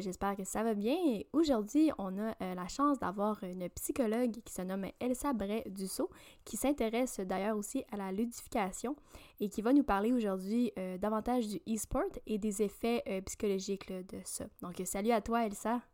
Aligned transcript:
J'espère 0.00 0.36
que 0.36 0.44
ça 0.44 0.62
va 0.62 0.74
bien. 0.74 0.96
Aujourd'hui, 1.32 1.90
on 1.98 2.16
a 2.18 2.34
euh, 2.42 2.54
la 2.54 2.68
chance 2.68 2.98
d'avoir 2.98 3.42
une 3.42 3.68
psychologue 3.70 4.32
qui 4.44 4.52
se 4.52 4.62
nomme 4.62 4.86
Elsa 5.00 5.32
Bray-Dussault, 5.32 6.10
qui 6.44 6.56
s'intéresse 6.56 7.20
d'ailleurs 7.20 7.56
aussi 7.56 7.84
à 7.92 7.96
la 7.96 8.12
ludification 8.12 8.96
et 9.40 9.48
qui 9.48 9.62
va 9.62 9.72
nous 9.72 9.82
parler 9.82 10.12
aujourd'hui 10.12 10.72
euh, 10.78 10.98
davantage 10.98 11.48
du 11.48 11.56
e-sport 11.68 12.02
et 12.26 12.38
des 12.38 12.62
effets 12.62 13.02
euh, 13.08 13.20
psychologiques 13.22 13.92
de 13.92 14.18
ça. 14.24 14.46
Donc, 14.62 14.80
salut 14.84 15.12
à 15.12 15.20
toi, 15.20 15.46
Elsa. 15.46 15.80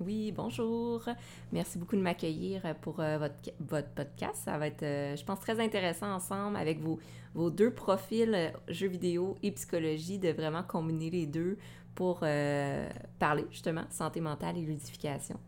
Oui, 0.00 0.32
bonjour. 0.32 1.02
Merci 1.50 1.78
beaucoup 1.78 1.96
de 1.96 2.02
m'accueillir 2.02 2.62
pour 2.82 2.96
votre, 2.96 3.50
votre, 3.58 3.88
podcast. 3.88 4.42
Ça 4.44 4.58
va 4.58 4.66
être, 4.66 4.82
je 4.82 5.24
pense, 5.24 5.40
très 5.40 5.58
intéressant 5.60 6.12
ensemble 6.12 6.58
avec 6.58 6.78
vos, 6.78 6.98
vos 7.34 7.50
deux 7.50 7.72
profils, 7.72 8.52
jeux 8.68 8.88
vidéo 8.88 9.38
et 9.42 9.50
psychologie, 9.52 10.18
de 10.18 10.28
vraiment 10.28 10.62
combiner 10.62 11.08
les 11.08 11.26
deux 11.26 11.56
pour 11.94 12.20
euh, 12.22 12.88
parler 13.18 13.46
justement 13.50 13.84
santé 13.90 14.20
mentale 14.20 14.56
et 14.58 14.62
ludification. 14.62 15.38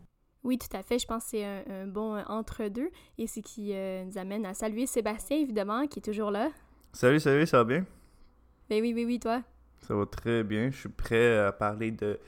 Oui, 0.43 0.59
tout 0.59 0.75
à 0.77 0.83
fait. 0.83 0.99
Je 0.99 1.07
pense 1.07 1.23
que 1.23 1.29
c'est 1.31 1.43
un, 1.43 1.87
bon 1.87 2.21
entre-deux 2.27 2.91
et 3.17 3.25
c'est 3.25 3.41
qui 3.41 3.73
euh, 3.73 4.05
nous 4.05 4.17
amène 4.17 4.45
à 4.45 4.53
saluer 4.53 4.85
Sébastien, 4.85 5.37
évidemment, 5.37 5.87
qui 5.87 5.99
est 5.99 6.03
toujours 6.03 6.29
là. 6.29 6.51
Salut, 6.93 7.19
salut, 7.19 7.47
ça 7.47 7.57
va 7.57 7.63
bien? 7.63 7.85
Ben 8.69 8.81
oui, 8.81 8.93
oui, 8.95 9.05
oui, 9.05 9.19
toi? 9.19 9.41
Ça 9.81 9.95
va 9.95 10.05
très 10.05 10.43
bien. 10.43 10.69
Je 10.69 10.77
suis 10.77 10.89
prêt 10.89 11.39
à 11.39 11.51
parler 11.51 11.91
de 11.91 12.19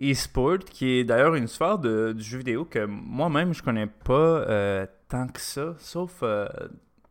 e-sport, 0.00 0.58
qui 0.58 0.90
est 0.90 1.04
d'ailleurs 1.04 1.34
une 1.34 1.48
sphère 1.48 1.78
de, 1.78 2.12
du 2.12 2.22
jeu 2.22 2.38
vidéo 2.38 2.64
que 2.64 2.84
moi-même, 2.84 3.52
je 3.52 3.62
connais 3.62 3.86
pas 3.86 4.12
euh, 4.12 4.86
tant 5.08 5.26
que 5.26 5.40
ça, 5.40 5.74
sauf 5.78 6.22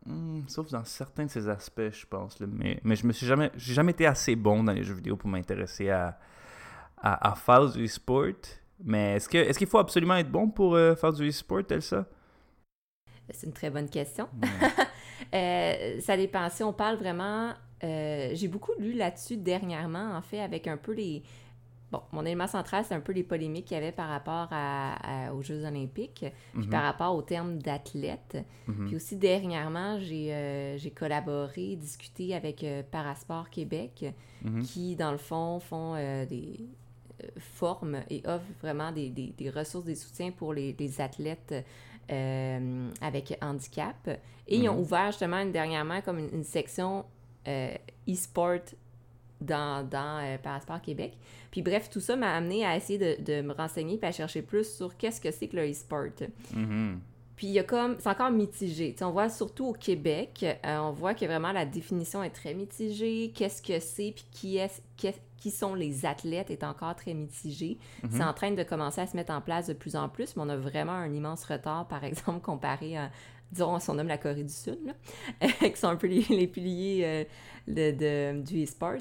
hmm, 0.05 0.41
sauf 0.47 0.69
dans 0.71 0.85
certains 0.85 1.25
de 1.25 1.31
ses 1.31 1.49
aspects, 1.49 1.91
je 1.91 2.05
pense. 2.05 2.39
Mais, 2.39 2.80
mais 2.83 2.95
je 2.95 3.05
me 3.05 3.11
suis 3.11 3.25
jamais, 3.25 3.52
j'ai 3.58 3.73
jamais 3.73 3.91
été 3.91 4.05
assez 4.05 4.37
bon 4.37 4.63
dans 4.63 4.73
les 4.73 4.83
jeux 4.83 4.95
vidéo 4.95 5.17
pour 5.17 5.30
m'intéresser 5.30 5.89
à, 5.89 6.17
à, 7.06 7.36
faire 7.36 7.72
du 7.72 7.86
e-sport. 7.86 8.34
Mais 8.84 9.14
est-ce 9.14 9.30
est 9.30 9.58
qu'il 9.58 9.67
faut 9.67 9.78
absolument 9.78 10.16
être 10.16 10.31
bon 10.31 10.50
pour 10.50 10.75
euh, 10.75 10.95
faire 10.95 11.14
du 11.14 11.30
e-sport, 11.30 11.61
ça? 11.80 12.06
C'est 13.30 13.48
une 13.48 13.53
très 13.53 13.70
bonne 13.70 13.89
question. 13.89 14.28
Euh, 15.33 16.00
ça 16.02 16.16
dépend. 16.17 16.50
Si 16.50 16.61
on 16.61 16.72
parle 16.72 16.98
vraiment... 16.98 17.53
Euh, 17.83 18.31
j'ai 18.33 18.48
beaucoup 18.48 18.73
lu 18.78 18.94
là-dessus 18.94 19.38
dernièrement, 19.38 20.16
en 20.16 20.22
fait, 20.22 20.39
avec 20.39 20.67
un 20.67 20.78
peu 20.78 20.94
les... 20.94 21.23
Bon, 21.92 22.02
mon 22.11 22.26
élément 22.26 22.48
central, 22.48 22.83
c'est 22.86 22.94
un 22.94 23.00
peu 23.00 23.11
les 23.11 23.23
polémiques 23.23 23.66
qu'il 23.66 23.76
y 23.76 23.78
avait 23.78 23.92
par 23.92 24.09
rapport 24.09 24.50
aux 25.33 25.42
Jeux 25.42 25.66
olympiques, 25.66 26.26
puis 26.53 26.67
par 26.67 26.81
mhm. 26.81 26.86
rapport 26.86 27.16
au 27.16 27.22
terme 27.22 27.58
d'athlète. 27.58 28.38
Mhm. 28.67 28.88
Puis 28.88 28.95
aussi, 28.95 29.16
dernièrement, 29.16 30.00
j'ai 30.00 30.94
collaboré, 30.95 31.76
discuté 31.76 32.36
avec 32.36 32.66
Parasport 32.92 33.50
Québec, 33.50 34.14
mhm. 34.44 34.61
qui, 34.64 34.95
dans 34.95 35.11
le 35.11 35.17
fond, 35.17 35.59
font 35.59 35.95
des 36.26 36.70
forme 37.38 37.99
et 38.09 38.21
offre 38.25 38.45
vraiment 38.61 38.91
des, 38.91 39.09
des, 39.09 39.49
ressources, 39.49 39.85
des 39.85 39.95
soutiens 39.95 40.31
pour 40.31 40.53
les, 40.53 40.75
les 40.77 41.02
athlètes 41.02 41.53
euh, 42.11 42.89
avec 43.02 43.38
handicap. 43.41 44.08
Et 44.47 44.58
ils 44.58 44.69
ont 44.69 44.75
mhm. 44.75 44.81
ouvert 44.81 45.08
justement 45.08 45.45
dernièrement 45.45 46.02
comme 46.02 46.19
une, 46.19 46.43
section 46.43 47.05
euh, 47.47 47.73
e-sport 48.08 48.59
dans, 49.42 49.87
dans 49.87 50.23
euh, 50.23 50.37
Parasport 50.37 50.81
Québec. 50.81 51.17
Puis 51.52 51.61
bref, 51.61 51.89
tout 51.89 51.99
ça 51.99 52.15
m'a 52.15 52.36
amené 52.36 52.65
à 52.65 52.76
essayer 52.76 52.99
de, 52.99 53.23
de, 53.23 53.42
me 53.42 53.53
renseigner 53.53 53.99
et 54.02 54.05
à 54.05 54.11
chercher 54.11 54.42
plus 54.42 54.76
sur 54.76 54.95
qu'est-ce 54.97 55.20
que 55.20 55.32
c'est 55.32 55.47
que 55.47 55.55
le 55.55 55.70
e-sport. 55.70 56.09
Mhm. 56.53 56.99
Puis 57.35 57.47
il 57.47 57.53
y 57.53 57.59
a 57.59 57.63
comme, 57.63 57.97
c'est 57.99 58.09
encore 58.09 58.31
mitigé. 58.31 58.95
on 59.01 59.11
voit 59.11 59.29
surtout 59.29 59.67
au 59.67 59.73
Québec, 59.73 60.45
on 60.63 60.91
voit 60.91 61.13
que 61.13 61.25
vraiment 61.25 61.51
la 61.51 61.65
définition 61.65 62.23
est 62.23 62.29
très 62.29 62.53
mitigée. 62.53 63.33
Qu'est-ce 63.35 63.61
que 63.61 63.79
c'est, 63.79 64.13
puis 64.15 64.25
qui 64.31 64.57
est, 64.57 64.81
qui 65.45 65.51
sont 65.51 65.75
les 65.75 66.07
athlètes 66.07 66.49
est 66.49 66.63
encore 66.63 66.95
très 66.95 67.13
mitigé. 67.13 67.77
Mhm. 68.03 68.09
C'est 68.11 68.23
en 68.23 68.33
train 68.33 68.51
de 68.51 68.63
commencer 68.63 69.01
à 69.01 69.05
se 69.05 69.15
mettre 69.15 69.31
en 69.31 69.41
place 69.41 69.67
de 69.67 69.73
plus 69.73 69.95
en 69.95 70.09
plus, 70.09 70.35
mais 70.35 70.41
on 70.43 70.49
a 70.49 70.57
vraiment 70.57 70.93
un 70.93 71.13
immense 71.13 71.43
retard, 71.43 71.87
par 71.87 72.03
exemple, 72.03 72.41
comparé 72.43 72.97
à, 72.97 73.11
disons, 73.52 73.79
son 73.79 73.93
nom 73.93 74.03
la 74.03 74.17
Corée 74.17 74.43
du 74.43 74.53
Sud, 74.53 74.95
qui 75.59 75.75
sont 75.75 75.89
un 75.89 75.97
peu 75.97 76.07
les, 76.07 76.47
piliers 76.47 77.27
euh, 77.67 78.33
du 78.41 78.63
e-sport. 78.63 78.97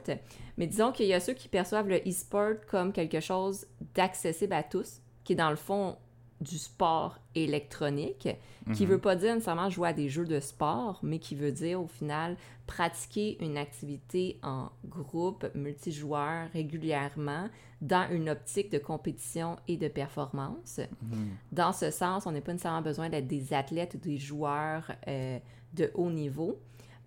Mais 0.58 0.66
disons 0.66 0.92
qu'il 0.92 1.06
y 1.06 1.14
a 1.14 1.20
ceux 1.20 1.32
qui 1.32 1.48
perçoivent 1.48 1.88
le 1.88 1.96
e-sport 2.06 2.56
comme 2.68 2.92
quelque 2.92 3.20
chose 3.20 3.66
d'accessible 3.94 4.52
à 4.52 4.62
tous, 4.62 5.00
qui 5.24 5.32
est 5.32 5.36
dans 5.36 5.50
le 5.50 5.56
fond 5.56 5.96
du 6.44 6.58
sport 6.58 7.18
électronique, 7.34 8.28
qui 8.74 8.82
ne 8.82 8.86
mhm. 8.86 8.92
veut 8.92 9.00
pas 9.00 9.16
dire 9.16 9.34
nécessairement 9.34 9.70
jouer 9.70 9.88
à 9.88 9.92
des 9.92 10.08
jeux 10.08 10.26
de 10.26 10.40
sport, 10.40 11.00
mais 11.02 11.18
qui 11.18 11.34
veut 11.34 11.52
dire 11.52 11.80
au 11.80 11.86
final 11.86 12.36
pratiquer 12.66 13.42
une 13.44 13.56
activité 13.56 14.38
en 14.42 14.70
groupe, 14.86 15.46
multijoueur 15.54 16.48
régulièrement 16.52 17.48
dans 17.80 18.08
une 18.10 18.30
optique 18.30 18.70
de 18.70 18.78
compétition 18.78 19.56
et 19.68 19.76
de 19.76 19.88
performance. 19.88 20.80
Mhm. 21.02 21.28
Dans 21.52 21.72
ce 21.72 21.90
sens, 21.90 22.26
on 22.26 22.32
n'a 22.32 22.40
pas 22.40 22.52
nécessairement 22.52 22.82
besoin 22.82 23.08
d'être 23.08 23.26
des 23.26 23.52
athlètes 23.52 23.94
ou 23.94 23.98
des 23.98 24.18
joueurs 24.18 24.92
euh, 25.08 25.38
de 25.74 25.90
haut 25.94 26.10
niveau. 26.10 26.58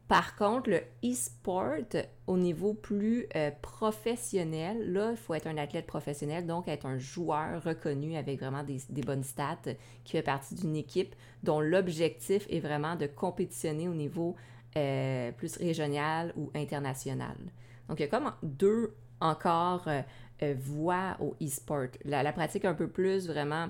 Par 0.07 0.37
contre, 0.37 0.69
le 0.69 0.81
e-sport, 1.03 1.83
au 2.27 2.37
niveau 2.37 2.73
plus 2.73 3.27
euh, 3.35 3.51
professionnel, 3.61 4.93
là, 4.93 5.11
il 5.11 5.17
faut 5.17 5.33
être 5.33 5.47
un 5.47 5.57
athlète 5.57 5.85
professionnel, 5.85 6.45
donc 6.45 6.69
être 6.69 6.85
un 6.85 6.97
joueur 6.97 7.61
reconnu 7.61 8.15
avec 8.15 8.39
vraiment 8.39 8.63
des, 8.63 9.01
bonnes 9.01 9.23
stats, 9.23 9.57
qui 10.05 10.13
fait 10.13 10.21
partie 10.21 10.55
d'une 10.55 10.77
équipe 10.77 11.13
dont 11.43 11.59
l'objectif 11.59 12.47
est 12.49 12.61
vraiment 12.61 12.95
de 12.95 13.05
compétitionner 13.05 13.89
au 13.89 13.93
niveau 13.93 14.37
euh, 14.77 15.33
plus 15.33 15.57
régional 15.57 16.33
ou 16.37 16.51
international. 16.55 17.35
Donc, 17.89 17.99
il 17.99 18.03
y 18.03 18.05
a 18.05 18.09
comme 18.09 18.31
deux 18.43 18.95
encore 19.19 19.89
euh, 19.89 20.55
voies 20.57 21.17
au 21.19 21.35
e-sport. 21.43 21.87
La, 22.05 22.23
la 22.23 22.31
pratique 22.31 22.63
un 22.63 22.75
peu 22.75 22.87
plus 22.87 23.27
vraiment 23.27 23.67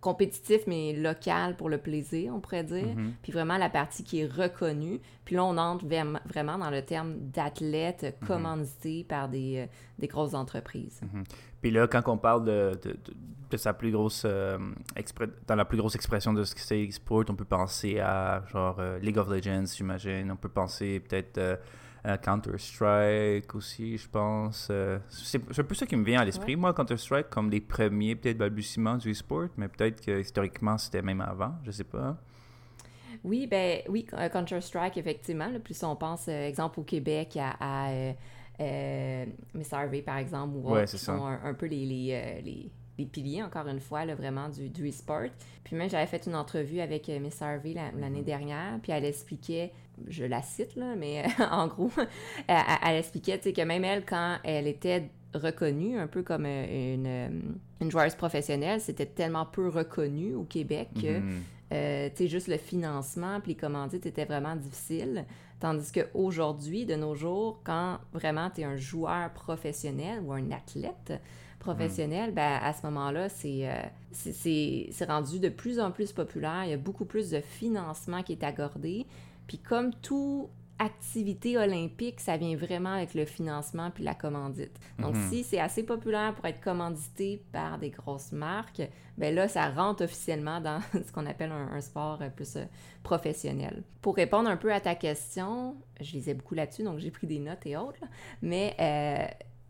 compétitif, 0.00 0.62
mais 0.66 0.92
local 0.92 1.56
pour 1.56 1.68
le 1.68 1.78
plaisir, 1.78 2.32
on 2.34 2.40
pourrait 2.40 2.64
dire. 2.64 2.94
Mhm. 2.96 3.14
Puis 3.22 3.32
vraiment 3.32 3.58
la 3.58 3.68
partie 3.68 4.04
qui 4.04 4.20
est 4.20 4.26
reconnue. 4.26 5.00
Puis 5.24 5.34
là, 5.36 5.44
on 5.44 5.56
entre 5.56 5.84
vraiment 6.26 6.58
dans 6.58 6.70
le 6.70 6.82
terme 6.82 7.16
d'athlète 7.18 8.16
mhm. 8.20 8.28
commandité 8.28 9.04
par 9.04 9.28
des, 9.28 9.58
euh, 9.58 9.66
des, 9.98 10.06
grosses 10.06 10.34
entreprises. 10.34 11.00
Mhm. 11.02 11.24
Puis 11.60 11.70
là, 11.70 11.86
quand 11.86 12.02
on 12.06 12.18
parle 12.18 12.44
de, 12.44 12.72
de, 13.50 13.56
sa 13.56 13.72
plus 13.72 13.90
grosse... 13.90 14.24
Euh, 14.24 14.58
dans 15.46 15.56
la 15.56 15.64
plus 15.64 15.78
grosse 15.78 15.94
expression 15.94 16.32
de 16.32 16.44
ce 16.44 16.54
que 16.54 16.60
c'est 16.60 16.86
e-sport, 16.86 17.24
on 17.28 17.34
peut 17.34 17.44
penser 17.44 17.98
à 17.98 18.44
genre 18.52 18.76
euh, 18.78 18.98
League 18.98 19.18
of 19.18 19.28
Legends, 19.28 19.64
j'imagine. 19.74 20.30
On 20.30 20.36
peut 20.36 20.48
penser 20.48 21.00
peut-être 21.00 21.38
euh, 21.38 21.56
Counter-Strike 22.16 23.54
aussi, 23.54 23.98
je 23.98 24.08
pense. 24.08 24.68
Euh, 24.70 24.98
c'est 25.08 25.40
un 25.58 25.64
peu 25.64 25.74
ça 25.74 25.86
qui 25.86 25.96
me 25.96 26.04
vient 26.04 26.20
à 26.20 26.24
l'esprit, 26.24 26.54
moi, 26.54 26.72
Counter-Strike, 26.72 27.28
comme 27.30 27.50
les 27.50 27.60
premiers, 27.60 28.14
peut-être, 28.14 28.38
balbutiements 28.38 28.96
du 28.96 29.10
e-sport, 29.10 29.48
mais 29.56 29.68
peut-être 29.68 30.04
que 30.04 30.20
historiquement, 30.20 30.78
c'était 30.78 31.02
même 31.02 31.20
avant, 31.20 31.54
je 31.64 31.70
sais 31.70 31.84
pas. 31.84 32.16
Oui, 33.24 33.46
ben 33.46 33.80
oui, 33.88 34.06
euh, 34.12 34.28
Counter-Strike, 34.28 34.96
effectivement. 34.98 35.48
le 35.48 35.58
plus 35.58 35.82
on 35.82 35.96
pense, 35.96 36.28
exemple, 36.28 36.80
au 36.80 36.84
Québec, 36.84 37.36
à, 37.40 37.88
Miss 39.54 39.72
Harvey, 39.72 40.02
par 40.02 40.18
exemple, 40.18 40.56
ou 40.56 40.76
qui 40.86 40.98
sont 40.98 41.24
un, 41.24 41.54
peu 41.54 41.66
les, 41.66 41.84
les, 41.84 42.42
les, 42.42 42.70
piliers, 43.04 43.42
encore 43.42 43.68
une 43.68 43.80
fois, 43.80 44.04
là, 44.04 44.14
vraiment 44.14 44.48
du, 44.48 44.70
du 44.70 44.88
e-sport. 44.88 45.28
Puis 45.64 45.76
même, 45.76 45.90
j'avais 45.90 46.06
fait 46.06 46.24
une 46.26 46.34
entrevue 46.34 46.80
avec 46.80 47.08
Miss 47.08 47.42
Harvey 47.42 47.74
l'année 47.74 48.20
mm-hmm. 48.20 48.24
dernière, 48.24 48.78
puis 48.82 48.92
elle 48.92 49.04
expliquait 49.04 49.72
je 50.08 50.24
la 50.24 50.42
cite, 50.42 50.76
là, 50.76 50.94
mais 50.96 51.24
en 51.50 51.66
gros, 51.66 51.90
elle, 52.48 52.96
expliquait 52.96 53.38
que 53.38 53.62
même 53.62 53.84
elle, 53.84 54.04
quand 54.04 54.38
elle 54.44 54.66
était 54.66 55.10
reconnue, 55.34 55.98
un 55.98 56.06
peu 56.06 56.22
comme 56.22 56.46
euh, 56.46 56.94
une, 56.94 57.06
euh, 57.06 57.28
une 57.80 57.90
joueuse 57.90 58.14
professionnelle, 58.14 58.80
c'était 58.80 59.06
tellement 59.06 59.46
peu 59.46 59.68
reconnu 59.68 60.34
au 60.34 60.44
Québec 60.44 60.88
que 61.00 61.18
mhm. 61.18 61.42
euh, 61.72 62.10
juste 62.20 62.48
le 62.48 62.56
financement 62.56 63.40
puis 63.40 63.52
les 63.52 63.56
commandites 63.56 64.06
étaient 64.06 64.24
vraiment 64.24 64.56
difficiles. 64.56 65.24
Tandis 65.58 65.90
qu'aujourd'hui, 65.90 66.84
de 66.84 66.96
nos 66.96 67.14
jours, 67.14 67.60
quand 67.64 67.98
vraiment 68.12 68.50
tu 68.50 68.60
es 68.60 68.64
un 68.64 68.76
joueur 68.76 69.32
professionnel 69.32 70.20
ou 70.24 70.32
un 70.32 70.50
athlète 70.50 71.14
professionnel, 71.74 72.32
ben, 72.32 72.58
à 72.62 72.72
ce 72.72 72.86
moment-là, 72.86 73.28
c'est 73.28 73.68
c'est 74.12 75.04
rendu 75.06 75.40
de 75.40 75.48
plus 75.48 75.78
en 75.80 75.90
plus 75.90 76.12
populaire. 76.12 76.64
Il 76.64 76.70
y 76.70 76.74
a 76.74 76.78
beaucoup 76.78 77.04
plus 77.04 77.30
de 77.30 77.40
financement 77.40 78.22
qui 78.22 78.32
est 78.32 78.44
accordé. 78.44 79.06
Puis 79.46 79.58
comme 79.58 79.92
tout 79.94 80.48
activité 80.78 81.56
olympique, 81.56 82.20
ça 82.20 82.36
vient 82.36 82.54
vraiment 82.54 82.92
avec 82.92 83.14
le 83.14 83.24
financement 83.24 83.90
puis 83.90 84.04
la 84.04 84.14
commandite. 84.14 84.78
Donc, 84.98 85.14
Mhm. 85.14 85.28
si 85.30 85.42
c'est 85.42 85.58
assez 85.58 85.82
populaire 85.84 86.34
pour 86.34 86.44
être 86.44 86.60
commandité 86.60 87.42
par 87.50 87.78
des 87.78 87.88
grosses 87.88 88.32
marques, 88.32 88.82
ben 89.16 89.34
là, 89.34 89.48
ça 89.48 89.70
rentre 89.70 90.04
officiellement 90.04 90.60
dans 90.60 90.80
ce 91.06 91.10
qu'on 91.12 91.24
appelle 91.24 91.50
un, 91.52 91.68
un 91.72 91.80
sport 91.80 92.18
euh, 92.20 92.28
plus 92.28 92.56
euh, 92.56 92.64
professionnel. 93.02 93.84
Pour 94.02 94.16
répondre 94.16 94.50
un 94.50 94.58
peu 94.58 94.70
à 94.70 94.80
ta 94.80 94.94
question, 94.94 95.76
je 96.00 96.12
lisais 96.12 96.34
beaucoup 96.34 96.54
là-dessus, 96.54 96.82
donc 96.82 96.98
j'ai 96.98 97.10
pris 97.10 97.26
des 97.26 97.38
notes 97.38 97.64
et 97.64 97.76
autres, 97.78 97.98
là. 98.02 98.08
mais 98.42 98.74
euh, 98.78 99.26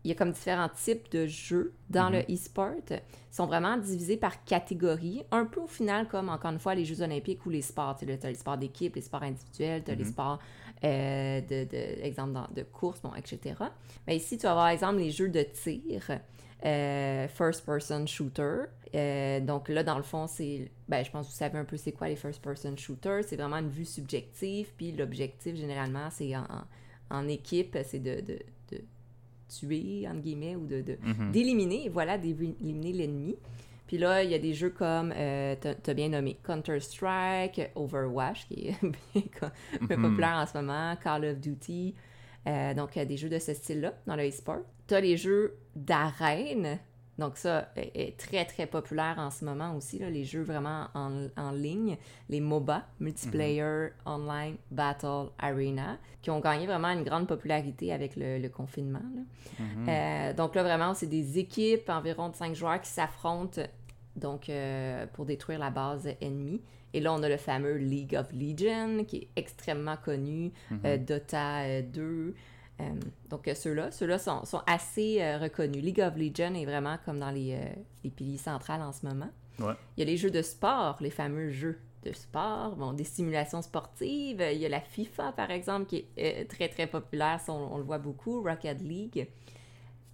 il 0.07 0.11
y 0.11 0.13
a 0.13 0.15
comme 0.15 0.31
différents 0.31 0.69
types 0.69 1.11
de 1.11 1.27
jeux 1.27 1.73
dans 1.89 2.09
Mhm. 2.09 2.23
le 2.29 2.33
e-sport. 2.33 2.71
Ils 2.89 3.01
sont 3.29 3.45
vraiment 3.45 3.75
divisés 3.75 4.15
par 4.15 4.41
catégories, 4.45 5.23
un 5.31 5.43
peu 5.45 5.59
au 5.59 5.67
final 5.67 6.07
comme, 6.07 6.29
encore 6.29 6.51
une 6.51 6.59
fois, 6.59 6.75
les 6.75 6.85
Jeux 6.85 7.01
olympiques 7.01 7.45
ou 7.45 7.49
les 7.49 7.61
sports. 7.61 7.97
Tu 7.99 8.09
as 8.09 8.29
les 8.29 8.35
sports 8.35 8.57
d'équipe, 8.57 8.95
les 8.95 9.01
sports 9.01 9.23
individuels, 9.23 9.83
tu 9.83 9.91
as 9.91 9.95
les 9.95 10.05
Mhm. 10.05 10.09
sports, 10.09 10.39
euh, 10.85 11.41
de, 11.41 11.65
de, 11.65 12.03
exemple, 12.05 12.31
dans- 12.31 12.47
de 12.55 12.63
course, 12.63 13.01
bon, 13.01 13.13
etc. 13.15 13.55
Mais 14.07 14.15
ici, 14.15 14.37
tu 14.37 14.43
vas 14.43 14.51
avoir, 14.51 14.69
exemple, 14.69 14.99
les 14.99 15.11
jeux 15.11 15.27
de 15.27 15.41
tir, 15.43 16.09
euh, 16.65 17.27
first-person 17.27 18.07
shooter. 18.07 18.61
Euh, 18.95 19.41
donc 19.41 19.67
là, 19.67 19.83
dans 19.83 19.97
le 19.97 20.03
fond, 20.03 20.25
c'est, 20.27 20.71
ben, 20.87 21.03
je 21.03 21.11
pense 21.11 21.27
que 21.27 21.31
vous 21.33 21.37
savez 21.37 21.57
un 21.59 21.65
peu 21.65 21.75
c'est 21.75 21.91
quoi 21.91 22.07
les 22.07 22.15
first-person 22.15 22.77
shooters. 22.77 23.25
C'est 23.27 23.35
vraiment 23.35 23.57
une 23.57 23.69
vue 23.69 23.83
subjective, 23.83 24.69
puis 24.77 24.93
l'objectif, 24.93 25.57
généralement, 25.57 26.07
c'est 26.11 26.33
en, 26.37 26.47
en 27.09 27.27
équipe, 27.27 27.77
c'est 27.83 27.99
de 27.99 28.39
tuer, 29.47 30.07
entre 30.07 30.21
guillemets, 30.21 30.55
ou 30.55 30.65
de, 30.65 30.81
de- 30.81 30.97
Mhm. 31.03 31.31
d'éliminer, 31.31 31.89
voilà, 31.89 32.17
d'éliminer 32.17 32.91
l'ennemi. 32.93 33.35
Puis 33.87 33.97
là, 33.97 34.21
il 34.23 34.29
y 34.29 34.33
a 34.35 34.39
des 34.39 34.53
jeux 34.53 34.69
comme, 34.71 35.13
euh, 35.15 35.55
t'as 35.59 35.93
bien 35.93 36.09
nommé, 36.09 36.37
Counter-Strike, 36.43 37.71
Overwatch, 37.75 38.47
qui 38.47 38.67
est 38.67 38.75
bien, 39.13 39.51
Mhm. 39.81 40.01
populaire 40.01 40.35
en 40.37 40.45
ce 40.45 40.57
moment, 40.57 40.95
Call 41.01 41.25
of 41.25 41.39
Duty. 41.39 41.95
Euh, 42.47 42.73
donc, 42.73 42.95
il 42.95 42.99
y 42.99 43.01
a 43.01 43.05
des 43.05 43.17
jeux 43.17 43.29
de 43.29 43.39
ce 43.39 43.53
style-là 43.53 43.93
dans 44.05 44.15
le 44.15 44.27
e-sport. 44.27 44.59
T'as 44.87 44.99
les 45.01 45.17
jeux 45.17 45.55
d'arène. 45.75 46.79
Donc, 47.17 47.37
ça 47.37 47.69
est, 47.75 48.15
très, 48.17 48.45
très 48.45 48.67
populaire 48.67 49.15
en 49.17 49.31
ce 49.31 49.43
moment 49.43 49.75
aussi, 49.75 49.97
là, 49.97 50.09
les 50.09 50.23
jeux 50.23 50.43
vraiment 50.43 50.85
en, 50.93 51.27
en 51.35 51.51
ligne, 51.51 51.97
les 52.29 52.39
MOBA, 52.41 52.83
Multiplayer 52.99 53.87
Online 54.05 54.55
Battle 54.69 55.29
Arena, 55.39 55.97
qui 56.21 56.29
ont 56.29 56.39
gagné 56.39 56.67
vraiment 56.67 56.89
une 56.89 57.03
grande 57.03 57.27
popularité 57.27 57.91
avec 57.91 58.15
le, 58.15 58.37
le 58.37 58.49
confinement. 58.49 59.01
là. 59.15 59.21
Mhm. 59.65 59.89
Euh, 59.89 60.33
donc 60.33 60.53
là, 60.53 60.61
vraiment, 60.63 60.93
c'est 60.93 61.07
des 61.07 61.39
équipes, 61.39 61.89
environ 61.89 62.29
de 62.29 62.35
5 62.35 62.53
joueurs 62.55 62.79
qui 62.81 62.89
s'affrontent 62.89 63.61
donc, 64.15 64.49
euh, 64.49 65.05
pour 65.13 65.25
détruire 65.25 65.59
la 65.59 65.69
base 65.71 66.07
ennemie. 66.21 66.61
Et 66.93 66.99
là, 66.99 67.13
on 67.13 67.21
a 67.23 67.29
le 67.29 67.37
fameux 67.37 67.77
League 67.77 68.15
of 68.15 68.31
Legends, 68.31 69.03
qui 69.05 69.17
est 69.17 69.27
extrêmement 69.35 69.97
connu, 69.97 70.51
Mhm. 70.71 70.79
euh, 70.85 70.97
Dota 70.97 71.61
euh, 71.63 71.81
2. 71.81 72.35
Euh, 72.79 72.83
donc, 73.29 73.47
euh, 73.47 73.55
ceux-là, 73.55 73.91
ceux-là 73.91 74.19
sont, 74.19 74.45
sont 74.45 74.61
assez 74.67 75.21
euh, 75.21 75.37
reconnus. 75.39 75.83
League 75.83 76.01
of 76.01 76.15
Legends 76.15 76.53
est 76.53 76.65
vraiment 76.65 76.97
comme 77.05 77.19
dans 77.19 77.31
les, 77.31 77.57
les 78.03 78.09
piliers 78.09 78.37
centrales 78.37 78.81
en 78.81 78.91
ce 78.91 79.05
moment. 79.05 79.29
Ouais. 79.59 79.73
Il 79.95 80.01
y 80.01 80.03
a 80.03 80.05
les 80.05 80.17
jeux 80.17 80.29
de 80.29 80.41
sport, 80.41 80.97
les 81.01 81.09
fameux 81.09 81.49
jeux 81.49 81.79
de 82.03 82.13
sport, 82.13 82.75
bon, 82.75 82.93
des 82.93 83.03
simulations 83.03 83.61
sportives. 83.61 84.43
Il 84.51 84.57
y 84.57 84.65
a 84.65 84.69
la 84.69 84.81
FIFA, 84.81 85.31
par 85.33 85.51
exemple, 85.51 85.87
qui 85.87 86.05
est 86.17 86.43
euh, 86.43 86.45
très, 86.47 86.69
très 86.69 86.87
populaire. 86.87 87.41
On, 87.47 87.69
on 87.71 87.77
le 87.77 87.83
voit 87.83 87.97
beaucoup. 87.97 88.41
Rocket 88.41 88.81
League. 88.81 89.27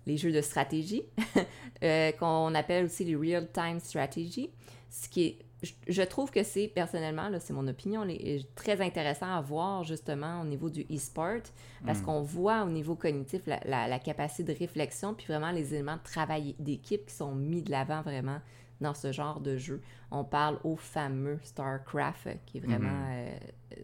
Les 0.05 0.17
jeux 0.17 0.33
de 0.33 0.41
stratégie, 0.41 1.03
euh, 1.83 2.11
qu'on 2.11 2.53
appelle 2.55 2.85
aussi 2.85 3.05
les 3.05 3.15
real-time 3.15 3.79
strategy. 3.79 4.49
Ce 4.89 5.07
qui 5.07 5.25
est, 5.25 5.37
je, 5.63 5.71
je 5.87 6.01
trouve 6.03 6.29
que 6.29 6.43
c'est, 6.43 6.67
personnellement, 6.67 7.29
là, 7.29 7.39
c'est 7.39 7.53
mon 7.53 7.67
opinion, 7.67 8.03
les- 8.03 8.45
très 8.53 8.81
intéressant 8.81 9.33
à 9.33 9.41
voir, 9.41 9.83
justement, 9.83 10.41
au 10.41 10.45
niveau 10.45 10.69
du 10.69 10.81
e-sport, 10.91 11.41
parce 11.85 11.99
Mm. 12.01 12.03
qu'on 12.03 12.21
voit 12.21 12.63
au 12.63 12.69
niveau 12.69 12.95
cognitif 12.95 13.41
la, 13.47 13.59
la- 13.65 13.87
la 13.87 13.97
capacité 13.99 14.43
de 14.53 14.57
réflexion, 14.59 15.13
puis 15.13 15.25
vraiment 15.27 15.51
les 15.51 15.73
éléments 15.73 15.95
de 15.97 16.03
travail 16.03 16.55
d'équipe 16.59 17.05
qui 17.07 17.15
sont 17.15 17.33
mis 17.33 17.61
de 17.61 17.71
l'avant 17.71 18.01
vraiment 18.01 18.39
dans 18.81 18.93
ce 18.93 19.11
genre 19.13 19.39
de 19.39 19.55
jeu. 19.57 19.81
On 20.11 20.23
parle 20.25 20.59
au 20.65 20.75
fameux 20.75 21.39
StarCraft, 21.43 22.27
euh, 22.27 22.33
qui 22.45 22.57
est 22.57 22.61
vraiment 22.61 22.89
Mhm. 22.89 23.09
euh, 23.13 23.37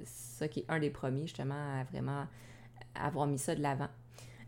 ça 0.03 0.47
qui 0.49 0.59
est 0.59 0.65
un 0.67 0.79
des 0.79 0.89
premiers 0.89 1.21
justement 1.27 1.79
à 1.79 1.83
vraiment 1.85 2.25
avoir 2.95 3.25
mis 3.27 3.37
ça 3.39 3.55
de 3.55 3.61
l'avant. 3.61 3.87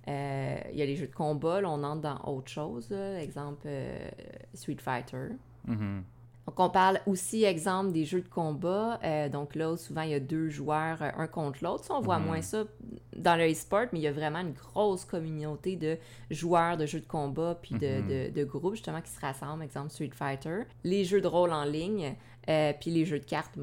Euh, 0.07 0.57
Il 0.72 0.78
y 0.78 0.81
a 0.81 0.86
les 0.86 0.95
jeux 0.95 1.07
de 1.07 1.13
combat, 1.16 1.62
là, 1.62 1.69
on 1.69 1.83
entre 1.83 2.01
dans 2.01 2.19
autre 2.25 2.50
chose, 2.50 2.89
là. 2.89 3.22
exemple 3.22 3.63
euh, 3.68 4.10
Street 4.54 4.78
Fighter. 4.80 5.30
Mhm. 5.68 6.04
Donc, 6.48 6.60
on 6.60 6.70
parle 6.72 7.00
aussi, 7.06 7.44
exemple, 7.44 7.92
des 7.92 8.04
jeux 8.04 8.22
de 8.22 8.28
combat. 8.28 9.00
Euh, 9.04 9.30
donc 9.30 9.54
là, 9.56 9.78
souvent, 9.78 10.02
il 10.02 10.10
y 10.10 10.14
a 10.16 10.20
deux 10.20 10.50
joueurs, 10.50 11.02
euh, 11.02 11.10
un 11.16 11.28
contre 11.28 11.64
l'autre. 11.64 11.84
Ça, 11.86 11.94
on 11.94 12.02
voit 12.02 12.18
Mhm. 12.20 12.26
moins 12.26 12.42
ça 12.42 12.64
dans 13.16 13.36
le 13.36 13.52
e-sport, 13.52 13.86
mais 13.94 14.00
il 14.00 14.02
y 14.02 14.08
a 14.08 14.12
vraiment 14.12 14.40
une 14.40 14.54
grosse 14.54 15.06
communauté 15.06 15.76
de 15.76 15.98
joueurs 16.32 16.78
de 16.78 16.86
jeux 16.88 17.00
de 17.00 17.06
combat 17.08 17.58
puis 17.62 17.76
de, 17.76 18.02
Mhm. 18.02 18.08
de- 18.08 18.30
de 18.40 18.44
groupes, 18.44 18.74
justement, 18.74 19.02
qui 19.02 19.12
se 19.12 19.20
rassemblent, 19.20 19.64
exemple 19.64 19.92
Street 19.92 20.10
Fighter. 20.14 20.64
Les 20.84 21.06
jeux 21.06 21.22
de 21.22 21.28
rôle 21.28 21.54
en 21.54 21.64
ligne, 21.64 22.16
euh, 22.50 22.74
puis 22.80 22.90
les 22.90 23.06
jeux 23.06 23.20
de 23.20 23.26
cartes, 23.26 23.54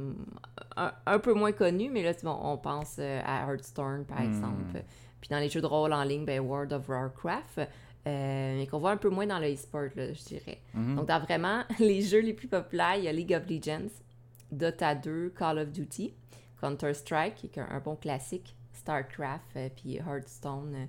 un, 0.76 0.92
un 1.06 1.18
peu 1.18 1.34
moins 1.34 1.52
connus, 1.52 1.90
mais 1.90 2.04
là, 2.04 2.12
vois, 2.22 2.38
on 2.46 2.56
pense 2.58 3.00
à 3.00 3.42
Hearthstone, 3.50 4.04
par 4.04 4.20
Mhm. 4.20 4.26
exemple. 4.28 4.82
Puis 5.20 5.28
dans 5.30 5.38
les 5.40 5.48
jeux 5.48 5.60
de 5.60 5.66
rôle 5.66 5.92
en 5.92 6.04
ligne, 6.04 6.24
ben, 6.24 6.38
World 6.40 6.72
of 6.72 6.88
Warcraft. 6.88 7.62
Euh, 8.08 8.56
mais 8.56 8.66
qu'on 8.66 8.78
voit 8.78 8.90
un 8.92 8.96
peu 8.96 9.10
moins 9.10 9.26
dans 9.26 9.38
le 9.38 9.52
e-sport, 9.52 9.88
là, 9.94 10.12
je 10.12 10.22
dirais. 10.24 10.58
Mhm. 10.74 10.96
Donc, 10.96 11.06
dans 11.08 11.20
vraiment 11.20 11.62
les 11.78 12.00
jeux 12.02 12.20
les 12.20 12.32
plus 12.34 12.48
populaires, 12.48 12.96
il 12.96 13.04
y 13.04 13.08
a 13.08 13.12
League 13.12 13.34
of 13.34 13.48
Legends, 13.48 13.90
Dota 14.50 14.94
2, 14.94 15.30
Call 15.38 15.58
of 15.58 15.70
Duty, 15.70 16.14
Counter-Strike, 16.60 17.34
qui 17.36 17.46
est 17.46 17.58
un, 17.58 17.68
un 17.70 17.80
bon 17.80 17.96
classique, 17.96 18.54
StarCraft, 18.72 19.44
euh, 19.56 19.68
puis 19.74 19.96
Hearthstone, 19.96 20.88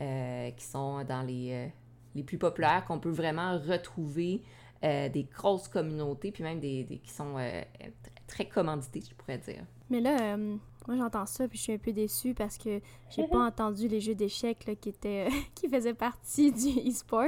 euh, 0.00 0.50
qui 0.50 0.64
sont 0.64 1.04
dans 1.04 1.22
les, 1.22 1.50
euh, 1.52 1.66
les 2.14 2.22
plus 2.22 2.38
populaires, 2.38 2.84
qu'on 2.86 2.98
peut 2.98 3.10
vraiment 3.10 3.58
retrouver 3.58 4.42
euh, 4.84 5.08
des 5.08 5.24
grosses 5.24 5.68
communautés, 5.68 6.32
puis 6.32 6.42
même 6.42 6.60
des, 6.60 6.84
des- 6.84 6.98
qui 6.98 7.10
sont 7.10 7.36
euh, 7.38 7.62
très, 7.78 7.92
très 8.26 8.44
commandités, 8.46 9.00
je 9.08 9.14
pourrais 9.14 9.38
dire. 9.38 9.62
Mais 9.90 10.00
là, 10.00 10.34
euh, 10.36 10.56
moi 10.86 10.96
j'entends 10.96 11.26
ça 11.26 11.48
puis 11.48 11.58
je 11.58 11.62
suis 11.62 11.72
un 11.72 11.78
peu 11.78 11.92
déçue 11.92 12.34
parce 12.34 12.58
que 12.58 12.80
j'ai 13.10 13.26
pas 13.26 13.38
entendu 13.46 13.88
les 13.88 14.00
jeux 14.00 14.14
d'échecs 14.14 14.66
là, 14.66 14.74
qui 14.74 14.88
étaient 14.88 15.28
qui 15.54 15.68
faisaient 15.68 15.94
partie 15.94 16.52
du 16.52 16.88
e-sport. 16.88 17.22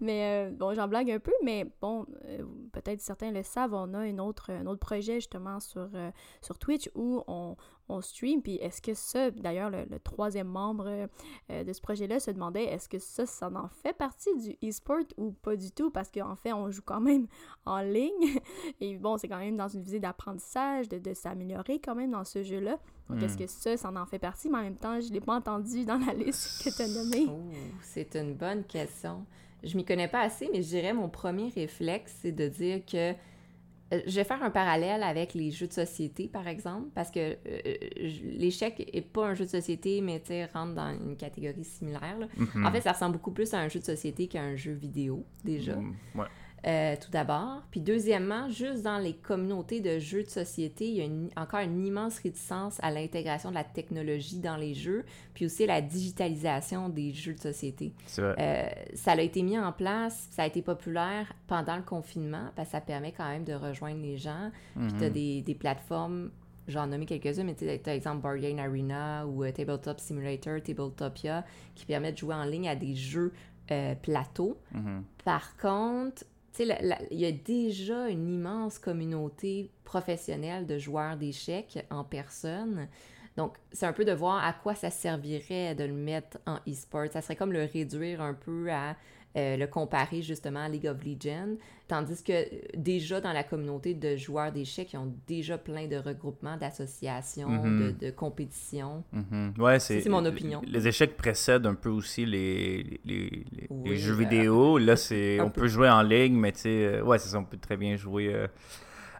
Mais 0.00 0.48
euh, 0.48 0.50
bon, 0.50 0.74
j'en 0.74 0.88
blague 0.88 1.10
un 1.10 1.18
peu, 1.18 1.32
mais 1.42 1.66
bon, 1.80 2.06
euh, 2.26 2.44
peut-être 2.72 3.00
certains 3.00 3.30
le 3.30 3.42
savent, 3.42 3.74
on 3.74 3.94
a 3.94 4.06
une 4.06 4.20
autre, 4.20 4.50
un 4.50 4.66
autre 4.66 4.80
projet 4.80 5.14
justement 5.14 5.60
sur, 5.60 5.88
euh, 5.94 6.10
sur 6.42 6.58
Twitch 6.58 6.90
où 6.94 7.22
on, 7.26 7.56
on 7.88 8.00
stream. 8.00 8.42
Puis 8.42 8.56
est-ce 8.56 8.80
que 8.82 8.94
ça, 8.94 9.30
d'ailleurs, 9.30 9.70
le, 9.70 9.84
le 9.88 9.98
troisième 10.00 10.48
membre 10.48 11.08
euh, 11.50 11.64
de 11.64 11.72
ce 11.72 11.80
projet-là 11.80 12.20
se 12.20 12.30
demandait 12.30 12.64
est-ce 12.64 12.88
que 12.88 12.98
ça, 12.98 13.26
ça 13.26 13.48
en 13.54 13.68
fait 13.68 13.92
partie 13.92 14.30
du 14.36 14.56
e-sport 14.68 15.02
ou 15.16 15.32
pas 15.32 15.56
du 15.56 15.70
tout? 15.70 15.90
Parce 15.90 16.10
qu'en 16.10 16.36
fait, 16.36 16.52
on 16.52 16.70
joue 16.70 16.82
quand 16.84 17.00
même 17.00 17.26
en 17.66 17.80
ligne. 17.80 18.40
Et 18.80 18.96
bon, 18.96 19.16
c'est 19.16 19.28
quand 19.28 19.38
même 19.38 19.56
dans 19.56 19.68
une 19.68 19.82
visée 19.82 20.00
d'apprentissage, 20.00 20.88
de, 20.88 20.98
de 20.98 21.14
s'améliorer 21.14 21.80
quand 21.80 21.94
même 21.94 22.10
dans 22.12 22.24
ce 22.24 22.42
jeu-là. 22.42 22.78
Donc, 23.08 23.20
Hmm. 23.20 23.22
est-ce 23.24 23.38
que 23.38 23.46
ça, 23.46 23.76
ça 23.76 23.92
en 23.94 24.06
fait 24.06 24.18
partie? 24.18 24.48
Mais 24.50 24.58
en 24.58 24.62
même 24.62 24.76
temps, 24.76 25.00
je 25.00 25.12
l'ai 25.12 25.20
pas 25.20 25.34
entendu 25.36 25.84
dans 25.84 25.98
la 25.98 26.12
liste 26.12 26.60
que 26.64 26.74
tu 26.74 26.82
as 26.82 26.88
nommée. 26.88 27.26
Oh, 27.30 27.40
c'est 27.82 28.16
une 28.16 28.34
bonne 28.34 28.64
question. 28.64 29.24
Je 29.62 29.76
m'y 29.76 29.84
connais 29.84 30.08
pas 30.08 30.20
assez, 30.22 30.48
mais 30.52 30.60
je 30.62 30.68
dirais 30.68 30.92
mon 30.92 31.08
premier 31.08 31.48
réflexe, 31.50 32.16
c'est 32.20 32.32
de 32.32 32.48
dire 32.48 32.84
que 32.84 33.12
euh, 33.12 33.14
je 33.92 34.16
vais 34.16 34.24
faire 34.24 34.42
un 34.42 34.50
parallèle 34.50 35.02
avec 35.02 35.32
les 35.34 35.50
jeux 35.50 35.68
de 35.68 35.72
société, 35.72 36.28
par 36.28 36.48
exemple, 36.48 36.88
parce 36.94 37.10
que 37.10 37.20
euh, 37.20 37.36
je- 38.02 38.24
l'échec 38.38 38.90
est 38.92 39.00
pas 39.00 39.26
un 39.28 39.34
jeu 39.34 39.44
de 39.44 39.50
société, 39.50 40.00
mais 40.00 40.20
rentre 40.52 40.74
dans 40.74 40.90
une 40.98 41.16
catégorie 41.16 41.64
similaire. 41.64 42.18
Mhm. 42.36 42.66
En 42.66 42.72
fait, 42.72 42.80
ça 42.80 42.92
ressemble 42.92 43.12
beaucoup 43.12 43.30
plus 43.32 43.52
à 43.54 43.60
un 43.60 43.68
jeu 43.68 43.78
de 43.80 43.84
société 43.84 44.26
qu'à 44.26 44.42
un 44.42 44.56
jeu 44.56 44.72
vidéo, 44.72 45.24
déjà. 45.44 45.76
Mm, 45.76 45.94
Ouais. 46.16 46.26
Euh, 46.66 46.96
tout 47.00 47.12
d'abord. 47.12 47.62
Puis 47.70 47.80
deuxièmement, 47.80 48.50
juste 48.50 48.82
dans 48.82 48.98
les 48.98 49.12
communautés 49.14 49.80
de 49.80 50.00
jeux 50.00 50.24
de 50.24 50.28
société, 50.28 50.88
il 50.88 50.94
y 50.96 51.00
a 51.00 51.04
une- 51.04 51.30
encore 51.36 51.60
une 51.60 51.86
immense 51.86 52.18
réticence 52.18 52.78
à 52.82 52.90
l'intégration 52.90 53.50
de 53.50 53.54
la 53.54 53.62
technologie 53.62 54.40
dans 54.40 54.56
les 54.56 54.74
jeux, 54.74 55.04
puis 55.32 55.46
aussi 55.46 55.64
la 55.64 55.80
digitalisation 55.80 56.88
des 56.88 57.12
jeux 57.12 57.34
de 57.34 57.40
société. 57.40 57.92
Euh, 58.38 58.68
ça 58.94 59.12
a 59.12 59.20
été 59.20 59.42
mis 59.42 59.56
en 59.58 59.70
place, 59.72 60.26
ça 60.32 60.42
a 60.42 60.46
été 60.48 60.60
populaire 60.60 61.32
pendant 61.46 61.76
le 61.76 61.82
confinement, 61.82 62.50
parce 62.56 62.68
que 62.68 62.72
ça 62.72 62.80
permet 62.80 63.12
quand 63.12 63.28
même 63.28 63.44
de 63.44 63.52
rejoindre 63.54 64.00
les 64.02 64.16
gens. 64.16 64.50
Puis 64.76 64.92
tu 64.98 65.04
as 65.04 65.08
Mhm. 65.08 65.12
des, 65.12 65.42
des 65.42 65.54
plateformes, 65.54 66.30
j'en 66.66 66.88
nommé 66.88 67.06
quelques-unes, 67.06 67.44
mais 67.46 67.54
tu 67.54 67.68
as 67.70 67.78
par 67.78 67.94
exemple 67.94 68.22
Board 68.22 68.38
Game 68.40 68.58
Arena 68.58 69.24
ou 69.24 69.44
euh, 69.44 69.52
Tabletop 69.52 70.00
Simulator, 70.00 70.60
Tabletopia, 70.60 71.44
qui 71.76 71.86
permettent 71.86 72.14
de 72.14 72.18
jouer 72.18 72.34
en 72.34 72.44
ligne 72.44 72.68
à 72.68 72.74
des 72.74 72.96
jeux 72.96 73.32
euh, 73.70 73.94
plateaux. 73.96 74.58
Mhm. 74.72 75.04
Par 75.24 75.56
contre, 75.56 76.24
il 76.64 77.18
y 77.18 77.26
a 77.26 77.32
déjà 77.32 78.08
une 78.08 78.28
immense 78.28 78.78
communauté 78.78 79.70
professionnelle 79.84 80.66
de 80.66 80.78
joueurs 80.78 81.16
d'échecs 81.16 81.84
en 81.90 82.04
personne. 82.04 82.88
Donc, 83.36 83.56
c'est 83.72 83.86
un 83.86 83.92
peu 83.92 84.04
de 84.04 84.12
voir 84.12 84.42
à 84.44 84.52
quoi 84.52 84.74
ça 84.74 84.90
servirait 84.90 85.74
de 85.74 85.84
le 85.84 85.92
mettre 85.92 86.38
en 86.46 86.56
e-sport. 86.68 87.06
Ça 87.12 87.20
serait 87.20 87.36
comme 87.36 87.52
le 87.52 87.64
réduire 87.64 88.22
un 88.22 88.34
peu 88.34 88.70
à 88.70 88.96
euh, 89.36 89.56
le 89.56 89.66
comparer 89.66 90.22
justement 90.22 90.60
à 90.60 90.68
League 90.68 90.86
of 90.86 91.04
Legends. 91.04 91.56
Tandis 91.88 92.22
que 92.24 92.32
euh, 92.32 92.44
déjà 92.74 93.20
dans 93.20 93.32
la 93.32 93.44
communauté 93.44 93.94
de 93.94 94.16
joueurs 94.16 94.50
d'échecs, 94.50 94.92
ils 94.92 94.96
ont 94.98 95.14
déjà 95.26 95.56
plein 95.56 95.86
de 95.86 95.96
regroupements, 95.96 96.56
d'associations, 96.56 97.48
Mhm. 97.48 97.94
de, 98.00 98.06
de 98.06 98.10
compétitions. 98.10 99.04
Mhm. 99.12 99.54
Ouais, 99.58 99.78
c'est 99.78 100.04
mon 100.08 100.24
opinion. 100.24 100.60
Les 100.66 100.88
échecs 100.88 101.16
précèdent 101.16 101.66
un 101.66 101.74
peu 101.76 101.88
aussi 101.90 102.26
les, 102.26 102.82
les, 102.82 102.98
les- 103.04 103.46
les 103.52 103.66
Oui, 103.70 103.96
jeux 103.96 104.14
euh, 104.14 104.16
vidéo. 104.16 104.78
Là, 104.78 104.96
c'est 104.96 105.40
on 105.40 105.50
peu. 105.50 105.60
peut 105.62 105.68
jouer 105.68 105.88
en 105.88 106.02
ligne, 106.02 106.34
mais 106.34 106.52
tu 106.52 106.60
sais, 106.60 106.68
euh, 106.86 107.02
ouais, 107.02 107.18
c'est 107.18 107.28
ça, 107.28 107.38
on 107.38 107.44
peut 107.44 107.56
très 107.58 107.76
bien 107.76 107.94
jouer 107.96 108.34
euh, 108.34 108.48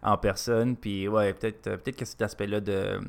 en 0.02 0.16
personne. 0.16 0.76
Puis 0.76 1.08
ouais, 1.08 1.32
peut-être 1.34 1.66
euh, 1.66 1.76
peut-être 1.76 1.96
que 1.96 2.04
cet 2.04 2.22
aspect-là 2.22 2.60
de 2.60 3.00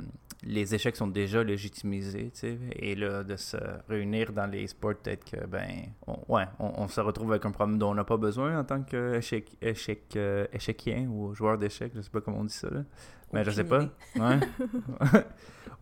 les 0.44 0.76
échecs 0.76 0.96
sont 0.96 1.08
déjà 1.08 1.44
légitimisés, 1.44 2.32
tu 2.34 2.40
sais, 2.40 2.58
et 2.76 2.96
là 2.96 3.24
de 3.24 3.36
se 3.36 3.58
réunir 3.90 4.32
dans 4.32 4.46
les 4.46 4.68
sports, 4.68 4.96
peut-être 4.96 5.26
que 5.30 5.46
ben, 5.48 5.68
on, 6.06 6.18
ouais, 6.34 6.46
on, 6.60 6.72
on 6.78 6.88
se 6.88 7.02
retrouve 7.02 7.32
avec 7.32 7.46
un 7.46 7.52
problème 7.52 7.80
dont 7.80 7.92
on 7.92 7.96
n'a 7.96 8.04
pas 8.04 8.18
besoin 8.18 8.60
en 8.60 8.64
tant 8.64 8.82
qu'échec 8.84 9.58
échec, 9.62 10.04
euh, 10.16 10.46
échecien 10.54 11.08
ou 11.08 11.34
joueur 11.34 11.58
d'échecs, 11.58 11.92
je 11.96 12.02
sais 12.02 12.10
pas 12.10 12.22
comment 12.22 12.40
on 12.40 12.46
dit 12.46 12.54
ça 12.54 12.70
là. 12.70 12.84
Mais 13.34 13.44
je 13.44 13.52
sais 13.52 13.64
pas. 13.64 13.82
idée. 13.82 13.92
Ouais. 14.16 14.40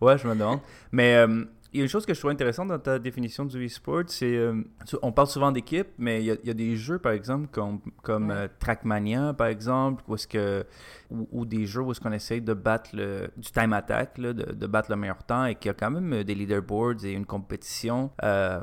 ouais, 0.00 0.18
je 0.18 0.26
me 0.26 0.34
demande. 0.34 0.60
Mais 0.90 1.16
euh, 1.16 1.44
il 1.72 1.78
y 1.78 1.80
a 1.80 1.84
une 1.84 1.88
chose 1.90 2.06
que 2.06 2.14
je 2.14 2.18
trouve 2.18 2.30
intéressante 2.30 2.68
dans 2.68 2.78
ta 2.78 2.98
définition 2.98 3.44
du 3.44 3.66
e-sport, 3.66 4.04
c'est. 4.08 4.36
euh, 4.36 4.62
on 5.02 5.12
parle 5.12 5.28
souvent 5.28 5.52
d'équipe, 5.52 5.88
mais 5.98 6.22
il 6.22 6.26
y, 6.26 6.30
a, 6.30 6.36
il 6.42 6.46
y 6.46 6.50
a 6.50 6.54
des 6.54 6.76
jeux, 6.76 6.98
par 6.98 7.12
exemple, 7.12 7.48
comme, 7.52 7.80
comme 8.02 8.28
Ouais. 8.28 8.34
euh, 8.36 8.48
Trackmania, 8.58 9.34
par 9.34 9.48
exemple, 9.48 10.02
où 10.08 10.14
est-ce 10.14 10.26
que. 10.28 10.64
Ou, 11.10 11.28
ou 11.30 11.44
des 11.44 11.66
jeux 11.66 11.82
où 11.82 11.92
est-ce 11.92 12.00
qu'on 12.00 12.10
essaye 12.12 12.40
de 12.40 12.52
battre 12.52 12.90
le, 12.92 13.28
du 13.36 13.50
time 13.52 13.72
attack, 13.72 14.18
là, 14.18 14.32
de, 14.32 14.52
de 14.52 14.66
battre 14.66 14.90
le 14.90 14.96
meilleur 14.96 15.22
temps, 15.22 15.44
et 15.44 15.54
qu'il 15.54 15.68
y 15.68 15.70
a 15.70 15.74
quand 15.74 15.90
même 15.90 16.12
euh, 16.12 16.24
des 16.24 16.34
leaderboards 16.34 17.04
et 17.04 17.12
une 17.12 17.26
compétition. 17.26 18.10
Euh, 18.24 18.60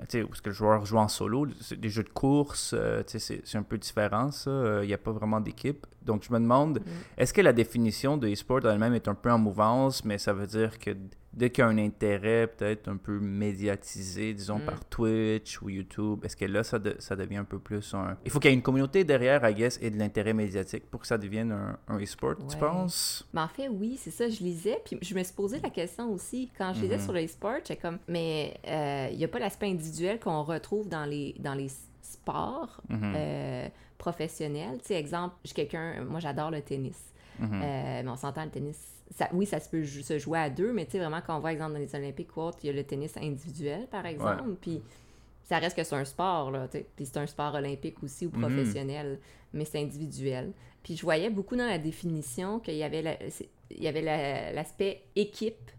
où 0.00 0.02
est-ce 0.32 0.40
que 0.42 0.48
le 0.50 0.54
joueur 0.54 0.86
joue 0.86 0.96
en 0.98 1.08
solo. 1.08 1.46
Des 1.76 1.88
jeux 1.90 2.04
de 2.04 2.08
course, 2.08 2.74
euh, 2.76 3.02
c'est 3.06 3.18
c'est 3.44 3.58
un 3.58 3.62
peu 3.62 3.76
différent, 3.76 4.30
ça. 4.30 4.80
Il 4.82 4.86
n'y 4.86 4.94
a 4.94 4.98
pas 4.98 5.12
vraiment 5.12 5.40
d'équipe. 5.40 5.86
Donc, 6.02 6.22
je 6.26 6.32
me 6.32 6.38
demande. 6.38 6.78
Mm. 6.80 6.82
Est-ce 7.18 7.34
que 7.34 7.40
la 7.42 7.52
définition 7.52 8.16
de 8.16 8.26
e-sport 8.28 8.60
elle-même 8.66 8.94
est 8.94 9.08
un 9.08 9.14
peu 9.14 9.30
en 9.30 9.38
mouvance, 9.38 10.04
mais 10.04 10.16
ça 10.18 10.32
veut 10.32 10.46
dire 10.46 10.78
que 10.78 10.90
dès 11.40 11.50
qu'il 11.50 11.62
y 11.62 11.66
a 11.66 11.70
un 11.70 11.78
intérêt 11.78 12.46
peut-être 12.46 12.86
un 12.88 12.96
peu 12.98 13.18
médiatisé, 13.18 14.34
disons 14.34 14.58
Mm. 14.58 14.64
par 14.66 14.84
Twitch 14.84 15.60
ou 15.62 15.70
YouTube, 15.70 16.24
est-ce 16.24 16.36
que 16.36 16.44
là, 16.44 16.62
ça, 16.62 16.78
de- 16.78 16.94
ça 16.98 17.16
devient 17.16 17.38
un 17.38 17.44
peu 17.44 17.58
plus 17.58 17.94
un... 17.94 18.16
Il 18.24 18.30
faut 18.30 18.38
qu'il 18.38 18.50
y 18.50 18.52
ait 18.52 18.56
une 18.56 18.62
communauté 18.62 19.04
derrière, 19.04 19.48
I 19.48 19.54
guess, 19.54 19.78
et 19.82 19.90
de 19.90 19.98
l'intérêt 19.98 20.34
médiatique 20.34 20.84
pour 20.90 21.00
que 21.00 21.06
ça 21.06 21.18
devienne 21.18 21.50
un, 21.50 21.78
un 21.88 21.98
e-sport, 21.98 22.36
tu 22.48 22.56
penses? 22.58 23.26
Mais 23.32 23.40
en 23.40 23.48
fait, 23.48 23.68
oui, 23.68 23.96
c'est 23.98 24.10
ça, 24.10 24.28
je 24.28 24.38
lisais, 24.44 24.78
puis 24.84 24.98
je 25.00 25.14
me 25.14 25.22
suis 25.22 25.34
posé 25.34 25.58
la 25.60 25.70
question 25.70 26.12
aussi. 26.12 26.50
Quand 26.58 26.72
je 26.74 26.82
lisais 26.82 26.96
Mhm. 26.98 27.02
sur 27.04 27.12
les 27.14 27.26
sports, 27.28 27.56
j'étais 27.58 27.76
comme, 27.76 27.98
mais 28.06 28.54
euh, 28.68 29.08
il 29.10 29.18
n'y 29.18 29.24
a 29.24 29.28
pas 29.28 29.38
l'aspect 29.38 29.66
individuel 29.70 30.20
qu'on 30.20 30.42
retrouve 30.42 30.88
dans 30.88 31.06
les, 31.06 31.34
dans 31.38 31.54
les 31.54 31.68
sports 32.02 32.80
Mhm. 32.88 33.12
euh, 33.16 33.68
professionnels? 33.98 34.78
Tu 34.80 34.88
sais, 34.88 34.94
exemple, 34.94 35.34
j'ai 35.44 35.54
quelqu'un, 35.54 36.04
moi 36.04 36.20
j'adore 36.20 36.50
le 36.50 36.60
tennis. 36.60 36.98
Mhm. 37.38 37.48
Euh, 37.62 38.02
mais 38.04 38.08
on 38.08 38.16
s'entend, 38.16 38.44
le 38.44 38.50
tennis, 38.50 38.78
ça, 39.10 39.28
oui, 39.32 39.46
ça 39.46 39.58
se 39.60 39.68
peut 39.68 39.84
se 39.84 40.18
jouer 40.18 40.38
à 40.38 40.50
deux, 40.50 40.72
mais 40.72 40.84
tu 40.86 40.92
sais, 40.92 40.98
vraiment, 40.98 41.20
quand 41.24 41.36
on 41.36 41.40
voit, 41.40 41.52
exemple, 41.52 41.72
dans 41.72 41.78
les 41.78 41.94
Olympiques 41.94 42.36
ou 42.36 42.40
autre, 42.42 42.58
il 42.62 42.68
y 42.68 42.70
a 42.70 42.72
le 42.72 42.84
tennis 42.84 43.16
individuel, 43.16 43.86
par 43.90 44.06
exemple, 44.06 44.54
puis 44.60 44.80
ça 45.44 45.58
reste 45.58 45.76
que 45.76 45.82
c'est 45.82 45.96
un 45.96 46.04
sport, 46.04 46.50
là, 46.52 46.68
puis 46.68 47.06
c'est 47.06 47.16
un 47.16 47.26
sport 47.26 47.54
olympique 47.54 48.02
aussi 48.04 48.26
ou 48.26 48.30
Mhm. 48.30 48.40
professionnel, 48.40 49.18
mais 49.52 49.64
c'est 49.64 49.80
individuel. 49.80 50.52
Puis 50.82 50.96
je 50.96 51.02
voyais 51.02 51.28
beaucoup 51.28 51.56
dans 51.56 51.66
la 51.66 51.78
définition 51.78 52.60
qu'il 52.60 52.76
y 52.76 52.84
avait 52.84 53.02
la- 54.02 54.52
l'aspect 54.52 55.02
équipe, 55.16 55.70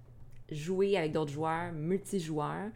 jouer 0.51 0.97
avec 0.97 1.13
d'autres 1.13 1.31
joueurs, 1.31 1.71
multijoueurs, 1.71 2.69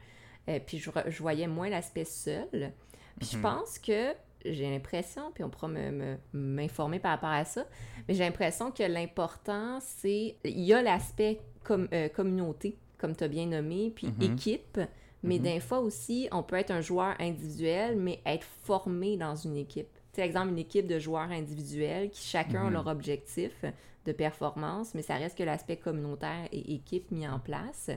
euh, 0.47 0.59
puis 0.65 0.77
je 0.77 1.21
voyais 1.21 1.47
moins 1.47 1.69
l'aspect 1.69 2.05
seul. 2.05 2.71
Puis 3.19 3.29
je 3.33 3.35
Mhm. 3.37 3.41
pense 3.43 3.77
que 3.79 4.13
j'ai 4.45 4.69
l'impression, 4.69 5.31
puis 5.33 5.43
on 5.43 5.49
pourra 5.49 5.67
me- 5.67 5.91
me- 5.91 6.17
m'informer 6.33 6.99
par 6.99 7.11
rapport 7.11 7.29
à 7.29 7.45
ça, 7.45 7.65
mais 8.07 8.13
j'ai 8.13 8.23
l'impression 8.23 8.71
que 8.71 8.83
l'important, 8.83 9.79
c'est. 9.81 10.35
Il 10.43 10.61
y 10.61 10.73
a 10.73 10.81
l'aspect 10.81 11.39
com- 11.63 11.87
euh, 11.93 12.09
communauté, 12.09 12.77
comme 12.97 13.15
tu 13.15 13.23
as 13.23 13.27
bien 13.27 13.45
nommé, 13.47 13.91
puis 13.95 14.07
Mhm. 14.07 14.21
équipe, 14.33 14.79
mais 15.23 15.37
Mhm. 15.37 15.43
des 15.43 15.59
fois 15.59 15.79
aussi, 15.79 16.27
on 16.31 16.43
peut 16.43 16.55
être 16.55 16.71
un 16.71 16.81
joueur 16.81 17.15
individuel, 17.19 17.97
mais 17.97 18.19
être 18.25 18.45
formé 18.63 19.17
dans 19.17 19.35
une 19.35 19.57
équipe. 19.57 19.87
Tu 20.13 20.21
sais, 20.21 20.25
exemple, 20.27 20.49
une 20.49 20.59
équipe 20.59 20.87
de 20.87 20.97
joueurs 20.99 21.29
individuels 21.31 22.09
qui 22.09 22.23
chacun 22.23 22.61
Mhm. 22.61 22.67
a 22.67 22.69
leur 22.69 22.87
objectif 22.87 23.65
de 24.05 24.11
performance, 24.11 24.93
mais 24.93 25.01
ça 25.01 25.15
reste 25.15 25.37
que 25.37 25.43
l'aspect 25.43 25.77
communautaire 25.77 26.47
et 26.51 26.75
équipe 26.75 27.09
mis 27.11 27.27
en 27.27 27.39
place. 27.39 27.89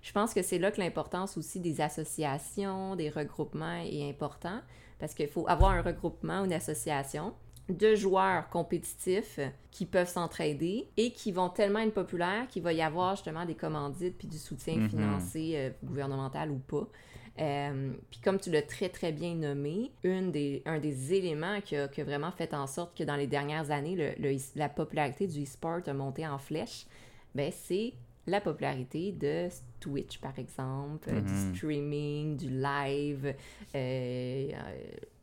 Je 0.00 0.12
pense 0.12 0.32
que 0.32 0.42
c'est 0.42 0.58
là 0.60 0.70
que 0.70 0.80
l'importance 0.80 1.36
aussi 1.36 1.58
des 1.58 1.80
associations, 1.80 2.94
des 2.96 3.10
regroupements 3.10 3.82
est 3.84 4.08
important, 4.08 4.60
parce 4.98 5.14
qu'il 5.14 5.28
faut 5.28 5.48
avoir 5.48 5.72
un 5.72 5.82
regroupement, 5.82 6.44
une 6.44 6.52
association 6.52 7.34
de 7.68 7.94
joueurs 7.94 8.48
compétitifs 8.48 9.38
qui 9.70 9.84
peuvent 9.84 10.08
s'entraider 10.08 10.88
et 10.96 11.12
qui 11.12 11.32
vont 11.32 11.50
tellement 11.50 11.80
être 11.80 11.92
populaires 11.92 12.48
qu'il 12.48 12.62
va 12.62 12.72
y 12.72 12.80
avoir 12.80 13.14
justement 13.16 13.44
des 13.44 13.54
commandites 13.54 14.16
puis 14.16 14.26
du 14.28 14.38
soutien 14.38 14.78
Mhm. 14.78 14.88
financier 14.88 15.58
euh, 15.58 15.70
gouvernemental 15.84 16.50
ou 16.50 16.58
pas. 16.58 16.88
Euh, 17.40 17.92
puis 18.10 18.20
comme 18.20 18.40
tu 18.40 18.50
l'as 18.50 18.62
très 18.62 18.88
très 18.88 19.12
bien 19.12 19.34
nommé, 19.34 19.92
une 20.02 20.32
des, 20.32 20.62
un 20.66 20.78
des 20.78 21.14
éléments 21.14 21.60
qui 21.60 21.76
a, 21.76 21.86
qui 21.88 22.00
a 22.00 22.04
vraiment 22.04 22.32
fait 22.32 22.52
en 22.54 22.66
sorte 22.66 22.96
que 22.96 23.04
dans 23.04 23.16
les 23.16 23.26
dernières 23.28 23.70
années, 23.70 23.94
le- 23.94 24.14
le 24.30 24.36
la 24.56 24.68
popularité 24.68 25.26
du 25.26 25.44
e-sport 25.44 25.80
a 25.86 25.92
monté 25.92 26.26
en 26.26 26.38
flèche, 26.38 26.86
ben 27.34 27.52
c'est 27.52 27.94
la 28.28 28.40
popularité 28.40 29.12
de 29.12 29.48
Twitch, 29.80 30.18
par 30.20 30.38
exemple, 30.38 31.08
euh, 31.10 31.20
Mhm. 31.20 31.24
du 31.26 31.56
streaming, 31.56 32.36
du 32.36 32.48
live, 32.50 33.26
euh, 33.26 33.34
euh, 33.74 34.52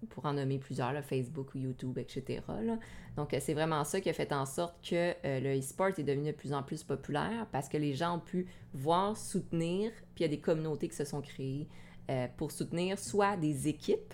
pour 0.09 0.25
en 0.25 0.33
nommer 0.33 0.57
plusieurs, 0.59 0.91
là, 0.93 1.01
Facebook 1.01 1.53
ou 1.55 1.59
YouTube, 1.59 1.97
etc. 1.97 2.41
là. 2.63 2.77
Donc, 3.17 3.33
euh, 3.33 3.38
c'est 3.41 3.53
vraiment 3.53 3.83
ça 3.83 4.01
qui 4.01 4.09
a 4.09 4.13
fait 4.13 4.31
en 4.33 4.45
sorte 4.45 4.75
que 4.88 4.95
euh, 5.25 5.39
le 5.39 5.57
e-sport 5.59 5.88
est 5.97 6.03
devenu 6.03 6.31
de 6.31 6.35
plus 6.35 6.53
en 6.53 6.63
plus 6.63 6.83
populaire 6.83 7.47
parce 7.51 7.69
que 7.69 7.77
les 7.77 7.93
gens 7.93 8.17
ont 8.17 8.19
pu 8.19 8.45
voir, 8.74 9.15
soutenir, 9.17 9.91
puis 10.15 10.24
il 10.24 10.24
y 10.24 10.25
a 10.25 10.29
des 10.35 10.39
communautés 10.41 10.88
qui 10.89 10.95
se 10.95 11.05
sont 11.05 11.21
créées 11.21 11.67
euh, 12.09 12.27
pour 12.38 12.51
soutenir 12.51 13.00
soit 13.00 13.35
des 13.38 13.67
équipes 13.67 14.13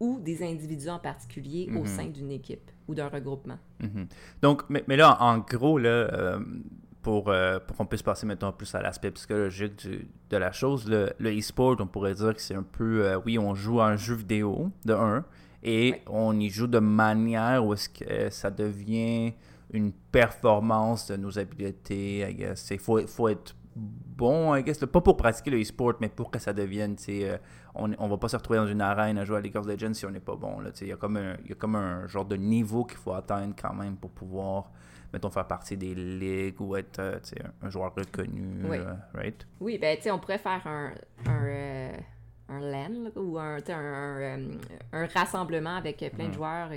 ou 0.00 0.20
des 0.20 0.42
individus 0.44 0.88
en 0.88 0.98
particulier 0.98 1.68
au 1.70 1.80
Mhm. 1.80 1.86
sein 1.86 2.06
d'une 2.06 2.30
équipe 2.30 2.70
ou 2.86 2.94
d'un 2.94 3.08
regroupement. 3.08 3.58
Mhm. 3.80 4.06
Donc, 4.42 4.62
mais, 4.68 4.84
mais 4.88 4.96
là, 4.96 5.16
en 5.20 5.38
gros, 5.38 5.78
là, 5.78 6.38
pour, 7.04 7.28
euh, 7.28 7.60
pour 7.60 7.76
qu'on 7.76 7.86
puisse 7.86 8.02
passer 8.02 8.26
maintenant 8.26 8.50
plus 8.50 8.74
à 8.74 8.82
l'aspect 8.82 9.12
psychologique 9.12 9.76
du- 9.76 10.08
de 10.30 10.36
la 10.36 10.50
chose, 10.50 10.88
le, 10.88 11.12
le 11.20 11.38
e-sport, 11.38 11.76
on 11.78 11.86
pourrait 11.86 12.14
dire 12.14 12.34
que 12.34 12.40
c'est 12.40 12.54
un 12.56 12.64
peu, 12.64 13.04
euh, 13.04 13.20
oui, 13.24 13.38
on 13.38 13.54
joue 13.54 13.80
à 13.80 13.86
un 13.86 13.96
jeu 13.96 14.14
vidéo, 14.14 14.70
de 14.84 14.94
un, 14.94 15.24
et 15.62 15.92
Ouais. 15.92 16.02
on 16.08 16.40
y 16.40 16.48
joue 16.50 16.66
de 16.66 16.80
manière 16.80 17.64
où 17.64 17.72
est-ce 17.74 17.88
que 17.88 18.04
euh, 18.10 18.30
ça 18.30 18.50
devient 18.50 19.32
une 19.72 19.92
performance 19.92 21.08
de 21.10 21.16
nos 21.16 21.38
habiletés, 21.38 22.28
I 22.28 22.34
guess. 22.34 22.68
Il 22.70 22.78
faut, 22.78 23.06
faut 23.06 23.28
être 23.28 23.54
bon, 23.76 24.54
I 24.54 24.62
guess, 24.62 24.78
pas 24.78 25.00
pour 25.00 25.16
pratiquer 25.16 25.50
le 25.50 25.60
e-sport, 25.60 25.94
mais 26.00 26.08
pour 26.08 26.30
que 26.30 26.38
ça 26.38 26.52
devienne, 26.52 26.96
tu 26.96 27.04
sais, 27.04 27.28
euh, 27.30 27.36
on, 27.74 27.90
on 27.98 28.08
va 28.08 28.16
pas 28.16 28.28
se 28.28 28.36
retrouver 28.36 28.58
dans 28.58 28.66
une 28.66 28.80
arène 28.80 29.18
à 29.18 29.24
jouer 29.24 29.38
à 29.38 29.40
League 29.40 29.56
of 29.56 29.66
Legends 29.66 29.94
si 29.94 30.06
on 30.06 30.10
n'est 30.10 30.20
pas 30.20 30.36
bon, 30.36 30.60
là, 30.60 30.70
tu 30.70 30.78
sais. 30.80 30.84
il 30.86 30.88
y 30.88 30.92
a 30.92 30.96
comme 30.96 31.16
un, 31.16 31.36
il 31.44 31.50
y 31.50 31.52
a 31.52 31.56
comme 31.56 31.74
un 31.76 32.06
genre 32.06 32.24
de 32.24 32.36
niveau 32.36 32.84
qu'il 32.84 32.98
faut 32.98 33.12
atteindre 33.12 33.54
quand 33.60 33.74
même 33.74 33.96
pour 33.96 34.10
pouvoir, 34.10 34.70
mettons, 35.14 35.30
faire 35.30 35.46
partie 35.46 35.76
des 35.76 35.94
ligues 35.94 36.60
ou 36.60 36.76
être, 36.76 36.98
euh, 36.98 37.18
un, 37.62 37.66
un 37.66 37.70
joueur 37.70 37.94
reconnu, 37.94 38.64
Oui. 38.68 38.76
euh, 38.78 38.92
right? 39.14 39.46
Oui, 39.60 39.78
ben, 39.78 39.96
tu 39.96 40.02
sais, 40.02 40.10
on 40.10 40.18
pourrait 40.18 40.38
faire 40.38 40.66
un, 40.66 40.92
un, 41.26 41.44
euh, 41.46 41.92
un 42.50 42.60
LAN, 42.60 43.10
ou 43.16 43.38
un, 43.38 43.56
un, 43.68 43.72
un, 43.72 44.40
un 44.92 45.06
rassemblement 45.06 45.76
avec 45.76 46.04
plein 46.14 46.28
de 46.28 46.34
joueurs 46.34 46.68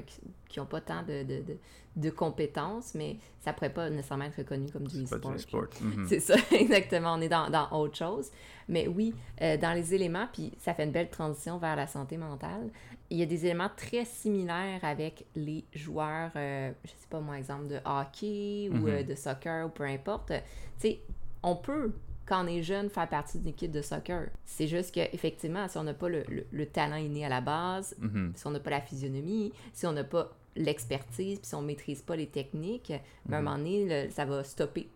qui 0.48 0.60
n'ont 0.60 0.65
pas 0.65 0.79
tant 0.82 1.01
de, 1.03 1.24
de, 1.24 1.41
de, 1.41 1.58
de 1.98 2.10
compétences, 2.10 2.94
mais 2.96 3.17
ça 3.41 3.51
pourrait 3.53 3.74
pas 3.74 3.89
nécessairement 3.89 4.25
être 4.25 4.38
reconnu 4.38 4.72
comme 4.72 4.88
du 4.88 5.03
e-sport. 5.03 5.34
Mhm. 5.82 6.06
C'est 6.08 6.20
ça, 6.22 6.36
exactement. 6.51 7.15
On 7.15 7.22
est 7.22 7.27
dans, 7.29 7.50
dans 7.50 7.70
autre 7.72 7.98
chose. 7.98 8.29
Mais 8.70 8.88
oui, 8.88 9.13
euh, 9.41 9.58
dans 9.58 9.74
les 9.74 9.94
éléments, 9.94 10.27
puis 10.32 10.53
ça 10.60 10.74
fait 10.74 10.84
une 10.86 10.91
belle 10.91 11.10
transition 11.10 11.58
vers 11.58 11.75
la 11.75 11.88
santé 11.88 12.17
mentale, 12.17 12.70
il 13.09 13.17
y 13.17 13.21
a 13.23 13.25
des 13.25 13.45
éléments 13.45 13.69
très 13.75 14.03
similaires 14.05 14.83
avec 14.83 15.25
les 15.35 15.63
joueurs, 15.73 16.31
euh, 16.35 16.71
je 16.83 16.89
sais 16.89 17.07
pas 17.09 17.19
moi, 17.19 17.37
exemple 17.37 17.67
de 17.67 17.77
hockey 17.85 18.69
ou 18.71 18.75
Mhm. 18.77 18.87
euh, 18.89 19.03
de 19.03 19.15
soccer 19.15 19.65
ou 19.65 19.69
peu 19.69 19.83
importe. 19.85 20.27
Tu 20.29 20.33
sais, 20.79 20.99
on 21.43 21.55
peut, 21.55 21.93
quand 22.25 22.43
on 22.43 22.47
est 22.47 22.61
jeune, 22.63 22.89
faire 22.89 23.07
partie 23.07 23.37
d'une 23.39 23.47
équipe 23.49 23.71
de 23.71 23.81
soccer. 23.81 24.27
C'est 24.45 24.67
juste 24.67 24.93
que 24.93 24.99
effectivement, 25.13 25.67
si 25.69 25.77
on 25.77 25.83
n'a 25.83 25.93
pas 25.93 26.09
le, 26.09 26.23
le- 26.27 26.45
le 26.51 26.65
talent 26.65 26.97
inné 26.97 27.25
à 27.25 27.29
la 27.29 27.39
base, 27.41 27.95
Mhm. 27.99 28.33
si 28.35 28.45
on 28.47 28.51
n'a 28.51 28.59
pas 28.59 28.71
la 28.71 28.81
physionomie, 28.81 29.53
si 29.73 29.85
on 29.87 29.93
n'a 29.93 30.03
pas 30.03 30.35
l'expertise, 30.57 31.39
puis 31.39 31.47
si 31.47 31.55
on 31.55 31.61
maîtrise 31.61 32.01
pas 32.01 32.15
les 32.15 32.27
techniques, 32.27 32.91
ben, 33.25 33.35
à 33.35 33.37
un 33.37 33.41
Mhm. 33.41 33.45
moment 33.45 33.57
donné, 33.57 34.05
le- 34.05 34.11
ça 34.11 34.25
va 34.25 34.43
stopper. 34.43 34.89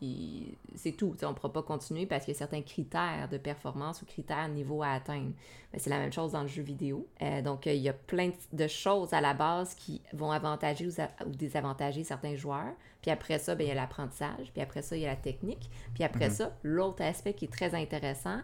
Puis 0.00 0.56
c'est 0.76 0.92
tout. 0.92 1.14
On 1.22 1.28
ne 1.28 1.32
pourra 1.34 1.52
pas 1.52 1.62
continuer 1.62 2.06
parce 2.06 2.24
qu'il 2.24 2.32
y 2.32 2.36
a 2.36 2.38
certains 2.38 2.62
critères 2.62 3.28
de 3.30 3.36
performance 3.36 4.00
ou 4.00 4.06
critères 4.06 4.48
niveau 4.48 4.82
à 4.82 4.92
atteindre. 4.92 5.32
C'est 5.76 5.90
la 5.90 5.98
même 5.98 6.10
chose 6.12 6.32
dans 6.32 6.40
le 6.40 6.48
jeu 6.48 6.62
vidéo. 6.62 7.06
Euh, 7.20 7.42
donc, 7.42 7.66
euh, 7.66 7.74
il 7.74 7.82
y 7.82 7.88
a 7.90 7.92
plein 7.92 8.30
de 8.50 8.66
choses 8.66 9.12
à 9.12 9.20
la 9.20 9.34
base 9.34 9.74
qui 9.74 10.00
vont 10.14 10.30
avantager 10.30 10.88
ou, 10.88 11.30
désavantager 11.30 12.02
certains 12.02 12.34
joueurs. 12.34 12.72
Puis 13.02 13.10
après 13.10 13.38
ça, 13.38 13.54
ben, 13.54 13.66
il 13.66 13.68
y 13.68 13.72
a 13.72 13.74
l'apprentissage. 13.74 14.50
Puis 14.54 14.62
après 14.62 14.80
ça, 14.80 14.96
il 14.96 15.02
y 15.02 15.06
a 15.06 15.10
la 15.10 15.16
technique. 15.16 15.68
Puis 15.92 16.02
après 16.02 16.28
Mhm. 16.28 16.34
ça, 16.34 16.56
l'autre 16.62 17.02
aspect 17.02 17.34
qui 17.34 17.44
est 17.44 17.52
très 17.52 17.74
intéressant, 17.74 18.38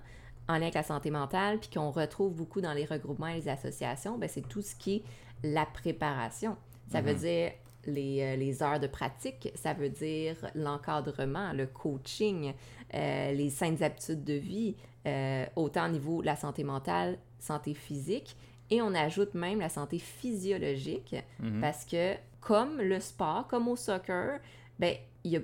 en 0.48 0.54
lien 0.56 0.62
avec 0.62 0.74
la 0.74 0.82
santé 0.82 1.10
mentale, 1.10 1.58
puis 1.58 1.70
qu'on 1.70 1.90
retrouve 1.90 2.34
beaucoup 2.34 2.60
dans 2.60 2.74
les 2.74 2.84
regroupements 2.84 3.28
et 3.28 3.36
les 3.36 3.48
associations, 3.48 4.18
ben, 4.18 4.28
c'est 4.28 4.46
tout 4.46 4.60
ce 4.60 4.76
qui 4.76 4.96
est 4.96 5.02
la 5.42 5.64
préparation. 5.64 6.54
Ça 6.92 7.00
veut 7.00 7.14
dire 7.14 7.52
les, 7.86 8.22
euh, 8.22 8.36
les, 8.36 8.62
heures 8.62 8.80
de 8.80 8.86
pratique, 8.86 9.50
ça 9.54 9.72
veut 9.72 9.88
dire 9.88 10.36
l'encadrement, 10.54 11.52
le 11.52 11.66
coaching, 11.66 12.52
euh, 12.94 13.32
les 13.32 13.50
saines 13.50 13.82
habitudes 13.82 14.24
de 14.24 14.34
vie, 14.34 14.76
euh, 15.06 15.44
autant 15.56 15.86
au 15.86 15.92
niveau 15.92 16.20
de 16.20 16.26
la 16.26 16.36
santé 16.36 16.64
mentale, 16.64 17.18
santé 17.38 17.74
physique, 17.74 18.36
et 18.70 18.82
on 18.82 18.94
ajoute 18.94 19.34
même 19.34 19.60
la 19.60 19.68
santé 19.68 19.98
physiologique, 19.98 21.14
mhm. 21.40 21.60
parce 21.60 21.84
que 21.84 22.14
comme 22.40 22.80
le 22.80 23.00
sport, 23.00 23.46
comme 23.48 23.68
au 23.68 23.76
soccer, 23.76 24.40
ben, 24.78 24.96
y 25.24 25.36
a, 25.36 25.40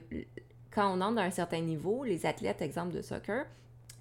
quand 0.70 0.96
on 0.96 1.00
entre 1.00 1.16
dans 1.16 1.22
un 1.22 1.30
certain 1.30 1.60
niveau, 1.60 2.04
les 2.04 2.26
athlètes, 2.26 2.62
exemple 2.62 2.94
de 2.94 3.02
soccer, 3.02 3.44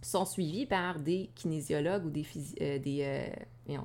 sont 0.02 0.26
suivis 0.26 0.66
par 0.66 1.00
des 1.00 1.30
kinésiologues 1.36 2.06
ou 2.06 2.10
des, 2.10 2.26
des 2.80 3.38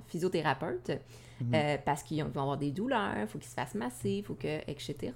physiothérapeutes 0.06 0.92
Mhm. 1.40 1.54
Euh, 1.54 1.76
parce 1.84 2.02
qu'ils 2.02 2.24
vont 2.24 2.40
avoir 2.40 2.56
des 2.56 2.70
douleurs, 2.70 3.14
il 3.20 3.26
faut 3.26 3.38
qu'ils 3.38 3.50
se 3.50 3.54
fassent 3.54 3.74
masser, 3.74 4.22
faut 4.26 4.34
que, 4.34 4.58
etc. 4.70 5.12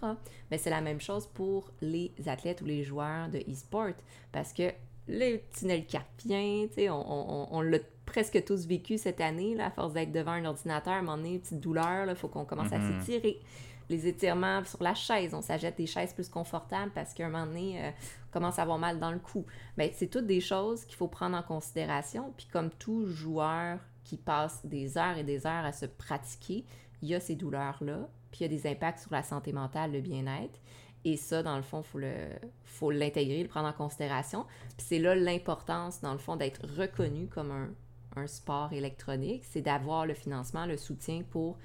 Mais 0.50 0.58
c'est 0.58 0.70
la 0.70 0.80
même 0.80 1.00
chose 1.00 1.26
pour 1.26 1.72
les 1.80 2.12
athlètes 2.26 2.60
ou 2.60 2.66
les 2.66 2.84
joueurs 2.84 3.28
de 3.30 3.38
e-sport, 3.38 3.94
parce 4.32 4.52
que 4.52 4.70
le 5.08 5.38
tunnel 5.56 5.86
carpien, 5.86 6.66
on, 6.78 6.90
on, 6.90 7.48
on 7.50 7.60
l'a 7.62 7.78
presque 8.10 8.44
tous 8.44 8.66
vécu 8.66 8.98
cette 8.98 9.20
année, 9.20 9.54
là, 9.54 9.66
à 9.66 9.70
force 9.70 9.92
d'être 9.92 10.12
devant 10.12 10.32
un 10.32 10.44
ordinateur, 10.44 10.94
à 10.94 10.96
un 10.96 11.02
moment 11.02 11.16
donné, 11.16 11.34
une 11.34 11.40
petite 11.40 11.60
douleur, 11.60 12.08
il 12.08 12.16
faut 12.16 12.28
qu'on 12.28 12.44
commence 12.44 12.72
à 12.72 12.78
mhm. 12.78 13.00
s'étirer. 13.00 13.40
Les 13.88 14.06
étirements 14.06 14.64
sur 14.64 14.82
la 14.82 14.94
chaise, 14.94 15.34
on 15.34 15.42
s'achète 15.42 15.76
des 15.76 15.86
chaises 15.86 16.12
plus 16.12 16.28
confortables 16.28 16.92
parce 16.94 17.12
qu'à 17.12 17.26
un 17.26 17.28
moment 17.28 17.46
donné, 17.46 17.84
euh, 17.84 17.90
on 18.28 18.32
commence 18.32 18.58
à 18.60 18.62
avoir 18.62 18.78
mal 18.78 19.00
dans 19.00 19.10
le 19.10 19.18
cou. 19.18 19.44
Mais 19.76 19.92
c'est 19.96 20.06
toutes 20.06 20.26
des 20.26 20.40
choses 20.40 20.84
qu'il 20.84 20.96
faut 20.96 21.08
prendre 21.08 21.36
en 21.36 21.42
considération. 21.42 22.32
Puis 22.36 22.46
comme 22.52 22.70
tout 22.70 23.06
joueur 23.06 23.80
qui 24.10 24.16
passe 24.16 24.66
des 24.66 24.98
heures 24.98 25.16
et 25.16 25.22
des 25.22 25.46
heures 25.46 25.64
à 25.64 25.70
se 25.70 25.86
pratiquer, 25.86 26.64
il 27.00 27.08
y 27.08 27.14
a 27.14 27.20
ces 27.20 27.36
douleurs-là, 27.36 28.08
puis 28.32 28.40
il 28.40 28.42
y 28.42 28.44
a 28.44 28.48
des 28.48 28.68
impacts 28.68 28.98
sur 28.98 29.12
la 29.12 29.22
santé 29.22 29.52
mentale, 29.52 29.92
le 29.92 30.00
bien-être. 30.00 30.58
Et 31.04 31.16
ça, 31.16 31.44
dans 31.44 31.56
le 31.56 31.62
fond, 31.62 31.82
il 31.82 31.86
faut, 31.86 31.98
le, 31.98 32.28
faut 32.64 32.90
l'intégrer, 32.90 33.40
le 33.40 33.48
prendre 33.48 33.68
en 33.68 33.72
considération. 33.72 34.46
Puis 34.76 34.86
c'est 34.88 34.98
là 34.98 35.14
l'importance, 35.14 36.00
dans 36.00 36.12
le 36.12 36.18
fond, 36.18 36.34
d'être 36.34 36.60
reconnu 36.76 37.28
comme 37.28 37.52
un, 37.52 37.68
un 38.16 38.26
sport 38.26 38.72
électronique, 38.72 39.44
c'est 39.44 39.62
d'avoir 39.62 40.06
le 40.06 40.14
financement, 40.14 40.66
le 40.66 40.76
soutien 40.76 41.22
pour 41.30 41.56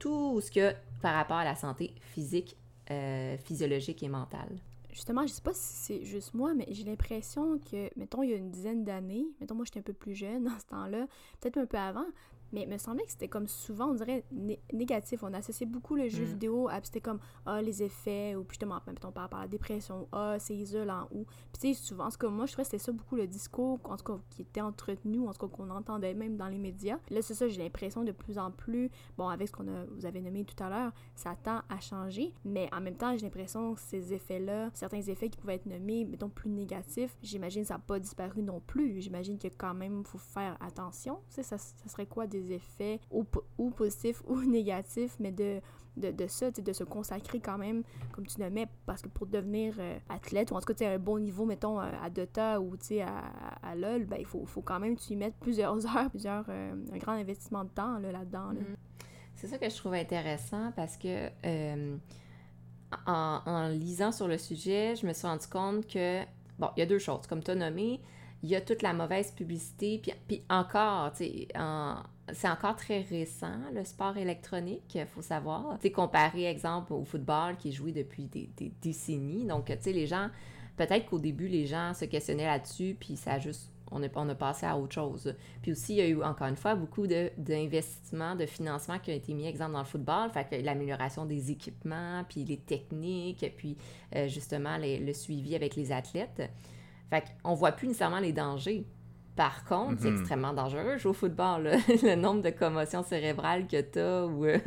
tout 0.00 0.40
ce 0.40 0.50
que 0.50 0.74
par 1.00 1.14
rapport 1.14 1.36
à 1.36 1.44
la 1.44 1.54
santé 1.54 1.94
physique, 2.00 2.56
euh, 2.90 3.38
physiologique 3.38 4.02
et 4.02 4.08
mentale 4.08 4.50
justement, 4.94 5.26
je 5.26 5.32
sais 5.32 5.42
pas 5.42 5.52
si 5.52 5.74
c'est 5.74 6.04
juste 6.04 6.34
moi, 6.34 6.54
mais 6.54 6.66
j'ai 6.70 6.84
l'impression 6.84 7.58
que, 7.58 7.90
mettons, 7.98 8.22
il 8.22 8.30
y 8.30 8.32
a 8.32 8.36
une 8.36 8.50
dizaine 8.50 8.84
d'années, 8.84 9.26
mettons, 9.40 9.56
moi 9.56 9.64
j'étais 9.64 9.80
un 9.80 9.82
peu 9.82 9.92
plus 9.92 10.14
jeune 10.14 10.44
dans 10.44 10.58
ce 10.58 10.66
temps-là, 10.66 11.06
peut-être 11.40 11.58
un 11.58 11.66
peu 11.66 11.76
avant, 11.76 12.06
mais 12.54 12.62
il 12.62 12.68
me 12.68 12.78
semblait 12.78 13.04
que 13.04 13.10
c'était 13.10 13.28
comme 13.28 13.48
souvent, 13.48 13.90
on 13.90 13.94
dirait, 13.94 14.24
négatif. 14.72 15.22
On 15.22 15.32
associait 15.34 15.66
beaucoup 15.66 15.96
le 15.96 16.08
jeu 16.08 16.22
mm. 16.22 16.26
vidéo 16.26 16.68
à, 16.68 16.80
c'était 16.82 17.00
comme, 17.00 17.18
ah, 17.46 17.60
les 17.60 17.82
effets, 17.82 18.36
ou 18.36 18.44
puis 18.44 18.54
justement, 18.54 18.80
mettons, 18.86 19.10
par 19.10 19.24
rapport 19.24 19.40
à 19.40 19.42
la 19.42 19.48
dépression, 19.48 20.08
ah, 20.12 20.36
c'est 20.38 20.54
isolant, 20.54 21.08
ou. 21.10 21.24
Puis 21.52 21.60
tu 21.60 21.74
sais, 21.74 21.74
souvent, 21.74 22.06
en 22.06 22.10
tout 22.10 22.18
cas, 22.18 22.28
moi, 22.28 22.46
je 22.46 22.52
trouvais 22.52 22.64
que 22.64 22.70
c'était 22.70 22.84
ça 22.84 22.92
beaucoup 22.92 23.16
le 23.16 23.26
discours, 23.26 23.80
en 23.84 23.96
tout 23.96 24.04
cas, 24.04 24.20
qui 24.30 24.42
était 24.42 24.60
entretenu, 24.60 25.26
en 25.26 25.32
tout 25.32 25.46
cas, 25.46 25.56
qu'on 25.56 25.70
entendait 25.70 26.14
même 26.14 26.36
dans 26.36 26.48
les 26.48 26.58
médias. 26.58 26.98
Là, 27.10 27.22
c'est 27.22 27.34
ça, 27.34 27.48
j'ai 27.48 27.60
l'impression 27.60 28.04
de 28.04 28.12
plus 28.12 28.38
en 28.38 28.50
plus, 28.50 28.90
bon, 29.18 29.28
avec 29.28 29.48
ce 29.48 29.52
qu'on 29.52 29.66
a, 29.66 29.84
vous 29.96 30.06
avez 30.06 30.20
nommé 30.20 30.44
tout 30.44 30.62
à 30.62 30.70
l'heure, 30.70 30.92
ça 31.16 31.34
tend 31.42 31.60
à 31.68 31.80
changer, 31.80 32.32
mais 32.44 32.68
en 32.72 32.80
même 32.80 32.96
temps, 32.96 33.16
j'ai 33.16 33.24
l'impression 33.24 33.74
que 33.74 33.80
ces 33.80 34.12
effets-là, 34.12 34.70
certains 34.74 35.02
effets 35.02 35.28
qui 35.28 35.38
pouvaient 35.38 35.56
être 35.56 35.66
nommés, 35.66 36.04
mettons, 36.04 36.28
plus 36.28 36.50
négatifs, 36.50 37.16
j'imagine 37.22 37.64
ça 37.64 37.74
n'a 37.74 37.80
pas 37.80 37.98
disparu 37.98 38.42
non 38.42 38.60
plus. 38.60 39.00
J'imagine 39.00 39.38
que 39.38 39.48
quand 39.48 39.74
même, 39.74 40.00
il 40.00 40.06
faut 40.06 40.18
faire 40.18 40.56
attention. 40.60 41.18
Tu 41.28 41.36
sais, 41.36 41.42
ça, 41.42 41.58
ça 41.58 41.88
serait 41.88 42.06
quoi 42.06 42.26
des 42.26 42.43
effets 42.52 43.00
ou, 43.10 43.24
positifs 43.70 44.22
ou 44.26 44.40
négatifs, 44.44 45.16
mais 45.20 45.32
de, 45.32 45.60
de, 45.96 46.26
ça, 46.26 46.50
de 46.50 46.72
se 46.72 46.84
consacrer 46.84 47.40
quand 47.40 47.58
même, 47.58 47.82
comme 48.12 48.26
tu 48.26 48.40
le 48.40 48.50
mets, 48.50 48.66
parce 48.86 49.02
que 49.02 49.08
pour 49.08 49.26
devenir 49.26 49.74
euh, 49.78 49.98
athlète, 50.08 50.50
ou 50.50 50.56
en 50.56 50.60
tout 50.60 50.72
cas, 50.72 50.88
à 50.88 50.92
un 50.92 50.98
bon 50.98 51.18
niveau, 51.18 51.44
mettons, 51.44 51.80
euh, 51.80 51.90
à 52.02 52.10
Dota 52.10 52.60
ou 52.60 52.74
à, 53.00 53.68
à, 53.68 53.74
LOL, 53.74 54.04
ben, 54.04 54.16
il 54.18 54.26
faut, 54.26 54.44
faut 54.46 54.62
quand 54.62 54.80
même 54.80 54.96
tu 54.96 55.12
y 55.12 55.16
mettre 55.16 55.36
plusieurs 55.36 55.74
heures, 55.96 56.10
plusieurs, 56.10 56.44
euh, 56.48 56.74
un 56.92 56.98
grand 56.98 57.12
investissement 57.12 57.64
de 57.64 57.70
temps 57.70 57.98
là-dedans. 57.98 58.52
Mm-hmm. 58.52 59.06
C'est 59.36 59.46
ça 59.48 59.58
que 59.58 59.68
je 59.68 59.76
trouve 59.76 59.94
intéressant 59.94 60.72
parce 60.76 60.96
que 60.96 61.28
en, 63.06 63.40
en, 63.44 63.68
lisant 63.68 64.12
sur 64.12 64.28
le 64.28 64.38
sujet, 64.38 64.94
je 64.96 65.06
me 65.06 65.12
suis 65.12 65.26
rendu 65.26 65.46
compte 65.48 65.86
que, 65.86 66.22
bon, 66.58 66.68
il 66.76 66.80
y 66.80 66.82
a 66.82 66.86
deux 66.86 66.98
choses. 66.98 67.26
Comme 67.26 67.42
tu 67.42 67.50
as 67.50 67.54
nommé, 67.54 68.00
il 68.42 68.50
y 68.50 68.56
a 68.56 68.60
toute 68.60 68.82
la 68.82 68.92
mauvaise 68.92 69.32
publicité, 69.32 69.98
puis, 70.02 70.12
puis 70.28 70.42
encore, 70.50 71.12
tu 71.12 71.24
sais, 71.24 71.48
c'est 72.32 72.48
encore 72.48 72.76
très 72.76 73.02
récent, 73.02 73.58
le 73.74 73.84
sport 73.84 74.16
électronique, 74.16 74.94
il 74.94 75.06
faut 75.06 75.22
savoir. 75.22 75.78
Tu 75.80 75.90
comparé, 75.90 76.46
exemple, 76.46 76.92
au 76.92 77.04
football 77.04 77.56
qui 77.56 77.68
est 77.68 77.72
joué 77.72 77.92
depuis 77.92 78.24
des, 78.24 78.72
décennies. 78.80 79.44
Donc, 79.44 79.66
tu 79.66 79.74
sais, 79.78 79.92
les 79.92 80.06
gens, 80.06 80.28
peut-être 80.76 81.06
qu'au 81.06 81.18
début, 81.18 81.48
les 81.48 81.66
gens 81.66 81.92
se 81.92 82.06
questionnaient 82.06 82.46
là-dessus, 82.46 82.96
puis 82.98 83.16
ça 83.16 83.32
a 83.32 83.38
juste, 83.38 83.70
on 83.90 84.02
a, 84.02 84.06
on 84.14 84.28
a 84.30 84.34
passé 84.34 84.64
à 84.64 84.78
autre 84.78 84.94
chose. 84.94 85.34
Puis 85.60 85.72
aussi, 85.72 85.94
il 85.94 85.98
y 85.98 86.00
a 86.00 86.08
eu, 86.08 86.22
encore 86.22 86.46
une 86.46 86.56
fois, 86.56 86.74
beaucoup 86.74 87.06
d'investissements, 87.06 88.36
de, 88.36 88.46
financement 88.46 88.98
qui 88.98 89.10
ont 89.10 89.16
été 89.16 89.34
mis, 89.34 89.46
exemple, 89.46 89.72
dans 89.72 89.80
le 89.80 89.84
football. 89.84 90.30
Fait 90.30 90.48
que 90.48 90.64
l'amélioration 90.64 91.26
des 91.26 91.50
équipements, 91.50 92.24
puis 92.26 92.44
les 92.44 92.58
techniques, 92.58 93.52
puis 93.56 93.76
euh, 94.16 94.28
justement 94.28 94.78
le 94.80 95.12
suivi 95.12 95.54
avec 95.54 95.76
les 95.76 95.92
athlètes. 95.92 96.42
Fait 97.10 97.24
qu'on 97.42 97.54
voit 97.54 97.72
plus 97.72 97.88
nécessairement 97.88 98.20
les 98.20 98.32
dangers. 98.32 98.86
Par 99.36 99.64
contre, 99.64 100.00
c'est 100.00 100.10
mhm. 100.10 100.18
extrêmement 100.18 100.52
dangereux 100.52 100.96
jouer 100.96 101.10
au 101.10 101.14
football. 101.14 101.64
le 102.02 102.14
nombre 102.14 102.42
de 102.42 102.50
commotions 102.50 103.02
cérébrales 103.02 103.66
que 103.66 103.80
tu 103.80 103.98
as. 103.98 104.26
Ou, 104.26 104.44
euh, 104.44 104.58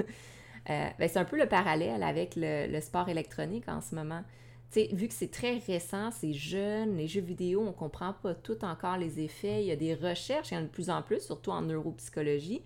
euh, 0.69 0.87
ben, 0.99 1.09
c'est 1.09 1.19
un 1.19 1.25
peu 1.25 1.37
le 1.37 1.47
parallèle 1.47 2.03
avec 2.03 2.33
le, 2.35 2.79
sport 2.81 3.07
électronique 3.07 3.69
en 3.69 3.79
ce 3.79 3.95
moment. 3.95 4.23
sais, 4.69 4.89
vu 4.91 5.07
que 5.07 5.13
c'est 5.13 5.31
très 5.31 5.59
récent, 5.59 6.11
c'est 6.11 6.33
jeune, 6.33 6.97
les 6.97 7.07
jeux 7.07 7.21
vidéo, 7.21 7.63
on 7.65 7.71
comprend 7.71 8.13
pas 8.13 8.35
tout 8.35 8.65
encore 8.65 8.97
les 8.97 9.21
effets. 9.21 9.61
Il 9.61 9.67
y 9.67 9.71
a 9.71 9.77
des 9.77 9.95
recherches, 9.95 10.51
il 10.51 10.55
y 10.55 10.57
en 10.57 10.61
a 10.61 10.63
de 10.63 10.67
plus 10.67 10.89
en 10.89 11.01
plus, 11.01 11.21
surtout 11.21 11.51
en 11.51 11.61
neuropsychologie. 11.61 12.61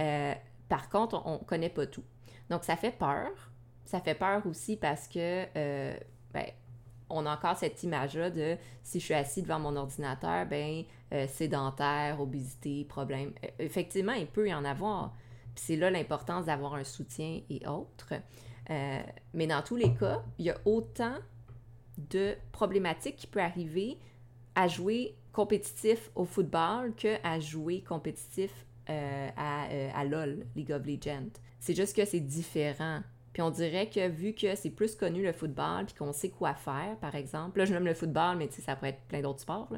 Euh, 0.00 0.32
par 0.70 0.88
contre, 0.88 1.20
on, 1.26 1.34
ne 1.34 1.44
connaît 1.44 1.68
pas 1.68 1.86
tout. 1.86 2.04
Donc, 2.48 2.64
ça 2.64 2.76
fait 2.76 2.96
peur. 2.96 3.28
Ça 3.84 4.00
fait 4.00 4.14
peur 4.14 4.46
aussi 4.46 4.76
parce 4.76 5.06
que 5.06 5.44
ben, 6.32 6.46
on 7.12 7.26
a 7.26 7.34
encore 7.34 7.56
cette 7.56 7.82
image-là 7.82 8.30
de 8.30 8.56
si 8.82 8.98
je 8.98 9.04
suis 9.04 9.14
assis 9.14 9.42
devant 9.42 9.58
mon 9.58 9.76
ordinateur, 9.76 10.46
ben 10.46 10.84
euh, 11.12 11.26
sédentaire, 11.28 12.20
obésité, 12.20 12.84
problème. 12.84 13.32
Euh, 13.44 13.48
effectivement, 13.58 14.12
il 14.12 14.26
peut 14.26 14.48
y 14.48 14.54
en 14.54 14.64
avoir. 14.64 15.14
c'est 15.54 15.76
là 15.76 15.90
l'importance 15.90 16.46
d'avoir 16.46 16.74
un 16.74 16.84
soutien 16.84 17.40
et 17.50 17.66
autres. 17.66 18.14
Euh, 18.70 19.02
mais 19.34 19.46
dans 19.46 19.62
tous 19.62 19.76
les 19.76 19.92
cas, 19.94 20.22
il 20.38 20.46
y 20.46 20.50
a 20.50 20.56
autant 20.64 21.16
de 21.98 22.34
problématiques 22.52 23.16
qui 23.16 23.26
peuvent 23.26 23.42
arriver 23.42 23.98
à 24.54 24.66
jouer 24.66 25.14
compétitif 25.32 26.10
au 26.14 26.24
football 26.24 26.94
que 26.94 27.16
à 27.22 27.38
jouer 27.38 27.82
compétitif 27.82 28.50
à, 28.86 29.68
à 29.94 30.04
LOL, 30.04 30.44
League 30.56 30.72
of 30.72 30.84
Legends. 30.84 31.30
C'est 31.60 31.74
juste 31.74 31.94
que 31.94 32.04
c'est 32.04 32.20
différent. 32.20 33.00
Puis 33.32 33.42
on 33.42 33.50
dirait 33.50 33.88
que 33.88 34.08
vu 34.08 34.34
que 34.34 34.54
c'est 34.54 34.70
plus 34.70 34.94
connu 34.94 35.22
le 35.22 35.32
football, 35.32 35.86
puis 35.86 35.94
qu'on 35.94 36.12
sait 36.12 36.30
quoi 36.30 36.54
faire, 36.54 36.96
par 37.00 37.14
exemple, 37.14 37.58
là 37.58 37.64
je 37.64 37.72
nomme 37.72 37.86
le 37.86 37.94
football, 37.94 38.36
mais 38.36 38.48
tu 38.48 38.56
sais, 38.56 38.62
ça 38.62 38.76
pourrait 38.76 38.90
être 38.90 39.02
plein 39.08 39.22
d'autres 39.22 39.40
sports, 39.40 39.68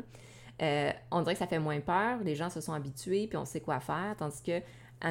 euh, 0.62 0.90
on 1.10 1.20
dirait 1.22 1.34
que 1.34 1.38
ça 1.38 1.46
fait 1.46 1.58
moins 1.58 1.80
peur, 1.80 2.18
les 2.24 2.36
gens 2.36 2.50
se 2.50 2.60
sont 2.60 2.72
habitués, 2.72 3.26
puis 3.26 3.36
on 3.36 3.44
sait 3.44 3.60
quoi 3.60 3.80
faire, 3.80 4.14
tandis 4.18 4.42
que 4.42 4.60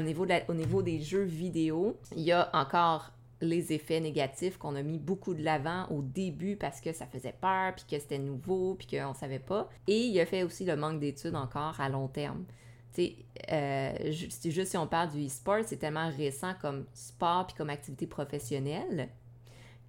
niveau 0.01 0.25
au 0.47 0.53
niveau 0.53 0.81
des 0.81 0.99
jeux 0.99 1.23
vidéo, 1.23 1.97
il 2.15 2.23
y 2.23 2.31
a 2.31 2.49
encore 2.53 3.11
les 3.41 3.73
effets 3.73 3.99
négatifs 3.99 4.57
qu'on 4.57 4.75
a 4.75 4.81
mis 4.81 4.97
beaucoup 4.97 5.33
de 5.33 5.43
l'avant 5.43 5.85
au 5.89 6.01
début 6.01 6.55
parce 6.55 6.79
que 6.79 6.93
ça 6.93 7.05
faisait 7.05 7.35
peur, 7.39 7.73
puis 7.75 7.85
que 7.89 7.99
c'était 7.99 8.17
nouveau, 8.17 8.75
puis 8.75 8.87
qu'on 8.87 9.13
savait 9.13 9.39
pas. 9.39 9.69
Et 9.87 10.05
il 10.05 10.13
y 10.13 10.21
a 10.21 10.25
fait 10.25 10.43
aussi 10.43 10.65
le 10.65 10.75
manque 10.75 10.99
d'études 10.99 11.35
encore 11.35 11.79
à 11.79 11.89
long 11.89 12.07
terme. 12.07 12.45
Euh, 12.99 14.11
juste 14.11 14.65
si 14.65 14.77
on 14.77 14.87
parle 14.87 15.11
du 15.11 15.25
e-sport, 15.25 15.63
c'est 15.65 15.77
tellement 15.77 16.09
récent 16.09 16.53
comme 16.61 16.85
sport 16.93 17.47
puis 17.47 17.55
comme 17.55 17.69
activité 17.69 18.07
professionnelle 18.07 19.09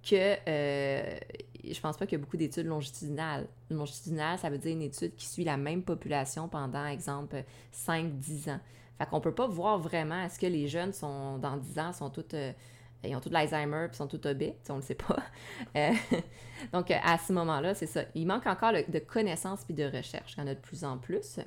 que 0.05 0.37
euh, 0.47 1.17
je 1.63 1.79
pense 1.79 1.97
pas 1.97 2.05
qu'il 2.05 2.17
y 2.17 2.21
a 2.21 2.23
beaucoup 2.23 2.37
d'études 2.37 2.67
longitudinales. 2.67 3.47
Longitudinale, 3.69 4.37
ça 4.37 4.49
veut 4.49 4.57
dire 4.57 4.71
une 4.71 4.83
étude 4.83 5.15
qui 5.15 5.25
suit 5.25 5.43
la 5.43 5.57
même 5.57 5.81
population 5.81 6.47
pendant, 6.47 6.85
exemple, 6.85 7.43
5-10 7.73 8.51
ans. 8.51 8.59
Fait 8.97 9.05
qu'on 9.07 9.19
peut 9.19 9.33
pas 9.33 9.47
voir 9.47 9.79
vraiment 9.79 10.21
est-ce 10.23 10.39
que 10.39 10.45
les 10.45 10.67
jeunes 10.67 10.93
sont, 10.93 11.37
dans 11.39 11.57
10 11.57 11.79
ans, 11.79 11.93
sont 11.93 12.09
toutes... 12.09 12.35
Euh, 12.35 12.53
ils 13.03 13.15
ont 13.15 13.19
tout 13.19 13.29
l'Alzheimer 13.29 13.87
puis 13.89 13.97
sont 13.97 14.07
tous 14.07 14.25
obèses, 14.27 14.53
on 14.69 14.77
le 14.77 14.81
sait 14.81 14.95
pas. 14.95 15.17
Euh, 15.75 15.91
donc, 16.71 16.89
à 16.91 17.17
ce 17.17 17.33
moment-là, 17.33 17.73
c'est 17.75 17.85
ça. 17.85 18.03
Il 18.15 18.25
manque 18.27 18.47
encore 18.47 18.71
de 18.71 18.99
connaissances 18.99 19.65
puis 19.65 19.73
de 19.73 19.83
recherche. 19.83 20.35
Il 20.37 20.41
y 20.41 20.43
en 20.43 20.47
a 20.47 20.55
de 20.55 20.59
plus 20.59 20.83
en 20.85 20.97
plus 20.97 21.39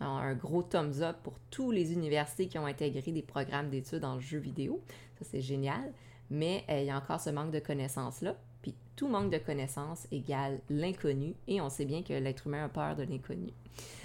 un 0.00 0.34
gros 0.34 0.62
thumbs 0.62 1.00
up 1.02 1.16
pour 1.22 1.34
tous 1.50 1.70
les 1.70 1.92
universités 1.92 2.46
qui 2.46 2.58
ont 2.58 2.66
intégré 2.66 3.12
des 3.12 3.22
programmes 3.22 3.70
d'études 3.70 4.04
en 4.04 4.18
jeux 4.18 4.38
vidéo. 4.38 4.80
Ça, 5.18 5.24
c'est 5.24 5.40
génial. 5.40 5.92
Mais 6.30 6.64
euh, 6.68 6.80
il 6.80 6.86
y 6.86 6.90
a 6.90 6.96
encore 6.96 7.20
ce 7.20 7.30
manque 7.30 7.50
de 7.50 7.58
connaissances-là. 7.58 8.34
Puis 8.62 8.74
tout 8.96 9.08
manque 9.08 9.30
de 9.30 9.38
connaissances 9.38 10.06
égale 10.10 10.58
l'inconnu 10.70 11.34
et 11.46 11.60
on 11.60 11.68
sait 11.68 11.84
bien 11.84 12.02
que 12.02 12.14
l'être 12.14 12.46
humain 12.46 12.64
a 12.64 12.68
peur 12.68 12.96
de 12.96 13.02
l'inconnu. 13.02 13.52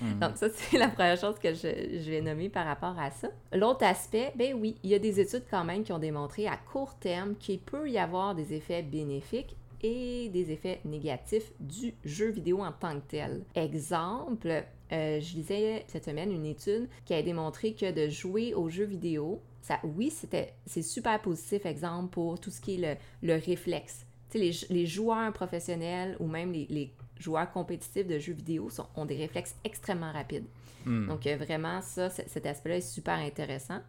Mhm. 0.01 0.19
Donc 0.19 0.37
ça, 0.37 0.49
c'est 0.49 0.77
la 0.77 0.89
première 0.89 1.17
chose 1.17 1.39
que 1.39 1.53
je, 1.53 1.99
je 1.99 2.09
vais 2.09 2.21
nommer 2.21 2.49
par 2.49 2.65
rapport 2.65 2.99
à 2.99 3.09
ça. 3.09 3.29
L'autre 3.53 3.85
aspect, 3.85 4.33
ben 4.35 4.53
oui, 4.59 4.75
il 4.83 4.89
y 4.89 4.95
a 4.95 4.99
des 4.99 5.19
études 5.19 5.45
quand 5.49 5.63
même 5.63 5.83
qui 5.83 5.93
ont 5.93 5.99
démontré 5.99 6.47
à 6.47 6.57
court 6.57 6.95
terme 6.95 7.35
qu'il 7.35 7.59
peut 7.59 7.89
y 7.89 7.97
avoir 7.97 8.35
des 8.35 8.53
effets 8.53 8.83
bénéfiques 8.83 9.55
et 9.81 10.29
des 10.29 10.51
effets 10.51 10.81
négatifs 10.83 11.51
du 11.59 11.93
jeu 12.03 12.29
vidéo 12.29 12.61
en 12.61 12.71
tant 12.71 12.95
que 12.95 13.07
tel. 13.07 13.43
Exemple, 13.55 14.65
euh, 14.91 15.19
je 15.21 15.35
lisais 15.35 15.85
cette 15.87 16.05
semaine 16.05 16.31
une 16.31 16.45
étude 16.45 16.87
qui 17.05 17.13
a 17.13 17.21
démontré 17.21 17.73
que 17.73 17.91
de 17.91 18.09
jouer 18.09 18.53
aux 18.53 18.69
jeux 18.69 18.85
vidéo, 18.85 19.41
ça, 19.61 19.79
oui, 19.83 20.09
c'était, 20.09 20.53
c'est 20.65 20.81
super 20.81 21.21
positif, 21.21 21.65
exemple, 21.65 22.09
pour 22.09 22.39
tout 22.39 22.49
ce 22.49 22.59
qui 22.61 22.75
est 22.75 22.97
le, 23.21 23.27
le 23.27 23.39
réflexe. 23.39 24.05
Les, 24.33 24.51
les 24.69 24.85
joueurs 24.85 25.33
professionnels 25.33 26.15
ou 26.19 26.27
même 26.27 26.51
les, 26.51 26.65
les 26.69 26.91
joueurs 27.19 27.51
compétitifs 27.51 28.07
de 28.07 28.19
jeux 28.19 28.33
vidéo 28.33 28.69
sont- 28.69 28.87
ont 28.95 29.05
des 29.05 29.17
réflexes 29.17 29.55
extrêmement 29.63 30.11
rapides. 30.11 30.45
Hmm. 30.85 31.07
Donc, 31.07 31.27
euh, 31.27 31.35
vraiment, 31.35 31.81
ça, 31.81 32.09
cet 32.09 32.45
aspect-là 32.45 32.77
est 32.77 32.81
super 32.81 33.15
intéressant. 33.15 33.79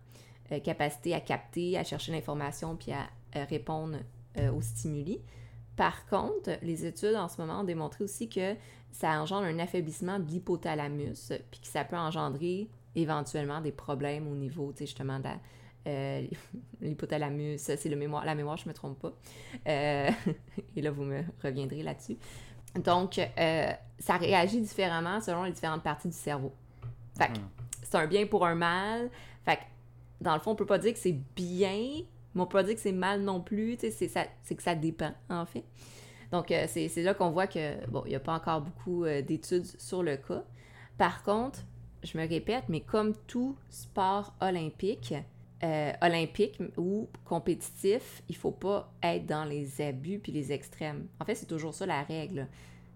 Euh, 0.50 0.58
capacité 0.60 1.14
à 1.14 1.20
capter, 1.20 1.78
à 1.78 1.84
chercher 1.84 2.12
l'information 2.12 2.76
puis 2.76 2.92
à 2.92 3.08
répondre 3.44 3.98
aux 4.54 4.62
stimuli. 4.62 5.20
Par 5.80 6.04
contre, 6.04 6.50
les 6.60 6.84
études 6.84 7.14
en 7.16 7.26
ce 7.26 7.40
moment 7.40 7.60
ont 7.60 7.64
démontré 7.64 8.04
aussi 8.04 8.28
que 8.28 8.54
ça 8.92 9.18
engendre 9.18 9.46
un 9.46 9.58
affaiblissement 9.58 10.18
de 10.18 10.26
l'hypothalamus, 10.30 11.32
puis 11.50 11.58
que 11.60 11.66
ça 11.66 11.84
peut 11.84 11.96
engendrer 11.96 12.68
éventuellement 12.94 13.62
des 13.62 13.72
problèmes 13.72 14.28
au 14.30 14.34
niveau, 14.34 14.72
tu 14.72 14.80
sais, 14.80 14.84
justement, 14.86 15.18
de 15.20 15.24
la- 15.24 15.38
euh, 15.86 16.26
l'hypothalamus, 16.82 17.56
c'est 17.60 17.88
le 17.88 17.96
mémoire, 17.96 18.26
la 18.26 18.34
mémoire, 18.34 18.58
je 18.58 18.68
me 18.68 18.74
trompe 18.74 18.98
pas. 18.98 19.12
Euh, 19.68 20.10
et 20.76 20.82
là, 20.82 20.90
vous 20.90 21.04
me 21.04 21.22
reviendrez 21.42 21.82
là-dessus. 21.82 22.18
Donc, 22.84 23.18
euh, 23.18 23.72
ça 23.98 24.18
réagit 24.18 24.60
différemment 24.60 25.18
selon 25.22 25.44
les 25.44 25.52
différentes 25.52 25.82
parties 25.82 26.08
du 26.08 26.14
cerveau. 26.14 26.52
Fait 27.16 27.28
que 27.28 27.38
Mhm. 27.38 27.48
c'est 27.84 27.94
un 27.94 28.06
bien 28.06 28.26
pour 28.26 28.44
un 28.44 28.54
mal. 28.54 29.08
Fait 29.46 29.56
que, 29.56 29.62
dans 30.20 30.34
le 30.34 30.40
fond, 30.40 30.50
on 30.50 30.56
peut 30.56 30.66
pas 30.66 30.76
dire 30.78 30.92
que 30.92 30.98
c'est 30.98 31.18
bien, 31.34 32.02
mais 32.34 32.42
on 32.42 32.46
peut 32.46 32.58
pas 32.58 32.62
dire 32.64 32.74
que 32.74 32.80
c'est 32.80 32.92
mal 32.92 33.22
non 33.22 33.40
plus. 33.40 33.76
C'est 33.80 34.08
ça- 34.08 34.26
c'est 34.42 34.54
que 34.54 34.62
ça 34.62 34.74
dépend, 34.74 35.12
en 35.28 35.46
fait. 35.46 35.64
Donc, 36.32 36.50
euh, 36.52 36.66
c'est 36.68 37.02
là 37.02 37.12
qu'on 37.14 37.30
voit 37.30 37.46
que, 37.48 37.84
bon, 37.88 38.02
il 38.06 38.10
n'y 38.10 38.14
a 38.14 38.20
pas 38.20 38.34
encore 38.34 38.60
beaucoup 38.60 39.04
euh, 39.04 39.20
d'études 39.22 39.66
sur 39.80 40.02
le 40.02 40.16
cas. 40.16 40.44
Par 40.96 41.22
contre, 41.24 41.60
je 42.04 42.16
me 42.16 42.26
répète, 42.28 42.64
mais 42.68 42.80
comme 42.80 43.14
tout 43.26 43.56
sport 43.68 44.32
olympique, 44.40 45.12
euh, 45.64 45.92
olympique 46.02 46.58
ou 46.76 47.08
compétitif, 47.24 48.22
il 48.28 48.36
faut 48.36 48.50
pas 48.52 48.92
être 49.02 49.26
dans 49.26 49.44
les 49.44 49.80
abus 49.82 50.18
puis 50.20 50.30
les 50.32 50.52
extrêmes. 50.52 51.08
En 51.20 51.24
fait, 51.24 51.34
c'est 51.34 51.46
toujours 51.46 51.74
ça 51.74 51.84
la 51.84 52.02
règle. 52.02 52.46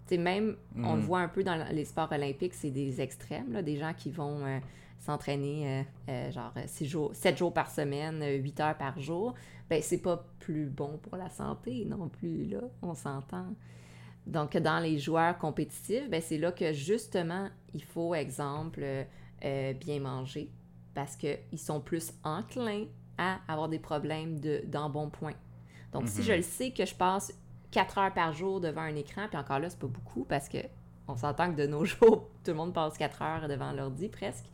Tu 0.06 0.14
sais, 0.14 0.18
même, 0.18 0.56
on 0.76 0.94
le 0.94 1.00
Mhm. 1.00 1.06
voit 1.06 1.20
un 1.20 1.28
peu 1.28 1.42
dans 1.42 1.56
les 1.72 1.84
sports 1.84 2.12
olympiques, 2.12 2.54
c'est 2.54 2.70
des 2.70 3.00
extrêmes, 3.00 3.52
là, 3.52 3.62
des 3.62 3.76
gens 3.78 3.92
qui 3.94 4.10
vont 4.10 4.44
s'entraîner 5.04 5.66
euh, 5.68 5.82
euh, 6.08 6.30
genre 6.32 6.52
6 6.66 6.86
jours, 6.86 7.10
7 7.14 7.36
jours 7.36 7.52
par 7.52 7.70
semaine, 7.70 8.24
8 8.24 8.60
heures 8.60 8.76
par 8.78 8.98
jour. 8.98 9.34
Ben, 9.70 9.80
c'est 9.82 9.98
pas 10.02 10.24
plus 10.40 10.66
bon 10.66 10.98
pour 10.98 11.16
la 11.16 11.28
santé 11.30 11.84
non 11.84 12.08
plus, 12.08 12.44
là, 12.46 12.60
on 12.82 12.94
s'entend. 12.94 13.46
Donc, 14.26 14.56
dans 14.56 14.78
les 14.78 14.98
joueurs 14.98 15.36
compétitifs, 15.38 16.08
ben, 16.08 16.20
c'est 16.22 16.38
là 16.38 16.52
que 16.52 16.72
justement, 16.72 17.48
il 17.74 17.84
faut, 17.84 18.14
exemple, 18.14 18.80
euh, 18.82 19.04
euh, 19.44 19.72
bien 19.74 20.00
manger 20.00 20.50
parce 20.94 21.16
qu'ils 21.16 21.58
sont 21.58 21.80
plus 21.80 22.12
enclins 22.24 22.84
à 23.18 23.38
avoir 23.48 23.68
des 23.68 23.78
problèmes 23.78 24.40
de- 24.40 24.62
d'embonpoint. 24.66 25.34
Donc, 25.92 26.08
si 26.08 26.20
Mhm. 26.20 26.24
je 26.26 26.32
le 26.32 26.42
sais 26.42 26.70
que 26.70 26.84
je 26.86 26.94
passe 26.94 27.32
4 27.70 27.98
heures 27.98 28.14
par 28.14 28.32
jour 28.32 28.60
devant 28.60 28.82
un 28.82 28.96
écran, 28.96 29.26
puis 29.28 29.36
encore 29.38 29.58
là, 29.58 29.68
c'est 29.68 29.78
pas 29.78 29.86
beaucoup 29.86 30.24
parce 30.24 30.48
que 30.48 30.58
on 31.06 31.16
s'entend 31.16 31.52
que 31.52 31.60
de 31.60 31.66
nos 31.66 31.84
jours, 31.84 32.28
tout 32.42 32.50
le 32.50 32.54
monde 32.54 32.72
passe 32.72 32.96
4 32.96 33.20
heures 33.22 33.48
devant 33.48 33.72
l'ordi 33.72 34.08
presque. 34.08 34.46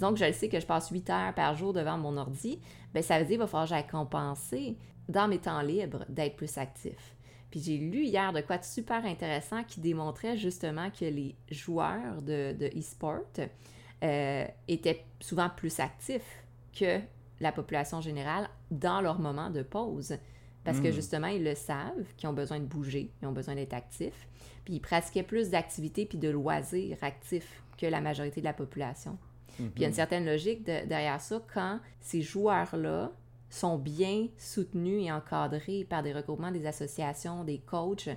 Donc, 0.00 0.16
je 0.16 0.24
le 0.24 0.32
sais 0.32 0.48
que 0.48 0.60
je 0.60 0.66
passe 0.66 0.90
8 0.90 1.10
heures 1.10 1.34
par 1.34 1.54
jour 1.54 1.72
devant 1.72 1.98
mon 1.98 2.16
ordi, 2.16 2.60
ben 2.94 3.02
ça 3.02 3.18
veut 3.18 3.24
dire 3.24 3.32
qu'il 3.32 3.38
va 3.40 3.46
falloir 3.46 3.64
que 3.64 3.70
j'aille 3.70 3.86
compenser 3.86 4.76
dans 5.08 5.28
mes 5.28 5.38
temps 5.38 5.62
libres 5.62 6.04
d'être 6.08 6.36
plus 6.36 6.58
actif. 6.58 7.16
Puis 7.50 7.60
j'ai 7.60 7.78
lu 7.78 8.04
hier 8.04 8.32
de 8.32 8.40
quoi 8.42 8.58
de 8.58 8.64
super 8.64 9.04
intéressant 9.06 9.64
qui 9.64 9.80
démontrait 9.80 10.36
justement 10.36 10.90
que 10.90 11.06
les 11.06 11.34
joueurs 11.50 12.20
de, 12.20 12.54
e-sport 12.78 13.20
euh, 14.02 14.44
étaient 14.68 15.04
souvent 15.20 15.48
plus 15.48 15.80
actifs 15.80 16.44
que 16.78 17.00
la 17.40 17.52
population 17.52 18.00
générale 18.00 18.48
dans 18.70 19.00
leur 19.00 19.18
moment 19.18 19.50
de 19.50 19.62
pause. 19.62 20.16
Parce 20.64 20.80
que 20.80 20.88
Mm. 20.88 20.92
justement, 20.92 21.28
ils 21.28 21.42
le 21.42 21.54
savent, 21.54 22.14
qu'ils 22.18 22.28
ont 22.28 22.34
besoin 22.34 22.60
de 22.60 22.66
bouger, 22.66 23.10
ils 23.22 23.26
ont 23.26 23.32
besoin 23.32 23.54
d'être 23.54 23.72
actifs. 23.72 24.28
Puis 24.64 24.74
ils 24.74 24.80
pratiquaient 24.80 25.22
plus 25.22 25.48
d'activités 25.48 26.04
puis 26.04 26.18
de 26.18 26.28
loisirs 26.28 26.98
actifs 27.00 27.62
que 27.78 27.86
la 27.86 28.02
majorité 28.02 28.40
de 28.40 28.44
la 28.44 28.52
population. 28.52 29.16
Puis 29.64 29.72
il 29.76 29.82
y 29.82 29.84
a 29.84 29.88
une 29.88 29.94
certaine 29.94 30.24
logique 30.24 30.64
de- 30.64 30.86
derrière 30.86 31.20
ça 31.20 31.40
quand 31.52 31.80
ces 32.00 32.22
joueurs-là 32.22 33.10
sont 33.50 33.78
bien 33.78 34.28
soutenus 34.36 35.04
et 35.04 35.12
encadrés 35.12 35.86
par 35.88 36.02
des 36.02 36.12
regroupements, 36.12 36.50
des 36.50 36.66
associations, 36.66 37.44
des 37.44 37.58
coachs 37.58 38.08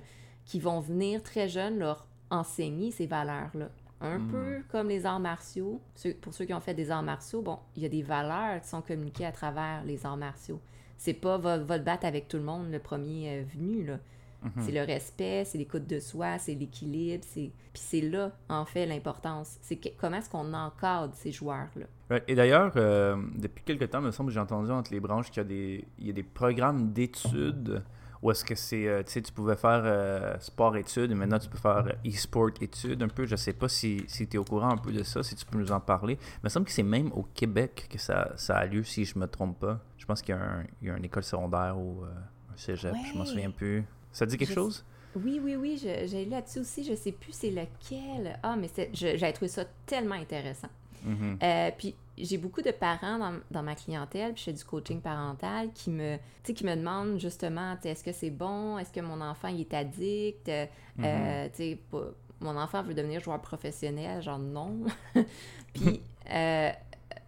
qui 0.44 0.60
vont 0.60 0.80
venir 0.80 1.22
très 1.22 1.48
jeunes 1.48 1.78
leur 1.78 2.06
enseigner 2.30 2.90
ces 2.90 3.06
valeurs-là. 3.06 3.68
Un 4.00 4.18
Mm. 4.18 4.28
peu 4.30 4.62
comme 4.70 4.88
les 4.88 5.06
arts 5.06 5.20
martiaux. 5.20 5.80
Pour 6.20 6.34
ceux 6.34 6.44
qui 6.44 6.52
ont 6.54 6.60
fait 6.60 6.74
des 6.74 6.90
arts 6.90 7.02
martiaux, 7.04 7.40
bon, 7.40 7.58
il 7.76 7.82
y 7.82 7.86
a 7.86 7.88
des 7.88 8.02
valeurs 8.02 8.60
qui 8.60 8.68
sont 8.68 8.82
communiquées 8.82 9.26
à 9.26 9.32
travers 9.32 9.84
les 9.84 10.04
arts 10.04 10.16
martiaux. 10.16 10.60
C'est 10.98 11.14
pas 11.14 11.38
va, 11.38 11.58
va 11.58 11.78
te 11.78 11.84
battre 11.84 12.04
avec 12.06 12.26
tout 12.28 12.36
le 12.36 12.42
monde 12.42 12.70
le 12.70 12.78
premier 12.80 13.38
euh, 13.40 13.44
venu, 13.54 13.84
là. 13.84 13.98
Mhm. 14.42 14.62
C'est 14.64 14.72
le 14.72 14.82
respect, 14.82 15.44
c'est 15.44 15.58
l'écoute 15.58 15.86
de 15.86 16.00
soi, 16.00 16.38
c'est 16.38 16.54
l'équilibre, 16.54 17.24
c'est... 17.26 17.50
Puis 17.72 17.82
c'est 17.82 18.00
là, 18.00 18.32
en 18.48 18.64
fait, 18.64 18.86
l'importance. 18.86 19.56
C'est 19.62 19.76
que- 19.76 19.88
comment 19.98 20.16
est-ce 20.18 20.28
qu'on 20.28 20.52
encadre 20.52 21.14
ces 21.14 21.32
joueurs-là? 21.32 21.86
Ouais, 22.10 22.22
Et 22.28 22.34
d'ailleurs, 22.34 22.72
euh, 22.76 23.16
depuis 23.36 23.62
quelques 23.64 23.88
temps, 23.90 24.00
il 24.00 24.06
me 24.06 24.10
semble 24.10 24.28
que 24.28 24.34
j'ai 24.34 24.40
entendu 24.40 24.70
entre 24.70 24.92
les 24.92 25.00
branches 25.00 25.30
qu'il 25.30 25.38
y 25.38 25.40
a 25.40 25.48
des, 25.48 25.84
il 25.98 26.06
y 26.06 26.10
a 26.10 26.12
des 26.12 26.22
programmes 26.22 26.92
d'études 26.92 27.82
où 28.20 28.30
est-ce 28.30 28.44
que 28.44 28.54
c'est, 28.54 28.86
euh, 28.86 29.02
tu 29.02 29.12
sais, 29.12 29.22
tu 29.22 29.32
pouvais 29.32 29.56
faire 29.56 29.82
euh, 29.84 30.36
sport-études 30.38 31.10
et 31.10 31.14
maintenant 31.14 31.38
tu 31.40 31.48
peux 31.48 31.58
faire 31.58 31.84
euh, 31.86 31.92
e-sport-études 32.08 33.02
un 33.02 33.08
peu. 33.08 33.26
Je 33.26 33.34
sais 33.36 33.52
pas 33.52 33.68
si, 33.68 34.04
si 34.06 34.28
tu 34.28 34.36
es 34.36 34.38
au 34.38 34.44
courant 34.44 34.70
un 34.70 34.76
peu 34.76 34.92
de 34.92 35.02
ça, 35.02 35.22
si 35.22 35.34
tu 35.34 35.44
peux 35.46 35.58
nous 35.58 35.72
en 35.72 35.80
parler. 35.80 36.18
Il 36.20 36.44
me 36.44 36.48
semble 36.48 36.66
que 36.66 36.72
c'est 36.72 36.82
même 36.84 37.10
au 37.14 37.22
Québec 37.22 37.86
que 37.90 37.98
ça, 37.98 38.32
ça 38.36 38.56
a 38.58 38.66
lieu, 38.66 38.82
si 38.84 39.04
je 39.04 39.18
me 39.18 39.26
trompe 39.26 39.58
pas. 39.58 39.80
Je 39.98 40.04
pense 40.06 40.22
qu'il 40.22 40.34
y 40.34 40.38
a, 40.38 40.40
un, 40.42 40.64
il 40.80 40.88
y 40.88 40.90
a 40.90 40.96
une 40.96 41.04
école 41.04 41.22
secondaire 41.24 41.76
ou 41.78 42.02
un 42.04 42.56
cégep, 42.56 42.94
je 43.12 43.14
m'en 43.14 43.20
Ouais. 43.24 43.26
souviens 43.26 43.50
plus. 43.50 43.84
Ça 44.12 44.26
dit 44.26 44.36
quelque 44.36 44.50
Je- 44.50 44.54
chose? 44.54 44.84
Oui, 45.16 45.40
oui, 45.42 45.56
oui, 45.56 45.76
j'ai 45.78 46.24
lu 46.24 46.30
là-dessus 46.30 46.60
aussi, 46.60 46.84
je 46.84 46.94
sais 46.94 47.12
plus 47.12 47.32
c'est 47.32 47.50
lequel. 47.50 48.38
Ah, 48.42 48.56
mais 48.56 48.68
j'ai 48.94 49.32
trouvé 49.32 49.48
ça 49.48 49.64
tellement 49.86 50.14
intéressant. 50.14 50.68
Mhm. 51.04 51.38
Euh, 51.42 51.70
puis 51.76 51.94
j'ai 52.16 52.38
beaucoup 52.38 52.62
de 52.62 52.70
parents 52.70 53.18
dans, 53.18 53.34
dans 53.50 53.62
ma 53.62 53.74
clientèle, 53.74 54.32
puis 54.32 54.40
je 54.40 54.44
fais 54.44 54.52
du 54.56 54.64
coaching 54.64 55.00
parental, 55.00 55.70
qui 55.74 55.90
me, 55.90 56.16
qui 56.44 56.64
me 56.64 56.76
demandent 56.76 57.18
justement, 57.18 57.76
est-ce 57.84 58.04
que 58.04 58.12
c'est 58.12 58.30
bon, 58.30 58.78
est-ce 58.78 58.92
que 58.92 59.00
mon 59.00 59.20
enfant 59.20 59.48
il 59.48 59.60
est 59.62 59.74
addict, 59.74 60.48
Euh, 60.48 60.66
Mhm. 60.96 61.04
euh, 61.04 61.74
pas- 61.90 62.10
mon 62.40 62.56
enfant 62.56 62.82
veut 62.82 62.94
devenir 62.94 63.20
joueur 63.20 63.40
professionnel, 63.40 64.22
genre 64.22 64.38
non. 64.38 64.84
puis 65.74 66.00
euh, 66.30 66.70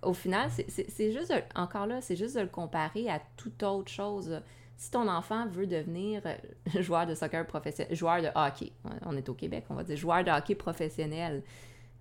au 0.03 0.15
final, 0.15 0.51
c'est- 0.69 1.13
juste, 1.13 1.31
de- 1.33 1.43
encore 1.59 1.87
là, 1.87 2.01
c'est 2.01 2.17
juste 2.17 2.37
de 2.37 2.41
le 2.43 2.47
comparer 2.49 3.09
à 3.11 3.21
toute 3.37 3.63
autre 3.63 3.91
chose. 3.91 4.41
Si 4.85 4.91
ton 4.91 5.09
enfant 5.09 5.47
veut 5.47 5.67
devenir 5.67 6.21
euh, 6.27 6.37
joueur 6.83 7.07
de 7.07 7.15
soccer 7.15 7.47
professionnel, 7.47 7.97
joueur 7.97 8.21
de 8.21 8.29
hockey, 8.35 8.71
on 9.07 9.17
est 9.17 9.27
au 9.31 9.35
Québec, 9.35 9.65
on 9.71 9.75
va 9.75 9.83
dire 9.83 9.97
joueur 9.97 10.23
de 10.23 10.31
hockey 10.31 10.55
professionnel, 10.55 11.43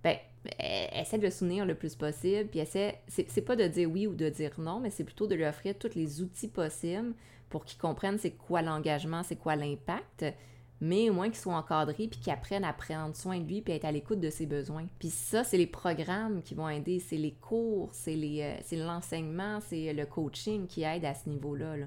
ben, 0.02 0.18
euh, 0.60 0.86
essaie 0.92 1.16
de 1.16 1.22
le 1.22 1.30
soutenir 1.30 1.64
le 1.64 1.76
plus 1.76 1.94
possible, 1.94 2.50
puis 2.50 2.58
essaie, 2.58 3.00
c'est 3.08 3.40
pas 3.40 3.56
de 3.56 3.66
dire 3.68 3.90
oui 3.90 4.06
ou 4.06 4.14
de 4.14 4.28
dire 4.28 4.50
non, 4.58 4.80
mais 4.80 4.90
c'est 4.90 5.04
plutôt 5.04 5.26
de 5.26 5.34
lui 5.34 5.46
offrir 5.46 5.78
tous 5.78 5.94
les 5.94 6.20
outils 6.20 6.48
possibles 6.48 7.14
pour 7.48 7.64
qu'il 7.64 7.78
comprenne 7.78 8.18
c'est 8.18 8.32
quoi 8.32 8.60
l'engagement, 8.60 9.22
c'est 9.22 9.36
quoi 9.36 9.56
l'impact, 9.56 10.26
mais 10.82 11.08
au 11.08 11.14
moins 11.14 11.30
qu'il 11.30 11.38
soit 11.38 11.54
encadré, 11.54 12.06
puis 12.08 12.20
qu'il 12.20 12.34
apprenne 12.34 12.64
à 12.64 12.74
prendre 12.74 13.16
soin 13.16 13.38
de 13.38 13.48
lui, 13.48 13.62
puis 13.62 13.72
être 13.72 13.86
à 13.86 13.92
l'écoute 13.92 14.20
de 14.20 14.28
ses 14.28 14.44
besoins. 14.44 14.84
Puis 14.98 15.08
ça, 15.08 15.42
c'est 15.42 15.56
les 15.56 15.66
programmes 15.66 16.42
qui 16.42 16.54
vont 16.54 16.68
aider, 16.68 16.98
c'est 16.98 17.16
les 17.16 17.32
cours, 17.32 17.88
c'est 17.94 18.14
euh, 18.14 18.84
l'enseignement, 18.84 19.60
c'est 19.62 19.94
le 19.94 20.04
coaching 20.04 20.66
qui 20.66 20.82
aide 20.82 21.06
à 21.06 21.14
ce 21.14 21.30
niveau-là. 21.30 21.78
là. 21.78 21.86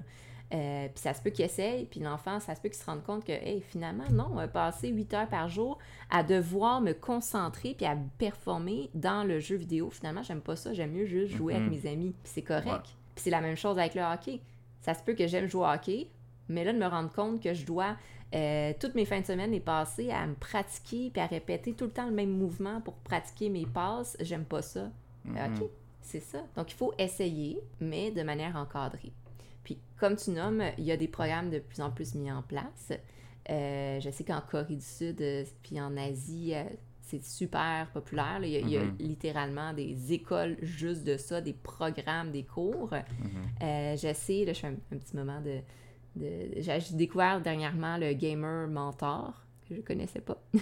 Euh, 0.54 0.88
puis 0.88 1.00
ça 1.00 1.12
se 1.12 1.20
peut 1.20 1.28
qu'il 1.28 1.44
essaye, 1.44 1.84
puis 1.84 2.00
l'enfant, 2.00 2.40
ça 2.40 2.54
se 2.54 2.60
peut 2.60 2.70
qu'il 2.70 2.78
se 2.78 2.86
rende 2.86 3.02
compte 3.02 3.24
que, 3.24 3.32
hey, 3.32 3.60
finalement, 3.60 4.04
non, 4.10 4.28
on 4.30 4.36
va 4.36 4.48
passer 4.48 4.88
8 4.88 5.14
heures 5.14 5.28
par 5.28 5.48
jour 5.48 5.78
à 6.10 6.22
devoir 6.22 6.80
me 6.80 6.92
concentrer 6.92 7.74
puis 7.74 7.84
à 7.84 7.96
performer 8.16 8.88
dans 8.94 9.24
le 9.24 9.40
jeu 9.40 9.56
vidéo. 9.56 9.90
Finalement, 9.90 10.22
j'aime 10.22 10.40
pas 10.40 10.56
ça, 10.56 10.72
j'aime 10.72 10.92
mieux 10.92 11.04
juste 11.04 11.34
jouer 11.34 11.54
avec 11.54 11.70
mes 11.70 11.90
amis, 11.90 12.14
puis 12.22 12.32
c'est 12.32 12.42
correct. 12.42 12.66
Ouais. 12.66 12.94
Puis 13.14 13.24
c'est 13.24 13.30
la 13.30 13.42
même 13.42 13.56
chose 13.56 13.78
avec 13.78 13.94
le 13.94 14.02
hockey. 14.02 14.40
Ça 14.80 14.94
se 14.94 15.02
peut 15.02 15.14
que 15.14 15.26
j'aime 15.26 15.48
jouer 15.48 15.62
au 15.62 15.66
hockey, 15.66 16.08
mais 16.48 16.64
là, 16.64 16.72
de 16.72 16.78
me 16.78 16.86
rendre 16.86 17.12
compte 17.12 17.42
que 17.42 17.52
je 17.52 17.66
dois, 17.66 17.96
euh, 18.34 18.72
toutes 18.80 18.94
mes 18.94 19.04
fins 19.04 19.20
de 19.20 19.26
semaine, 19.26 19.50
les 19.50 19.60
passer 19.60 20.10
à 20.10 20.26
me 20.26 20.34
pratiquer 20.34 21.10
puis 21.10 21.20
à 21.20 21.26
répéter 21.26 21.74
tout 21.74 21.84
le 21.84 21.90
temps 21.90 22.06
le 22.06 22.14
même 22.14 22.30
mouvement 22.30 22.80
pour 22.80 22.94
pratiquer 22.94 23.50
mes 23.50 23.66
passes, 23.66 24.16
j'aime 24.20 24.44
pas 24.44 24.62
ça. 24.62 24.90
Mhm. 25.26 25.36
OK, 25.36 25.68
c'est 26.00 26.20
ça. 26.20 26.38
Donc, 26.56 26.72
il 26.72 26.74
faut 26.74 26.94
essayer, 26.96 27.60
mais 27.80 28.10
de 28.10 28.22
manière 28.22 28.56
encadrée. 28.56 29.12
Comme 29.98 30.16
tu 30.16 30.30
nommes, 30.30 30.62
il 30.78 30.84
y 30.84 30.92
a 30.92 30.96
des 30.96 31.08
programmes 31.08 31.50
de 31.50 31.58
plus 31.58 31.80
en 31.80 31.90
plus 31.90 32.14
mis 32.14 32.30
en 32.30 32.42
place. 32.42 32.92
je 33.48 34.08
sais 34.12 34.24
qu'en 34.24 34.40
Corée 34.40 34.76
du 34.76 34.84
Sud, 34.84 35.22
puis 35.62 35.80
en 35.80 35.96
Asie, 35.96 36.52
c'est 37.00 37.24
super 37.24 37.88
populaire. 37.92 38.40
Il, 38.42 38.68
y 38.68 38.76
a, 38.76 38.84
Mhm. 38.84 38.96
littéralement 38.98 39.72
des 39.72 40.12
écoles 40.12 40.56
juste 40.62 41.04
de 41.04 41.16
ça, 41.16 41.40
des 41.40 41.54
programmes, 41.54 42.30
des 42.30 42.44
cours. 42.44 42.90
Euh, 43.62 43.96
J'essaie, 43.96 44.44
là, 44.44 44.52
je 44.52 44.60
fais 44.60 44.66
un, 44.68 44.76
un 44.92 44.98
petit 44.98 45.16
moment 45.16 45.40
de... 45.40 45.58
de 46.16 46.60
J'ai 46.60 46.80
découvert 46.96 47.40
dernièrement 47.40 47.96
le 47.96 48.12
Gamer 48.12 48.68
Mentor, 48.68 49.42
que 49.68 49.74
je 49.74 49.80
connaissais 49.80 50.20
pas, 50.20 50.38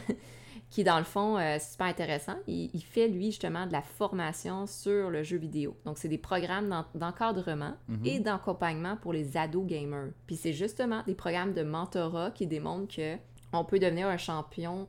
qui 0.71 0.83
dans 0.85 0.99
le 0.99 1.05
fond, 1.05 1.39
euh, 1.39 1.57
c'est 1.61 1.73
super 1.73 1.87
intéressant. 1.87 2.35
Il, 2.47 2.71
il 2.75 2.83
fait, 2.83 3.09
lui, 3.09 3.27
justement, 3.27 3.67
de 3.67 3.73
la 3.73 3.83
formation 3.83 4.67
sur 4.67 5.11
le 5.11 5.23
jeu 5.23 5.37
vidéo. 5.39 5.77
Donc, 5.85 5.97
c'est 5.99 6.09
des 6.09 6.19
programmes 6.19 6.69
d'en- 6.69 6.85
d'encadrement 6.95 7.75
Mhm. 7.89 8.01
et 8.05 8.21
d'accompagnement 8.21 8.97
pour 8.97 9.13
les 9.13 9.37
ados 9.37 9.65
gamers. 9.67 10.11
Puis 10.27 10.37
c'est 10.37 10.53
justement 10.53 11.03
des 11.07 11.15
programmes 11.15 11.55
de 11.55 11.63
mentorat 11.63 12.31
qui 12.33 12.47
démontrent 12.47 12.95
que 12.95 13.17
on 13.53 13.65
peut 13.65 13.79
devenir 13.79 14.09
un 14.09 14.17
champion 14.19 14.89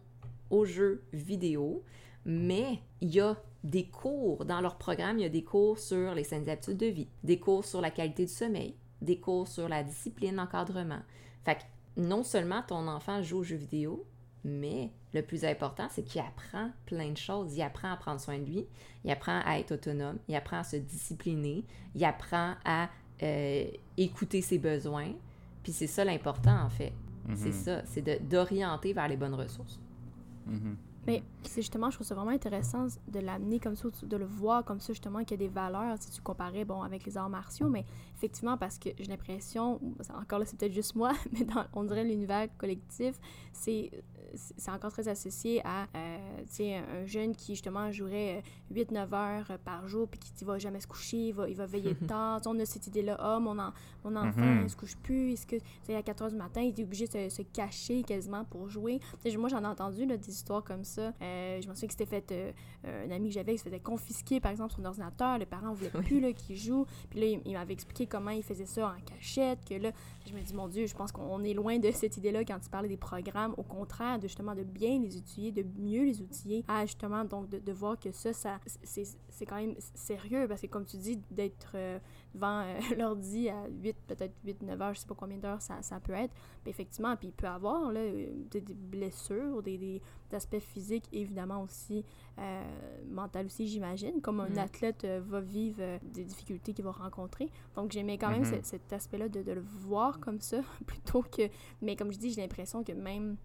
aux 0.49 0.65
jeux 0.65 1.03
vidéo, 1.13 1.83
mais 2.25 2.79
il 3.01 3.13
y 3.13 3.19
a 3.21 3.37
des 3.63 3.85
cours 3.87 4.45
dans 4.45 4.61
leur 4.61 4.77
programme, 4.77 5.19
il 5.19 5.23
y 5.23 5.25
a 5.25 5.29
des 5.29 5.43
cours 5.43 5.77
sur 5.77 6.13
les 6.15 6.23
saines 6.23 6.49
habitudes 6.49 6.77
de 6.77 6.85
vie, 6.87 7.07
des 7.23 7.39
cours 7.39 7.65
sur 7.65 7.81
la 7.81 7.91
qualité 7.91 8.25
du 8.25 8.31
sommeil, 8.31 8.75
des 9.01 9.19
cours 9.19 9.47
sur 9.47 9.67
la 9.69 9.83
discipline 9.83 10.35
d'encadrement. 10.37 10.99
Fait 11.45 11.55
que 11.55 11.61
non 12.01 12.23
seulement 12.23 12.63
ton 12.67 12.87
enfant 12.87 13.21
joue 13.21 13.39
aux 13.39 13.43
jeux 13.43 13.55
vidéo, 13.57 14.05
mais 14.45 14.91
le 15.13 15.21
plus 15.21 15.43
important, 15.45 15.87
c'est 15.89 16.03
qu'il 16.03 16.21
apprend 16.21 16.71
plein 16.85 17.11
de 17.11 17.17
choses. 17.17 17.55
Il 17.55 17.61
apprend 17.61 17.91
à 17.91 17.97
prendre 17.97 18.19
soin 18.19 18.37
de 18.39 18.45
lui, 18.45 18.65
il 19.03 19.11
apprend 19.11 19.41
à 19.45 19.59
être 19.59 19.71
autonome, 19.73 20.17
il 20.27 20.35
apprend 20.35 20.59
à 20.59 20.63
se 20.63 20.75
discipliner, 20.77 21.63
il 21.95 22.05
apprend 22.05 22.53
à 22.65 22.89
euh, 23.23 23.65
écouter 23.97 24.41
ses 24.41 24.59
besoins. 24.59 25.11
Puis 25.63 25.71
c'est 25.73 25.87
ça 25.87 26.05
l'important, 26.05 26.61
en 26.61 26.69
fait. 26.69 26.93
C'est 27.35 27.47
Mhm. 27.47 27.51
ça, 27.51 27.81
c'est 27.85 28.01
de- 28.01 28.19
d'orienter 28.23 28.93
vers 28.93 29.07
les 29.07 29.17
bonnes 29.17 29.33
ressources. 29.33 29.79
Mhm. 30.45 30.77
Mais 31.07 31.23
c'est 31.43 31.61
justement, 31.61 31.89
je 31.89 31.95
trouve 31.95 32.05
ça 32.07 32.15
vraiment 32.15 32.31
intéressant 32.31 32.87
de 33.07 33.19
l'amener 33.19 33.59
comme 33.59 33.75
ça, 33.75 33.87
de 34.03 34.17
le 34.17 34.25
voir 34.25 34.63
comme 34.65 34.79
ça, 34.81 34.93
justement, 34.93 35.19
qu'il 35.23 35.31
y 35.31 35.43
a 35.45 35.47
des 35.47 35.53
valeurs, 35.53 35.95
si 35.99 36.11
tu 36.11 36.21
comparais, 36.21 36.63
bon, 36.65 36.81
avec 36.83 37.05
les 37.05 37.17
arts 37.17 37.29
martiaux, 37.29 37.69
mais 37.69 37.85
effectivement, 38.17 38.57
parce 38.57 38.77
que 38.77 38.89
j'ai 38.97 39.05
l'impression, 39.05 39.79
encore 40.19 40.39
là, 40.39 40.45
c'est 40.45 40.57
peut-être 40.57 40.73
juste 40.73 40.95
moi, 40.95 41.13
mais 41.31 41.45
dans, 41.45 41.65
on 41.73 41.83
dirait 41.83 42.03
l'univers 42.03 42.47
collectif, 42.57 43.19
c'est 43.53 43.91
c'est 44.57 44.71
encore 44.71 44.91
très 44.91 45.07
associé 45.07 45.61
à, 45.63 45.87
euh, 45.95 46.43
un 46.59 47.05
jeune 47.05 47.33
qui, 47.33 47.53
justement, 47.55 47.89
jouerait 47.93 48.43
8-9 48.73 49.13
heures 49.13 49.57
par 49.63 49.87
jour, 49.87 50.07
puis 50.09 50.19
qui 50.19 50.33
ne 50.43 50.47
va 50.47 50.59
jamais 50.59 50.81
se 50.81 50.85
coucher, 50.85 51.29
il 51.29 51.31
va, 51.33 51.47
il 51.49 51.55
va 51.55 51.65
veiller 51.65 51.95
tard. 52.07 52.41
Tu 52.41 52.43
sais, 52.43 52.49
on 52.55 52.59
a 52.59 52.65
cette 52.65 52.85
idée-là, 52.87 53.15
ah, 53.19 53.39
mon, 53.39 53.57
en- 53.57 53.71
mon 54.03 54.15
enfant, 54.17 54.41
Mhm. 54.41 54.63
il 54.65 54.69
se 54.69 54.75
couche 54.75 54.97
plus, 54.97 55.31
est-ce 55.31 55.47
que, 55.47 55.55
à 55.93 56.03
4 56.03 56.23
heures 56.23 56.29
du 56.29 56.35
matin, 56.35 56.61
il 56.61 56.77
est 56.77 56.83
obligé 56.83 57.07
de 57.07 57.11
se, 57.13 57.29
se 57.37 57.41
cacher 57.41 58.03
quasiment 58.03 58.43
pour 58.43 58.67
jouer. 58.69 58.99
Moi, 59.37 59.47
j'en 59.49 59.63
ai 59.63 59.65
entendu, 59.67 60.05
là, 60.05 60.17
des 60.17 60.29
histoires 60.29 60.63
comme 60.63 60.83
ça. 60.83 61.13
Euh, 61.21 61.61
je 61.61 61.67
me 61.69 61.73
souviens 61.73 61.87
que 61.87 61.93
c'était 61.93 62.05
fait, 62.05 62.31
euh, 62.31 63.07
un 63.07 63.11
ami 63.11 63.29
que 63.29 63.33
j'avais 63.35 63.53
qui 63.53 63.59
se 63.59 63.63
faisait 63.63 63.79
confisquer, 63.79 64.39
par 64.41 64.51
exemple, 64.51 64.73
son 64.73 64.83
ordinateur. 64.83 65.37
Les 65.37 65.45
parents 65.45 65.71
ne 65.71 65.75
voulaient 65.75 65.91
Oui. 65.95 66.03
plus 66.03 66.33
qu'il 66.33 66.57
joue. 66.57 66.85
Puis 67.09 67.19
là, 67.21 67.25
il, 67.27 67.41
il 67.45 67.53
m'avait 67.53 67.73
expliqué 67.73 68.06
comment 68.07 68.31
il 68.31 68.43
faisait 68.43 68.65
ça 68.65 68.87
en 68.87 69.01
cachette, 69.05 69.59
que 69.67 69.75
là, 69.75 69.91
je 70.25 70.33
me 70.33 70.41
dis, 70.41 70.53
mon 70.53 70.67
Dieu, 70.67 70.87
je 70.87 70.95
pense 70.95 71.11
qu'on 71.11 71.43
est 71.43 71.53
loin 71.53 71.79
de 71.79 71.91
cette 71.91 72.17
idée-là 72.17 72.43
quand 72.43 72.59
tu 72.59 72.69
parlais 72.69 72.89
des 72.89 72.97
programmes. 72.97 73.53
Au 73.57 73.63
contraire, 73.63 74.17
de 74.17 74.23
justement 74.23 74.55
de 74.55 74.63
bien 74.63 74.99
les 74.99 75.17
outiller, 75.17 75.51
de 75.51 75.63
mieux 75.77 76.03
les 76.03 76.21
outiller. 76.21 76.63
À 76.67 76.85
justement, 76.85 77.23
donc, 77.25 77.49
de, 77.49 77.71
voir 77.71 77.99
que 77.99 78.11
ça, 78.11 78.33
ça 78.33 78.59
c'est 78.83 79.05
c'est 79.29 79.45
quand 79.45 79.57
même 79.57 79.75
sérieux 79.93 80.47
parce 80.47 80.61
que, 80.61 80.67
comme 80.67 80.85
tu 80.85 80.97
dis, 80.97 81.21
d'être 81.31 81.71
euh, 81.75 81.99
devant 82.33 82.61
euh, 82.61 82.79
l'ordi 82.97 83.49
à 83.49 83.67
8, 83.67 83.95
peut-être 84.07 84.33
8, 84.45 84.61
9 84.63 84.81
heures, 84.81 84.93
je 84.93 84.99
sais 84.99 85.07
pas 85.07 85.15
combien 85.15 85.37
d'heures 85.37 85.61
ça, 85.61 85.81
ça 85.81 85.99
peut 85.99 86.13
être. 86.13 86.33
Puis 86.63 86.69
effectivement, 86.71 87.15
puis 87.15 87.27
il 87.29 87.33
peut 87.33 87.47
avoir 87.47 87.91
là, 87.91 87.99
euh, 87.99 88.27
des, 88.51 88.61
des 88.61 88.73
blessures, 88.73 89.61
des, 89.63 89.77
des, 89.77 90.01
aspects 90.33 90.59
physiques, 90.59 91.05
évidemment 91.13 91.63
aussi, 91.63 92.03
euh, 92.37 92.63
mental 93.09 93.45
aussi, 93.47 93.67
j'imagine, 93.67 94.21
comme 94.21 94.39
un 94.41 94.49
Mm. 94.49 94.57
athlète 94.59 95.03
euh, 95.05 95.21
va 95.25 95.39
vivre 95.41 95.81
des 96.03 96.25
difficultés 96.25 96.73
qu'il 96.73 96.83
va 96.85 96.91
rencontrer. 96.91 97.49
Donc 97.75 97.91
j'aimais 97.91 98.17
quand 98.17 98.29
même 98.29 98.41
Mhm. 98.43 98.61
ce- 98.61 98.69
cet 98.69 98.91
aspect-là 98.93 99.29
de, 99.29 99.41
de 99.41 99.51
le 99.53 99.61
voir 99.61 100.19
comme 100.19 100.39
ça, 100.41 100.57
plutôt 100.85 101.21
que... 101.23 101.49
Mais 101.81 101.95
comme 101.95 102.11
je 102.11 102.17
dis, 102.19 102.31
j'ai 102.31 102.41
l'impression 102.41 102.83
que 102.83 102.91
même... 102.91 103.37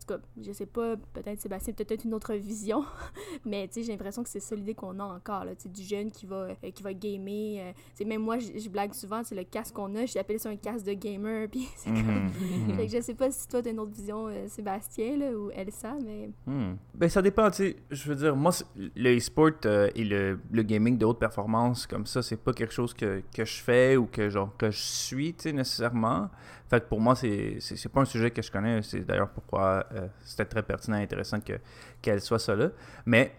En 0.00 0.06
tout 0.06 0.18
cas, 0.18 0.26
je 0.40 0.52
sais 0.52 0.66
pas, 0.66 0.96
peut-être 1.12 1.40
Sébastien, 1.40 1.74
peut-être 1.74 2.04
une 2.04 2.14
autre 2.14 2.34
vision, 2.34 2.84
mais 3.44 3.68
tu 3.68 3.74
sais, 3.74 3.82
j'ai 3.82 3.92
l'impression 3.92 4.22
que 4.22 4.30
c'est 4.30 4.40
ça 4.40 4.54
l'idée 4.54 4.74
qu'on 4.74 4.98
a 4.98 5.04
encore, 5.04 5.44
là, 5.44 5.54
tu 5.54 5.64
sais, 5.64 5.68
du 5.68 5.82
jeune 5.82 6.10
qui 6.10 6.24
va, 6.24 6.48
euh, 6.64 6.70
qui 6.74 6.82
va 6.82 6.94
gamer. 6.94 7.58
euh, 7.60 7.72
tu 7.72 7.78
sais, 7.96 8.04
même 8.06 8.22
moi, 8.22 8.38
je 8.38 8.68
blague 8.70 8.94
souvent, 8.94 9.22
c'est 9.22 9.34
le 9.34 9.44
casque 9.44 9.74
qu'on 9.74 9.94
a, 9.96 10.06
j'appelle 10.06 10.40
ça 10.40 10.48
un 10.48 10.56
casque 10.56 10.86
de 10.86 10.94
gamer, 10.94 11.48
puis 11.52 11.68
c'est 11.76 11.90
comme... 11.90 12.30
Mhm. 12.30 12.76
Fait 12.76 12.86
que 12.86 12.92
je 12.92 13.02
sais 13.02 13.14
pas 13.14 13.30
si 13.30 13.46
toi, 13.46 13.62
t'as 13.62 13.70
une 13.70 13.80
autre 13.80 13.92
vision, 13.92 14.28
euh, 14.28 14.46
Sébastien, 14.48 15.18
là, 15.18 15.32
ou 15.32 15.50
Elsa, 15.50 15.94
mais... 16.02 16.30
Hmm. 16.46 16.76
Ben, 16.94 17.08
ça 17.10 17.20
dépend, 17.20 17.50
tu 17.50 17.56
sais. 17.56 17.76
Je 17.90 18.08
veux 18.08 18.16
dire, 18.16 18.34
moi, 18.34 18.52
le 18.76 19.16
e-sport 19.16 19.50
et 19.94 20.04
le, 20.04 20.38
le 20.50 20.62
gaming 20.62 20.96
de 20.96 21.04
haute 21.04 21.18
performance, 21.18 21.86
comme 21.86 22.06
ça, 22.06 22.22
c'est 22.22 22.36
pas 22.36 22.52
quelque 22.52 22.72
chose 22.72 22.94
que, 22.94 23.22
que 23.34 23.44
je 23.44 23.62
fais 23.62 23.96
ou 23.96 24.06
que, 24.06 24.30
genre, 24.30 24.56
que 24.56 24.70
je 24.70 24.80
suis, 24.80 25.34
tu 25.34 25.42
sais, 25.42 25.52
nécessairement. 25.52 26.30
Fait 26.70 26.80
que 26.80 26.86
pour 26.88 27.00
moi, 27.00 27.16
c'est 27.16 27.56
c'est 27.60 27.76
c'est 27.76 27.88
pas 27.88 28.00
un 28.02 28.04
sujet 28.04 28.30
que 28.30 28.40
je 28.42 28.50
connais. 28.50 28.80
C'est 28.82 29.00
d'ailleurs 29.00 29.30
pourquoi 29.30 29.84
euh, 29.92 30.06
c'était 30.24 30.44
très 30.44 30.62
pertinent 30.62 30.98
et 30.98 31.02
intéressant 31.02 31.40
que- 31.40 31.58
qu'elle 32.00 32.20
soit 32.20 32.38
ça 32.38 32.54
là. 32.54 32.70
Mais 33.06 33.32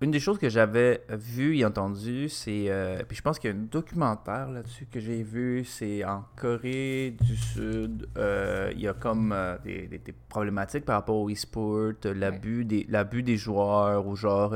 une 0.00 0.12
des 0.12 0.20
choses 0.20 0.38
que 0.38 0.48
j'avais 0.48 1.02
vu 1.10 1.58
et 1.58 1.64
entendu, 1.64 2.28
c'est. 2.28 2.66
euh, 2.70 3.02
puis 3.06 3.16
je 3.16 3.22
pense 3.22 3.38
qu'il 3.38 3.50
y 3.50 3.52
a 3.52 3.56
un 3.56 3.60
documentaire 3.64 4.48
là-dessus 4.48 4.86
que 4.86 4.98
j'ai 5.00 5.22
vu. 5.22 5.64
C'est 5.64 6.04
en 6.04 6.24
Corée 6.36 7.16
du 7.20 7.36
Sud. 7.36 8.08
euh, 8.16 8.70
il 8.74 8.80
y 8.80 8.88
a 8.88 8.94
comme 8.94 9.32
euh, 9.32 9.58
des, 9.64 9.86
des- 9.88 9.98
des 9.98 10.14
problématiques 10.28 10.84
par 10.86 10.96
rapport 10.96 11.16
au 11.16 11.28
e-sport, 11.30 11.92
l'abus 12.04 12.64
des, 12.64 12.86
l'abus 12.88 13.22
des 13.22 13.36
joueurs 13.36 14.06
ou 14.06 14.16
genre. 14.16 14.54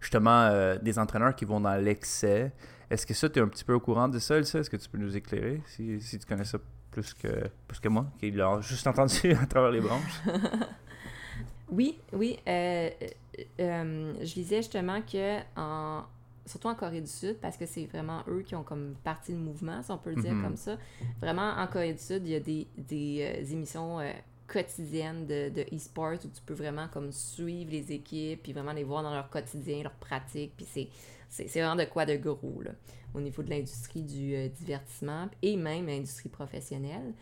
justement, 0.00 0.50
des 0.80 0.98
entraîneurs 0.98 1.34
qui 1.34 1.44
vont 1.44 1.60
dans 1.60 1.76
l'excès. 1.76 2.52
Est-ce 2.88 3.04
que 3.06 3.12
ça, 3.14 3.28
tu 3.28 3.38
es 3.38 3.42
un 3.42 3.48
petit 3.48 3.64
peu 3.64 3.74
au 3.74 3.80
courant 3.80 4.08
de 4.08 4.18
ça, 4.18 4.36
Elsa? 4.38 4.60
Est-ce 4.60 4.70
que 4.70 4.76
tu 4.78 4.88
peux 4.88 4.98
nous 4.98 5.14
éclairer 5.16 5.60
si, 5.66 6.00
si 6.00 6.18
tu 6.18 6.26
connais 6.26 6.44
ça? 6.44 6.58
Plus 6.90 7.14
que, 7.14 7.48
plus 7.68 7.78
que 7.80 7.88
moi, 7.88 8.06
qui 8.18 8.30
l'a 8.30 8.60
juste 8.60 8.86
entendu 8.86 9.32
à 9.42 9.46
travers 9.46 9.70
les 9.70 9.80
branches? 9.80 10.20
Oui, 11.70 11.98
oui. 12.12 12.38
euh, 12.48 12.90
euh, 13.00 13.42
euh, 13.60 14.14
je 14.24 14.34
lisais 14.34 14.56
justement 14.56 15.00
que, 15.02 15.38
en, 15.56 16.02
surtout 16.44 16.66
en 16.68 16.74
Corée 16.74 17.00
du 17.00 17.06
Sud, 17.06 17.36
parce 17.40 17.56
que 17.56 17.64
c'est 17.64 17.86
vraiment 17.86 18.24
eux 18.28 18.42
qui 18.44 18.56
ont 18.56 18.64
comme 18.64 18.94
parti 19.04 19.30
le 19.32 19.38
mouvement, 19.38 19.80
si 19.82 19.90
on 19.92 19.98
peut 19.98 20.10
le 20.10 20.20
dire 20.20 20.34
Mhm. 20.34 20.42
comme 20.42 20.56
ça. 20.56 20.76
Vraiment, 21.20 21.52
en 21.56 21.66
Corée 21.68 21.92
du 21.92 22.00
Sud, 22.02 22.22
il 22.26 22.32
y 22.32 22.34
a 22.34 22.40
des, 22.40 22.66
des 22.76 23.36
euh, 23.40 23.52
émissions 23.52 23.98
quotidiennes 24.48 25.26
de, 25.28 25.48
de 25.50 25.62
e-sport 25.72 26.14
où 26.14 26.28
tu 26.28 26.42
peux 26.44 26.54
vraiment 26.54 26.88
comme 26.88 27.12
suivre 27.12 27.70
les 27.70 27.92
équipes, 27.92 28.42
puis 28.42 28.52
vraiment 28.52 28.72
les 28.72 28.82
voir 28.82 29.04
dans 29.04 29.14
leur 29.14 29.30
quotidien, 29.30 29.84
leur 29.84 29.92
pratique, 29.92 30.54
puis 30.56 30.66
c'est, 30.68 30.88
c'est, 31.30 31.46
vraiment 31.46 31.76
de 31.76 31.84
quoi 31.84 32.04
de 32.04 32.16
gros, 32.16 32.60
là, 32.62 32.72
au 33.14 33.20
niveau 33.20 33.42
de 33.42 33.48
l'industrie 33.50 34.02
du 34.02 34.34
euh, 34.34 34.48
divertissement 34.48 35.28
et 35.42 35.56
même 35.56 35.86
l'industrie 35.86 36.28
professionnelle. 36.28 37.14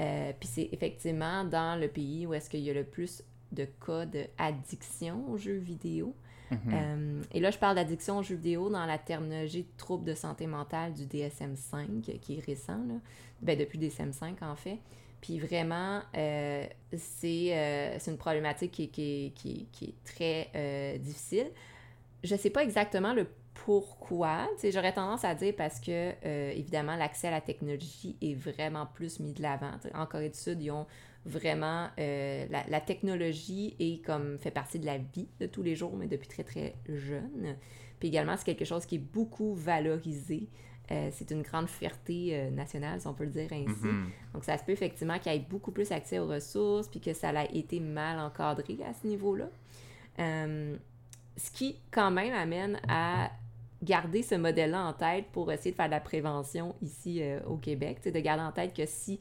Euh, 0.00 0.32
puis 0.38 0.48
c'est 0.48 0.68
effectivement 0.72 1.44
dans 1.44 1.80
le 1.80 1.88
pays 1.88 2.26
où 2.26 2.34
est-ce 2.34 2.48
qu'il 2.50 2.60
y 2.60 2.70
a 2.70 2.74
le 2.74 2.84
plus 2.84 3.22
de 3.52 3.64
cas 3.84 4.04
d'addiction 4.06 5.28
aux 5.30 5.36
jeux 5.38 5.56
vidéo. 5.56 6.14
Mhm. 6.50 6.58
Euh, 6.72 7.22
et 7.32 7.40
là, 7.40 7.50
je 7.50 7.58
parle 7.58 7.74
d'addiction 7.76 8.18
aux 8.18 8.22
jeux 8.22 8.36
vidéo 8.36 8.68
dans 8.70 8.86
la 8.86 8.98
terminologie 8.98 9.62
de 9.62 9.76
troubles 9.76 10.04
de 10.04 10.14
santé 10.14 10.46
mentale 10.46 10.92
du 10.94 11.06
DSM-5, 11.06 12.18
qui 12.20 12.36
est 12.36 12.44
récent, 12.44 12.78
là. 12.86 12.94
Ben, 13.42 13.58
depuis 13.58 13.78
le 13.78 13.88
DSM-5, 13.88 14.42
en 14.44 14.54
fait. 14.54 14.78
Puis 15.20 15.38
vraiment, 15.40 16.02
euh, 16.16 16.66
c'est 16.96 17.56
euh, 17.56 17.96
c'est 17.98 18.10
une 18.10 18.18
problématique 18.18 18.70
qui, 18.72 18.84
est- 18.84 18.88
qui, 18.88 19.32
qui, 19.34 19.50
est- 19.50 19.66
qui 19.72 19.84
est 19.86 19.94
très 20.04 20.98
difficile. 20.98 21.50
Je 22.22 22.36
sais 22.36 22.50
pas 22.50 22.62
exactement 22.62 23.12
le 23.14 23.26
pourquoi. 23.64 24.48
J'aurais 24.62 24.92
tendance 24.92 25.24
à 25.24 25.34
dire 25.34 25.54
parce 25.56 25.80
que, 25.80 26.12
euh, 26.24 26.52
évidemment, 26.52 26.94
l'accès 26.96 27.28
à 27.28 27.30
la 27.30 27.40
technologie 27.40 28.16
est 28.20 28.34
vraiment 28.34 28.86
plus 28.86 29.18
mis 29.18 29.32
de 29.32 29.42
l'avant. 29.42 29.72
En 29.94 30.06
Corée 30.06 30.28
du 30.28 30.38
Sud, 30.38 30.62
ils 30.62 30.70
ont 30.70 30.86
vraiment... 31.24 31.88
euh, 31.98 32.46
la, 32.50 32.64
la 32.68 32.80
technologie 32.80 33.74
est 33.80 34.04
comme 34.04 34.38
fait 34.38 34.50
partie 34.50 34.78
de 34.78 34.86
la 34.86 34.98
vie 34.98 35.28
de 35.40 35.46
tous 35.46 35.62
les 35.62 35.74
jours, 35.74 35.96
mais 35.96 36.06
depuis 36.06 36.28
très, 36.28 36.44
très 36.44 36.74
jeune. 36.88 37.56
Puis 37.98 38.08
également, 38.08 38.36
c'est 38.36 38.44
quelque 38.44 38.64
chose 38.64 38.86
qui 38.86 38.96
est 38.96 38.98
beaucoup 38.98 39.54
valorisé. 39.54 40.48
Euh, 40.92 41.08
c'est 41.12 41.30
une 41.32 41.42
grande 41.42 41.68
fierté 41.68 42.50
nationale, 42.52 43.00
si 43.00 43.06
on 43.08 43.14
peut 43.14 43.24
le 43.24 43.30
dire 43.30 43.52
ainsi. 43.52 43.86
Mhm. 43.86 44.10
Donc, 44.34 44.44
ça 44.44 44.58
se 44.58 44.64
peut 44.64 44.72
effectivement 44.72 45.18
qu'il 45.18 45.32
y 45.32 45.34
ait 45.34 45.40
beaucoup 45.40 45.72
plus 45.72 45.90
accès 45.90 46.18
aux 46.18 46.28
ressources, 46.28 46.88
puis 46.88 47.00
que 47.00 47.12
ça 47.12 47.30
a 47.30 47.44
été 47.46 47.80
mal 47.80 48.20
encadré 48.20 48.78
à 48.88 48.92
ce 48.92 49.06
niveau-là. 49.06 49.48
Ce 50.18 51.50
qui, 51.50 51.76
quand 51.90 52.10
même, 52.10 52.32
amène 52.32 52.80
à 52.88 53.30
garder 53.82 54.22
ce 54.22 54.34
modèle-là 54.34 54.86
en 54.86 54.92
tête 54.92 55.26
pour 55.32 55.52
essayer 55.52 55.72
de 55.72 55.76
faire 55.76 55.86
de 55.86 55.92
la 55.92 56.00
prévention 56.00 56.74
ici 56.82 57.22
euh, 57.22 57.40
au 57.46 57.56
Québec. 57.56 57.98
De 58.04 58.20
garder 58.20 58.42
en 58.42 58.52
tête 58.52 58.74
que 58.74 58.86
si 58.86 59.20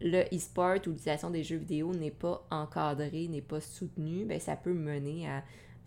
le 0.00 0.22
e-sport 0.34 0.76
ou 0.86 0.90
l'utilisation 0.90 1.30
des 1.30 1.42
jeux 1.42 1.56
vidéo 1.56 1.92
n'est 1.92 2.10
pas 2.10 2.46
encadré, 2.50 3.28
n'est 3.28 3.42
pas 3.42 3.60
soutenu, 3.60 4.24
ben, 4.24 4.38
ça 4.40 4.56
peut 4.56 4.74
mener 4.74 5.28
à 5.28 5.42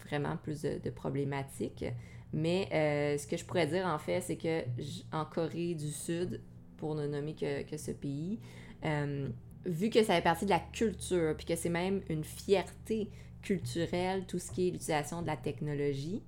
vraiment 0.06 0.38
plus 0.38 0.62
de, 0.62 0.90
problématiques. 0.90 1.86
Mais 2.34 2.68
euh, 2.74 3.18
ce 3.18 3.28
que 3.28 3.38
je 3.38 3.46
pourrais 3.46 3.68
dire, 3.68 3.86
en 3.86 4.00
fait, 4.00 4.22
c'est 4.22 4.38
que 4.38 4.64
en 5.12 5.26
Corée 5.26 5.76
du 5.76 5.92
Sud, 5.92 6.42
pour 6.78 6.96
ne 6.96 7.08
nommer 7.08 7.36
que, 7.36 7.64
que 7.64 7.78
ce 7.78 7.92
pays, 7.92 8.40
euh, 8.86 9.30
vu 9.66 9.90
que 9.90 10.04
ça 10.04 10.16
fait 10.16 10.22
partie 10.22 10.46
de 10.46 10.50
la 10.50 10.60
culture, 10.60 11.36
puis 11.38 11.46
que 11.46 11.56
c'est 11.56 11.70
même 11.70 12.02
une 12.10 12.24
fierté 12.24 13.10
culturelle, 13.42 14.26
tout 14.28 14.40
ce 14.40 14.52
qui 14.52 14.68
est 14.68 14.72
l'utilisation 14.72 15.22
de 15.22 15.28
la 15.28 15.38
technologie, 15.38 16.22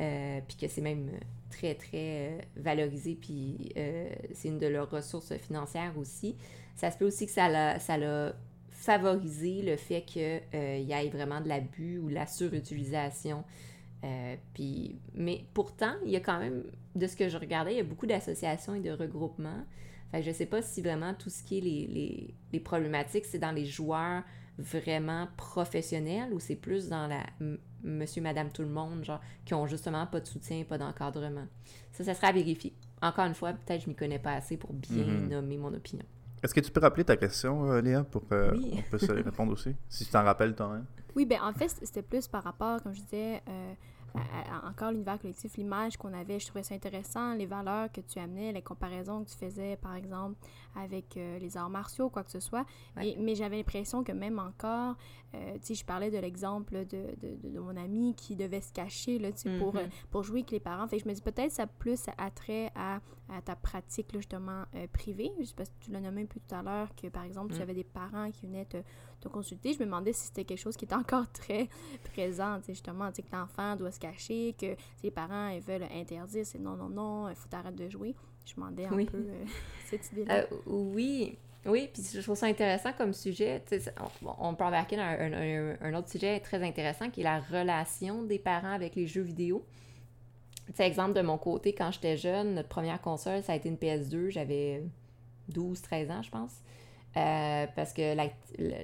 euh, 0.00 0.40
puis 0.48 0.56
que 0.56 0.68
c'est 0.68 0.80
même 0.80 1.10
très, 1.50 1.74
très 1.74 1.92
euh, 2.30 2.38
valorisé, 2.56 3.18
puis 3.20 3.72
euh, 3.76 4.08
c'est 4.32 4.48
une 4.48 4.58
de 4.58 4.66
leurs 4.66 4.90
ressources 4.90 5.36
financières 5.36 5.92
aussi. 5.98 6.36
Ça 6.74 6.90
se 6.90 6.96
peut 6.96 7.06
aussi 7.06 7.26
que 7.26 7.32
ça 7.32 7.48
l'a, 7.48 7.78
ça 7.78 7.98
l'a 7.98 8.34
favorisé 8.70 9.60
le 9.60 9.76
fait 9.76 10.00
qu'il 10.02 10.22
y 10.22 10.92
ait 10.92 11.10
vraiment 11.10 11.42
de 11.42 11.48
l'abus 11.48 11.98
ou 11.98 12.08
de 12.08 12.14
la 12.14 12.26
surutilisation. 12.26 13.44
puis, 14.54 14.98
mais 15.14 15.44
pourtant, 15.52 15.92
il 16.06 16.12
y 16.12 16.16
a 16.16 16.20
quand 16.20 16.38
même, 16.38 16.64
de 16.94 17.06
ce 17.06 17.14
que 17.14 17.28
je 17.28 17.36
regardais, 17.36 17.74
il 17.74 17.76
y 17.76 17.80
a 17.80 17.84
beaucoup 17.84 18.06
d'associations 18.06 18.74
et 18.74 18.80
de 18.80 18.90
regroupements. 18.90 19.66
Fait 20.10 20.20
que 20.20 20.26
je 20.26 20.32
sais 20.32 20.46
pas 20.46 20.62
si 20.62 20.80
vraiment 20.80 21.12
tout 21.12 21.28
ce 21.28 21.42
qui 21.42 21.58
est 21.58 21.60
les, 21.60 22.34
les 22.54 22.60
problématiques, 22.60 23.26
c'est 23.26 23.38
dans 23.38 23.52
les 23.52 23.66
joueurs 23.66 24.22
vraiment 24.56 25.28
professionnels 25.36 26.32
ou 26.32 26.40
c'est 26.40 26.56
plus 26.56 26.88
dans 26.88 27.06
la 27.06 27.26
monsieur, 27.82 28.22
madame, 28.22 28.50
tout 28.50 28.62
le 28.62 28.68
monde, 28.68 29.04
genre, 29.04 29.20
qui 29.44 29.54
ont 29.54 29.66
justement 29.66 30.06
pas 30.06 30.20
de 30.20 30.26
soutien, 30.26 30.64
pas 30.64 30.78
d'encadrement. 30.78 31.46
Ça, 31.92 32.04
ça 32.04 32.14
sera 32.14 32.28
à 32.28 32.32
vérifier. 32.32 32.72
Encore 33.02 33.24
une 33.24 33.34
fois, 33.34 33.52
peut-être 33.52 33.78
que 33.78 33.84
je 33.84 33.90
m'y 33.90 33.96
connais 33.96 34.18
pas 34.18 34.34
assez 34.34 34.56
pour 34.56 34.72
bien 34.72 35.04
mhm. 35.04 35.28
nommer 35.28 35.56
mon 35.56 35.72
opinion. 35.72 36.04
Est-ce 36.42 36.54
que 36.54 36.60
tu 36.60 36.70
peux 36.70 36.80
rappeler 36.80 37.04
ta 37.04 37.16
question, 37.16 37.70
euh, 37.70 37.80
Léa, 37.80 38.02
pour 38.04 38.26
qu'on 38.26 38.52
puisse 38.90 39.10
répondre 39.10 39.52
aussi, 39.52 39.74
si 39.88 40.06
tu 40.06 40.10
t'en 40.10 40.24
rappelles 40.24 40.54
toi-même? 40.54 40.86
Oui, 41.14 41.26
ben 41.26 41.40
en 41.42 41.52
fait, 41.52 41.68
c'était 41.68 42.02
plus 42.02 42.28
par 42.28 42.42
rapport, 42.42 42.82
comme 42.82 42.94
je 42.94 43.02
disais, 43.02 43.42
euh, 43.48 43.74
encore 44.64 44.90
l'univers 44.90 45.18
collectif, 45.18 45.56
l'image 45.56 45.96
qu'on 45.96 46.12
avait, 46.12 46.38
je 46.38 46.46
trouvais 46.46 46.62
ça 46.62 46.74
intéressant, 46.74 47.34
les 47.34 47.46
valeurs 47.46 47.90
que 47.92 48.00
tu 48.00 48.18
amenais, 48.18 48.52
les 48.52 48.62
comparaisons 48.62 49.24
que 49.24 49.30
tu 49.30 49.36
faisais, 49.36 49.76
par 49.76 49.94
exemple, 49.94 50.36
avec 50.76 51.16
euh, 51.16 51.38
les 51.38 51.56
arts 51.56 51.70
martiaux, 51.70 52.10
quoi 52.10 52.22
que 52.24 52.30
ce 52.30 52.40
soit. 52.40 52.64
mais 52.96 53.34
j'avais 53.34 53.56
l'impression 53.56 54.04
que 54.04 54.12
même 54.12 54.38
encore, 54.38 54.96
euh, 55.34 55.54
tu 55.54 55.58
sais, 55.62 55.74
je 55.74 55.84
parlais 55.84 56.10
de 56.10 56.18
l'exemple 56.18 56.84
de, 56.86 57.14
de, 57.20 57.48
de, 57.48 57.58
mon 57.58 57.76
ami 57.76 58.14
qui 58.14 58.36
devait 58.36 58.60
se 58.60 58.72
cacher, 58.72 59.18
là, 59.18 59.32
tu 59.32 59.38
sais, 59.38 59.58
pour, 59.58 59.76
euh, 59.76 59.84
mm-hmm. 59.84 60.06
pour 60.10 60.22
jouer 60.22 60.40
avec 60.40 60.50
les 60.50 60.60
parents. 60.60 60.86
Fait 60.88 60.98
que 60.98 61.04
je 61.04 61.08
me 61.08 61.14
dis 61.14 61.22
peut-être 61.22 61.52
ça 61.52 61.64
a 61.64 61.66
plus 61.66 62.00
attrait 62.18 62.70
à, 62.74 63.00
à 63.28 63.42
ta 63.42 63.56
pratique, 63.56 64.12
là, 64.12 64.20
justement, 64.20 64.64
privée. 64.92 65.32
Je 65.38 65.44
sais 65.44 65.54
pas 65.54 65.64
si 65.64 65.72
tu 65.80 65.90
l'as 65.90 66.00
nommé 66.00 66.22
un 66.22 66.26
peu 66.26 66.40
tout 66.40 66.54
à 66.54 66.62
l'heure, 66.62 66.94
que 66.94 67.08
par 67.08 67.24
exemple, 67.24 67.52
tu 67.52 67.58
mm. 67.58 67.62
avais 67.62 67.74
des 67.74 67.84
parents 67.84 68.30
qui 68.30 68.46
venaient 68.46 68.64
te, 68.64 68.78
te, 69.20 69.28
consulter. 69.28 69.72
Je 69.72 69.78
me 69.78 69.84
demandais 69.84 70.12
si 70.12 70.26
c'était 70.26 70.44
quelque 70.44 70.60
chose 70.60 70.76
qui 70.76 70.84
était 70.84 70.94
encore 70.94 71.28
très 71.32 71.68
présent, 72.12 72.58
tu 72.58 72.66
sais, 72.66 72.72
justement, 72.74 73.08
tu 73.10 73.16
sais, 73.16 73.22
que 73.22 73.34
l'enfant 73.34 73.76
doit 73.76 73.90
se 73.90 74.00
cacher, 74.00 74.54
que 74.58 74.76
ses 74.96 75.10
parents 75.10 75.48
ils 75.48 75.60
veulent 75.60 75.86
interdire, 75.94 76.44
c'est 76.44 76.58
non, 76.58 76.76
non, 76.76 76.88
non, 76.88 77.28
il 77.28 77.34
faut 77.34 77.48
arrêter 77.52 77.84
de 77.84 77.90
jouer. 77.90 78.14
Je 78.46 78.54
demandais 78.54 78.86
un 78.86 79.04
peu 79.04 79.18
euh, 79.18 79.44
cette 79.86 80.10
idée-là. 80.12 80.38
Euh, 80.38 80.46
oui, 80.66 81.36
oui, 81.66 81.90
puis 81.92 82.02
je 82.02 82.20
trouve 82.20 82.36
ça 82.36 82.46
intéressant 82.46 82.92
comme 82.92 83.12
sujet. 83.12 83.62
On, 84.22 84.48
on, 84.48 84.54
peut 84.54 84.64
embarquer 84.64 84.96
dans 84.96 85.02
un, 85.02 85.76
un, 85.80 85.94
autre 85.94 86.08
sujet 86.08 86.40
très 86.40 86.62
intéressant 86.66 87.10
qui 87.10 87.20
est 87.20 87.24
la 87.24 87.40
relation 87.40 88.22
des 88.22 88.38
parents 88.38 88.72
avec 88.72 88.94
les 88.94 89.06
jeux 89.06 89.22
vidéo. 89.22 89.64
C'est 90.74 90.86
exemple 90.86 91.12
de 91.12 91.20
mon 91.20 91.36
côté, 91.36 91.74
quand 91.74 91.90
j'étais 91.90 92.16
jeune, 92.16 92.54
notre 92.54 92.68
première 92.68 93.00
console, 93.00 93.42
ça 93.42 93.52
a 93.52 93.56
été 93.56 93.68
une 93.68 93.76
PS2. 93.76 94.30
J'avais 94.30 94.84
12-13 95.52 96.10
ans, 96.10 96.22
je 96.22 96.30
pense. 96.30 96.62
Euh, 97.16 97.66
parce 97.74 97.92
que 97.92 98.14
la, 98.14 98.28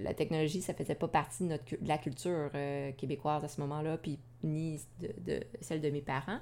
la, 0.01 0.15
technologie, 0.15 0.61
ça 0.61 0.75
faisait 0.75 0.97
pas 0.97 1.07
partie 1.07 1.45
de, 1.45 1.51
notre, 1.51 1.65
la 1.83 1.97
culture 1.97 2.51
québécoise 2.97 3.45
à 3.45 3.49
ce 3.49 3.61
moment-là, 3.61 3.99
puis 3.99 4.19
ni 4.43 4.81
de, 5.01 5.15
de, 5.25 5.45
celle 5.61 5.81
de 5.81 5.91
mes 5.91 6.01
parents. 6.01 6.41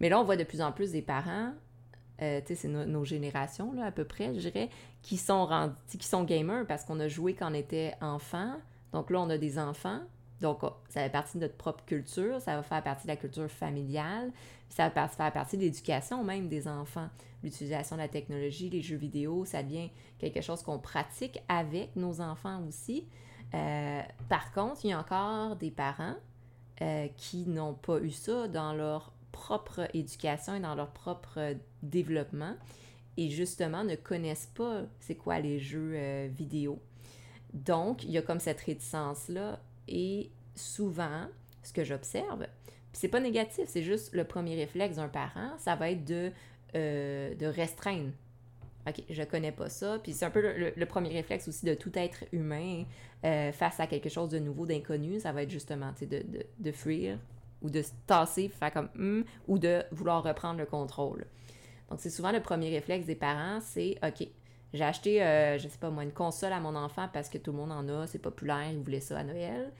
Mais 0.00 0.08
là, 0.08 0.20
on 0.20 0.24
voit 0.24 0.36
de 0.36 0.42
plus 0.42 0.60
en 0.60 0.72
plus 0.72 0.90
des 0.90 1.02
parents 1.02 1.52
euh, 2.22 2.40
c'est 2.44 2.68
nos 2.68 3.04
générations, 3.04 3.72
là, 3.72 3.86
à 3.86 3.90
peu 3.90 4.04
près, 4.04 4.26
je 4.34 4.40
dirais, 4.40 4.70
qui 5.02 5.16
sont, 5.16 5.46
rendus, 5.46 5.74
qui 5.98 6.06
sont 6.06 6.22
gamers 6.22 6.66
parce 6.66 6.84
qu'on 6.84 7.00
a 7.00 7.08
joué 7.08 7.34
quand 7.34 7.50
on 7.50 7.54
était 7.54 7.94
enfant. 8.00 8.54
Donc 8.92 9.10
là, 9.10 9.20
on 9.20 9.30
a 9.30 9.38
des 9.38 9.58
enfants. 9.58 10.00
Donc, 10.42 10.58
oh, 10.62 10.72
ça 10.88 11.02
fait 11.02 11.10
partie 11.10 11.38
de 11.38 11.44
notre 11.44 11.56
propre 11.56 11.84
culture, 11.84 12.40
ça 12.40 12.56
va 12.56 12.62
faire 12.64 12.82
partie 12.82 13.04
de 13.04 13.08
la 13.12 13.16
culture 13.16 13.48
familiale, 13.48 14.32
ça 14.68 14.88
va 14.88 15.06
faire 15.06 15.32
partie 15.32 15.56
de 15.56 15.62
l'éducation 15.62 16.24
même 16.24 16.48
des 16.48 16.66
enfants. 16.66 17.08
L'utilisation 17.44 17.96
de 17.96 18.02
la 18.02 18.08
technologie, 18.08 18.68
les 18.68 18.82
jeux 18.82 18.96
vidéo, 18.96 19.44
ça 19.44 19.62
devient 19.62 19.90
quelque 20.18 20.40
chose 20.40 20.62
qu'on 20.62 20.80
pratique 20.80 21.40
avec 21.48 21.94
nos 21.94 22.20
enfants 22.20 22.60
aussi. 22.66 23.06
Euh, 23.54 24.02
par 24.28 24.52
contre, 24.52 24.84
il 24.84 24.90
y 24.90 24.92
a 24.92 24.98
encore 24.98 25.56
des 25.56 25.70
parents 25.70 26.16
euh, 26.80 27.06
qui 27.16 27.46
n'ont 27.46 27.74
pas 27.74 28.00
eu 28.00 28.10
ça 28.10 28.48
dans 28.48 28.72
leur 28.72 29.12
propre 29.30 29.88
éducation 29.94 30.56
et 30.56 30.60
dans 30.60 30.74
leur 30.74 30.90
propre 30.90 31.54
développement 31.82 32.54
et 33.16 33.30
justement 33.30 33.84
ne 33.84 33.94
connaissent 33.94 34.50
pas 34.54 34.82
c'est 34.98 35.14
quoi 35.14 35.38
les 35.38 35.60
jeux 35.60 35.92
euh, 35.94 36.28
vidéo. 36.32 36.80
Donc, 37.52 38.04
il 38.04 38.10
y 38.10 38.18
a 38.18 38.22
comme 38.22 38.40
cette 38.40 38.60
réticence-là 38.60 39.60
et 39.88 40.30
souvent, 40.54 41.26
ce 41.62 41.72
que 41.72 41.84
j'observe, 41.84 42.46
c'est 42.92 43.08
pas 43.08 43.20
négatif, 43.20 43.64
c'est 43.66 43.82
juste 43.82 44.12
le 44.12 44.24
premier 44.24 44.54
réflexe 44.54 44.96
d'un 44.96 45.08
parent, 45.08 45.56
ça 45.58 45.76
va 45.76 45.90
être 45.90 46.04
de, 46.04 46.30
euh, 46.74 47.34
de 47.34 47.46
restreindre. 47.46 48.10
OK, 48.86 49.02
je 49.08 49.22
connais 49.22 49.52
pas 49.52 49.68
ça. 49.68 49.98
Puis 50.02 50.12
c'est 50.12 50.24
un 50.24 50.30
peu 50.30 50.72
le, 50.74 50.86
premier 50.86 51.10
réflexe 51.10 51.46
aussi 51.46 51.64
de 51.64 51.74
tout 51.74 51.92
être 51.94 52.24
humain 52.32 52.84
euh, 53.24 53.52
face 53.52 53.78
à 53.78 53.86
quelque 53.86 54.08
chose 54.08 54.30
de 54.30 54.40
nouveau, 54.40 54.66
d'inconnu. 54.66 55.20
Ça 55.20 55.30
va 55.32 55.44
être 55.44 55.50
justement 55.50 55.92
de, 56.00 56.06
de, 56.06 56.46
de 56.58 56.72
fuir 56.72 57.18
ou 57.62 57.70
de 57.70 57.80
se 57.80 57.92
tasser, 58.06 58.48
faire 58.48 58.72
comme 58.72 58.88
hum, 58.96 59.24
ou 59.46 59.58
de 59.58 59.84
vouloir 59.92 60.22
reprendre 60.22 60.58
le 60.58 60.66
contrôle. 60.66 61.26
Donc, 61.90 62.00
c'est 62.00 62.10
souvent 62.10 62.32
le 62.32 62.40
premier 62.40 62.70
réflexe 62.70 63.06
des 63.06 63.14
parents, 63.14 63.60
c'est 63.60 63.98
OK, 64.02 64.26
j'ai 64.72 64.84
acheté, 64.84 65.22
euh, 65.22 65.58
je 65.58 65.68
sais 65.68 65.78
pas 65.78 65.90
moi, 65.90 66.02
une 66.02 66.12
console 66.12 66.52
à 66.52 66.60
mon 66.60 66.74
enfant 66.74 67.08
parce 67.12 67.28
que 67.28 67.38
tout 67.38 67.52
le 67.52 67.58
monde 67.58 67.72
en 67.72 67.86
a, 67.88 68.06
c'est 68.06 68.18
populaire, 68.18 68.70
il 68.70 68.78
voulait 68.78 69.00
ça 69.00 69.18
à 69.18 69.24
Noël. 69.24 69.72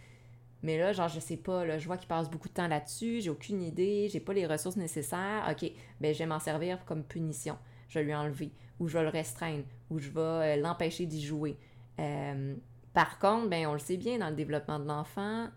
Mais 0.63 0.79
là, 0.79 0.93
genre, 0.93 1.09
je 1.09 1.19
sais 1.19 1.37
pas, 1.37 1.65
là, 1.65 1.79
je 1.79 1.87
vois 1.87 1.97
qu'il 1.97 2.09
passe 2.09 2.31
beaucoup 2.31 2.49
de 2.49 2.55
temps 2.55 2.69
là-dessus, 2.69 3.21
j'ai 3.21 3.31
aucune 3.31 3.63
idée, 3.63 4.09
j'ai 4.09 4.21
pas 4.21 4.33
les 4.33 4.47
ressources 4.47 4.77
nécessaires. 4.77 5.49
OK, 5.51 5.71
ben 6.01 6.15
je 6.15 6.19
vais 6.19 6.27
m'en 6.27 6.39
servir 6.39 6.85
comme 6.85 7.03
punition. 7.03 7.59
Je 7.89 7.99
vais 7.99 8.05
lui 8.05 8.15
enlever, 8.15 8.53
ou 8.79 8.87
je 8.87 8.97
vais 8.97 9.03
le 9.03 9.09
restreindre, 9.09 9.65
ou 9.91 9.99
je 9.99 10.09
vais 10.11 10.21
euh, 10.21 10.57
l'empêcher 10.57 11.07
d'y 11.07 11.25
jouer. 11.25 11.59
Euh, 11.99 12.55
par 12.93 13.19
contre, 13.19 13.49
ben 13.49 13.67
on 13.67 13.73
le 13.73 13.79
sait 13.79 13.97
bien, 13.97 14.19
dans 14.19 14.29
le 14.29 14.37
développement 14.37 14.79
de 14.79 14.87
l'enfant, 14.87 15.49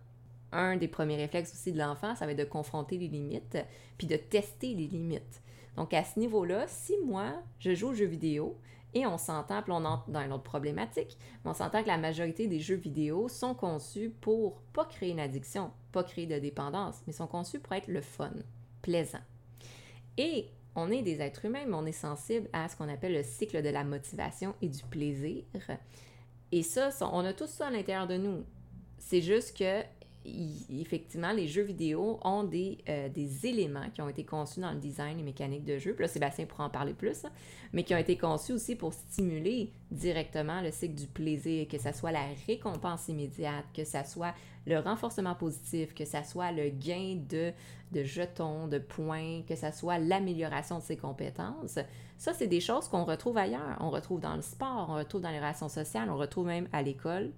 un 0.51 0.77
des 0.77 0.87
premiers 0.87 1.17
réflexes 1.17 1.53
aussi 1.53 1.71
de 1.71 1.79
l'enfant, 1.79 2.15
ça 2.15 2.25
va 2.25 2.31
être 2.31 2.39
de 2.39 2.43
confronter 2.45 2.97
les 2.97 3.07
limites, 3.07 3.57
puis 3.97 4.07
de 4.07 4.15
tester 4.15 4.73
les 4.73 4.87
limites. 4.87 5.41
Donc 5.75 5.93
à 5.93 6.03
ce 6.03 6.19
niveau-là, 6.19 6.65
si 6.67 6.93
moi, 7.05 7.43
je 7.59 7.75
joue 7.75 7.89
aux 7.89 7.93
jeux 7.93 8.05
vidéo, 8.05 8.57
et 8.95 9.05
on 9.05 9.17
s'entend, 9.17 9.61
puis 9.61 9.73
on 9.73 9.83
entre 9.83 10.09
dans 10.09 10.21
une 10.21 10.31
autre 10.31 10.43
problématique, 10.43 11.17
on 11.43 11.53
s'entend 11.53 11.83
que 11.83 11.87
la 11.87 11.97
majorité 11.97 12.47
des 12.47 12.61
jeux 12.61 12.75
vidéo 12.75 13.27
sont 13.27 13.53
conçus 13.53 14.09
pour 14.21 14.61
pas 14.73 14.85
créer 14.85 15.11
une 15.11 15.19
addiction, 15.19 15.71
pas 15.91 16.03
créer 16.03 16.25
de 16.25 16.39
dépendance, 16.39 17.01
mais 17.05 17.13
sont 17.13 17.27
conçus 17.27 17.59
pour 17.59 17.73
être 17.73 17.89
le 17.89 18.01
fun, 18.01 18.31
plaisant. 18.81 19.19
Et 20.17 20.49
on 20.75 20.89
est 20.91 21.01
des 21.01 21.21
êtres 21.21 21.45
humains, 21.45 21.65
mais 21.67 21.75
on 21.75 21.85
est 21.85 21.91
sensible 21.91 22.49
à 22.53 22.69
ce 22.69 22.77
qu'on 22.77 22.89
appelle 22.89 23.13
le 23.13 23.23
cycle 23.23 23.61
de 23.61 23.69
la 23.69 23.83
motivation 23.83 24.55
et 24.61 24.69
du 24.69 24.83
plaisir. 24.83 25.43
Et 26.53 26.63
ça, 26.63 26.89
on 27.01 27.25
a 27.25 27.33
tous 27.33 27.49
ça 27.49 27.67
à 27.67 27.71
l'intérieur 27.71 28.07
de 28.07 28.15
nous. 28.15 28.45
C'est 28.97 29.21
juste 29.21 29.57
que 29.57 29.81
effectivement, 30.69 31.31
les 31.31 31.47
jeux 31.47 31.63
vidéo 31.63 32.19
ont 32.23 32.43
des, 32.43 32.79
euh, 32.89 33.09
des, 33.09 33.45
éléments 33.45 33.89
qui 33.93 34.01
ont 34.01 34.09
été 34.09 34.23
conçus 34.23 34.59
dans 34.59 34.71
le 34.71 34.79
design 34.79 35.19
et 35.19 35.23
mécanique 35.23 35.63
de 35.63 35.77
jeu. 35.77 35.93
Puis 35.93 36.03
là, 36.03 36.07
Sébastien 36.07 36.45
pourra 36.45 36.65
en 36.65 36.69
parler 36.69 36.93
plus, 36.93 37.25
hein, 37.25 37.31
mais 37.73 37.83
qui 37.83 37.93
ont 37.93 37.99
été 37.99 38.17
conçus 38.17 38.53
aussi 38.53 38.75
pour 38.75 38.93
stimuler 38.93 39.71
directement 39.91 40.61
le 40.61 40.71
cycle 40.71 40.95
du 40.95 41.07
plaisir, 41.07 41.67
que 41.67 41.77
ce 41.77 41.91
soit 41.91 42.11
la 42.11 42.25
récompense 42.47 43.07
immédiate, 43.07 43.65
que 43.73 43.83
ce 43.83 43.99
soit 44.05 44.33
le 44.65 44.79
renforcement 44.79 45.35
positif, 45.35 45.93
que 45.93 46.05
ce 46.05 46.23
soit 46.23 46.51
le 46.51 46.69
gain 46.69 47.21
de, 47.29 47.51
de 47.91 48.03
jetons, 48.03 48.67
de 48.67 48.79
points, 48.79 49.43
que 49.47 49.55
ce 49.55 49.71
soit 49.71 49.99
l'amélioration 49.99 50.79
de 50.79 50.83
ses 50.83 50.97
compétences. 50.97 51.77
Ça, 52.17 52.33
c'est 52.33 52.47
des 52.47 52.61
choses 52.61 52.87
qu'on 52.87 53.03
retrouve 53.03 53.37
ailleurs. 53.37 53.77
On 53.79 53.89
retrouve 53.89 54.21
dans 54.21 54.35
le 54.35 54.41
sport, 54.41 54.87
on 54.89 54.95
retrouve 54.95 55.21
dans 55.21 55.29
les 55.29 55.39
relations 55.39 55.69
sociales, 55.69 56.09
on 56.09 56.17
retrouve 56.17 56.47
même 56.47 56.67
à 56.71 56.81
l'école. 56.81 57.31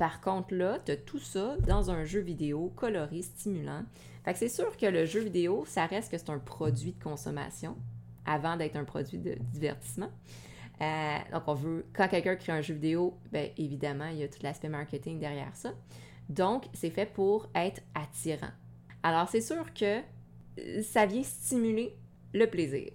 Par 0.00 0.22
contre, 0.22 0.54
là, 0.54 0.78
tu 0.82 0.92
as 0.92 0.96
tout 0.96 1.18
ça 1.18 1.58
dans 1.68 1.90
un 1.90 2.06
jeu 2.06 2.20
vidéo 2.20 2.72
coloré, 2.74 3.20
stimulant. 3.20 3.82
Fait 4.24 4.32
que 4.32 4.38
c'est 4.38 4.48
sûr 4.48 4.74
que 4.78 4.86
le 4.86 5.04
jeu 5.04 5.20
vidéo, 5.20 5.64
ça 5.66 5.84
reste 5.84 6.10
que 6.10 6.16
c'est 6.16 6.30
un 6.30 6.38
produit 6.38 6.92
de 6.92 7.02
consommation 7.04 7.76
avant 8.24 8.56
d'être 8.56 8.76
un 8.76 8.84
produit 8.84 9.18
de 9.18 9.36
divertissement. 9.52 10.08
Euh, 10.80 11.18
donc, 11.30 11.42
on 11.48 11.52
veut, 11.52 11.84
quand 11.92 12.08
quelqu'un 12.08 12.36
crée 12.36 12.52
un 12.52 12.62
jeu 12.62 12.72
vidéo, 12.72 13.18
bien 13.30 13.50
évidemment, 13.58 14.06
il 14.06 14.16
y 14.16 14.22
a 14.22 14.28
tout 14.28 14.38
l'aspect 14.42 14.70
marketing 14.70 15.18
derrière 15.18 15.54
ça. 15.54 15.74
Donc, 16.30 16.64
c'est 16.72 16.88
fait 16.88 17.04
pour 17.04 17.50
être 17.54 17.82
attirant. 17.94 18.52
Alors, 19.02 19.28
c'est 19.28 19.42
sûr 19.42 19.74
que 19.74 20.00
euh, 20.60 20.82
ça 20.82 21.04
vient 21.04 21.22
stimuler 21.22 21.94
le 22.32 22.46
plaisir. 22.46 22.88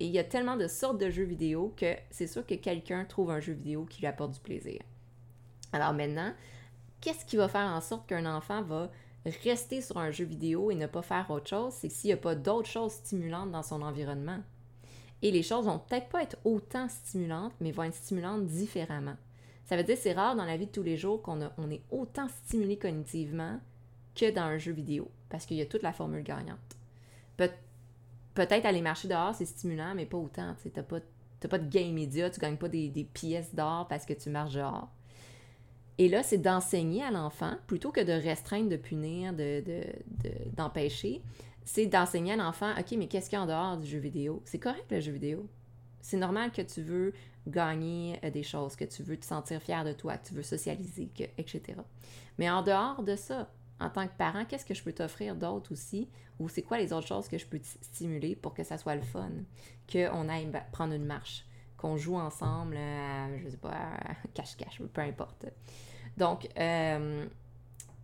Et 0.00 0.04
il 0.04 0.12
y 0.12 0.18
a 0.18 0.24
tellement 0.24 0.58
de 0.58 0.68
sortes 0.68 1.00
de 1.00 1.08
jeux 1.08 1.24
vidéo 1.24 1.72
que 1.78 1.94
c'est 2.10 2.26
sûr 2.26 2.44
que 2.44 2.56
quelqu'un 2.56 3.06
trouve 3.06 3.30
un 3.30 3.40
jeu 3.40 3.54
vidéo 3.54 3.86
qui 3.86 4.00
lui 4.00 4.06
apporte 4.06 4.32
du 4.32 4.40
plaisir. 4.40 4.82
Alors 5.72 5.92
maintenant, 5.92 6.32
qu'est-ce 7.00 7.24
qui 7.24 7.36
va 7.36 7.48
faire 7.48 7.66
en 7.66 7.80
sorte 7.80 8.08
qu'un 8.08 8.26
enfant 8.26 8.62
va 8.62 8.90
rester 9.44 9.80
sur 9.82 9.98
un 9.98 10.10
jeu 10.10 10.24
vidéo 10.24 10.70
et 10.70 10.74
ne 10.74 10.86
pas 10.86 11.02
faire 11.02 11.30
autre 11.30 11.48
chose? 11.48 11.72
C'est 11.74 11.88
s'il 11.90 12.08
n'y 12.08 12.14
a 12.14 12.18
pas 12.18 12.34
d'autres 12.34 12.68
choses 12.68 12.92
stimulantes 12.92 13.50
dans 13.52 13.62
son 13.62 13.82
environnement. 13.82 14.40
Et 15.22 15.30
les 15.30 15.42
choses 15.42 15.66
vont 15.66 15.78
peut-être 15.78 16.08
pas 16.08 16.22
être 16.22 16.38
autant 16.44 16.88
stimulantes, 16.88 17.54
mais 17.60 17.72
vont 17.72 17.84
être 17.84 17.94
stimulantes 17.94 18.46
différemment. 18.46 19.16
Ça 19.64 19.76
veut 19.76 19.84
dire 19.84 19.96
que 19.96 20.02
c'est 20.02 20.12
rare 20.12 20.36
dans 20.36 20.44
la 20.44 20.56
vie 20.56 20.66
de 20.66 20.72
tous 20.72 20.82
les 20.82 20.96
jours 20.96 21.22
qu'on 21.22 21.40
on 21.58 21.70
est 21.70 21.82
autant 21.90 22.28
stimulé 22.28 22.78
cognitivement 22.78 23.60
que 24.14 24.30
dans 24.30 24.42
un 24.42 24.58
jeu 24.58 24.72
vidéo, 24.72 25.10
parce 25.30 25.46
qu'il 25.46 25.56
y 25.56 25.62
a 25.62 25.66
toute 25.66 25.82
la 25.82 25.92
formule 25.92 26.22
gagnante. 26.24 26.58
Peut- 27.36 27.50
Peut-être 28.34 28.66
aller 28.66 28.82
marcher 28.82 29.08
dehors, 29.08 29.34
c'est 29.34 29.44
stimulant, 29.46 29.94
mais 29.94 30.06
pas 30.06 30.18
autant. 30.18 30.54
Tu 30.62 30.70
n'as 30.74 30.82
pas, 30.82 31.58
de 31.58 31.68
gain 31.68 31.80
immédiat, 31.82 32.30
tu 32.30 32.40
gagnes 32.40 32.56
pas 32.56 32.68
des, 32.68 32.88
des 32.88 33.04
pièces 33.04 33.54
d'or 33.54 33.88
parce 33.88 34.06
que 34.06 34.14
tu 34.14 34.30
marches 34.30 34.54
dehors. 34.54 34.88
Et 35.98 36.08
là, 36.08 36.22
c'est 36.22 36.38
d'enseigner 36.38 37.02
à 37.02 37.10
l'enfant, 37.10 37.54
plutôt 37.66 37.90
que 37.92 38.00
de 38.00 38.12
restreindre, 38.12 38.68
de 38.70 38.76
punir, 38.76 39.32
de, 39.32 39.60
de- 39.60 40.28
de- 40.28 40.50
d'empêcher, 40.56 41.22
c'est 41.64 41.86
d'enseigner 41.86 42.32
à 42.32 42.36
l'enfant, 42.36 42.72
OK, 42.78 42.92
mais 42.98 43.06
qu'est-ce 43.06 43.28
qu'il 43.30 43.36
y 43.36 43.40
a 43.40 43.44
en 43.44 43.46
dehors 43.46 43.76
du 43.76 43.86
jeu 43.86 43.98
vidéo? 43.98 44.42
C'est 44.44 44.58
correct 44.58 44.86
le 44.90 45.00
jeu 45.00 45.12
vidéo. 45.12 45.46
C'est 46.00 46.16
normal 46.16 46.50
que 46.50 46.62
tu 46.62 46.82
veux 46.82 47.12
gagner 47.46 48.18
euh, 48.24 48.30
des 48.30 48.42
choses, 48.42 48.74
que 48.74 48.84
tu 48.84 49.02
veux 49.02 49.16
te 49.16 49.24
sentir 49.24 49.60
fier 49.62 49.84
de 49.84 49.92
toi, 49.92 50.16
que 50.16 50.28
tu 50.28 50.34
veux 50.34 50.42
socialiser, 50.42 51.10
etc. 51.38 51.84
Mais 52.38 52.50
en 52.50 52.62
dehors 52.62 53.02
de 53.02 53.14
ça, 53.14 53.48
en 53.80 53.90
tant 53.90 54.06
que 54.06 54.16
parent, 54.16 54.44
qu'est-ce 54.44 54.64
que 54.64 54.74
je 54.74 54.82
peux 54.82 54.92
t'offrir 54.92 55.36
d'autre 55.36 55.72
aussi? 55.72 56.08
Ou 56.40 56.48
c'est 56.48 56.62
quoi 56.62 56.78
les 56.78 56.92
autres 56.92 57.06
choses 57.06 57.28
que 57.28 57.38
je 57.38 57.46
peux 57.46 57.60
stimuler 57.62 58.34
pour 58.36 58.54
que 58.54 58.64
ça 58.64 58.78
soit 58.78 58.94
le 58.96 59.02
fun? 59.02 59.30
Qu'on 59.92 60.28
aille 60.28 60.46
ba- 60.46 60.66
prendre 60.72 60.94
une 60.94 61.04
marche, 61.04 61.44
qu'on 61.82 61.96
joue 61.96 62.16
ensemble 62.16 62.76
à, 62.76 63.36
je 63.38 63.48
sais 63.48 63.56
pas, 63.56 63.70
à 63.70 64.14
cache-cache, 64.34 64.80
peu 64.92 65.00
importe. 65.00 65.46
Donc, 66.16 66.48
euh, 66.56 67.26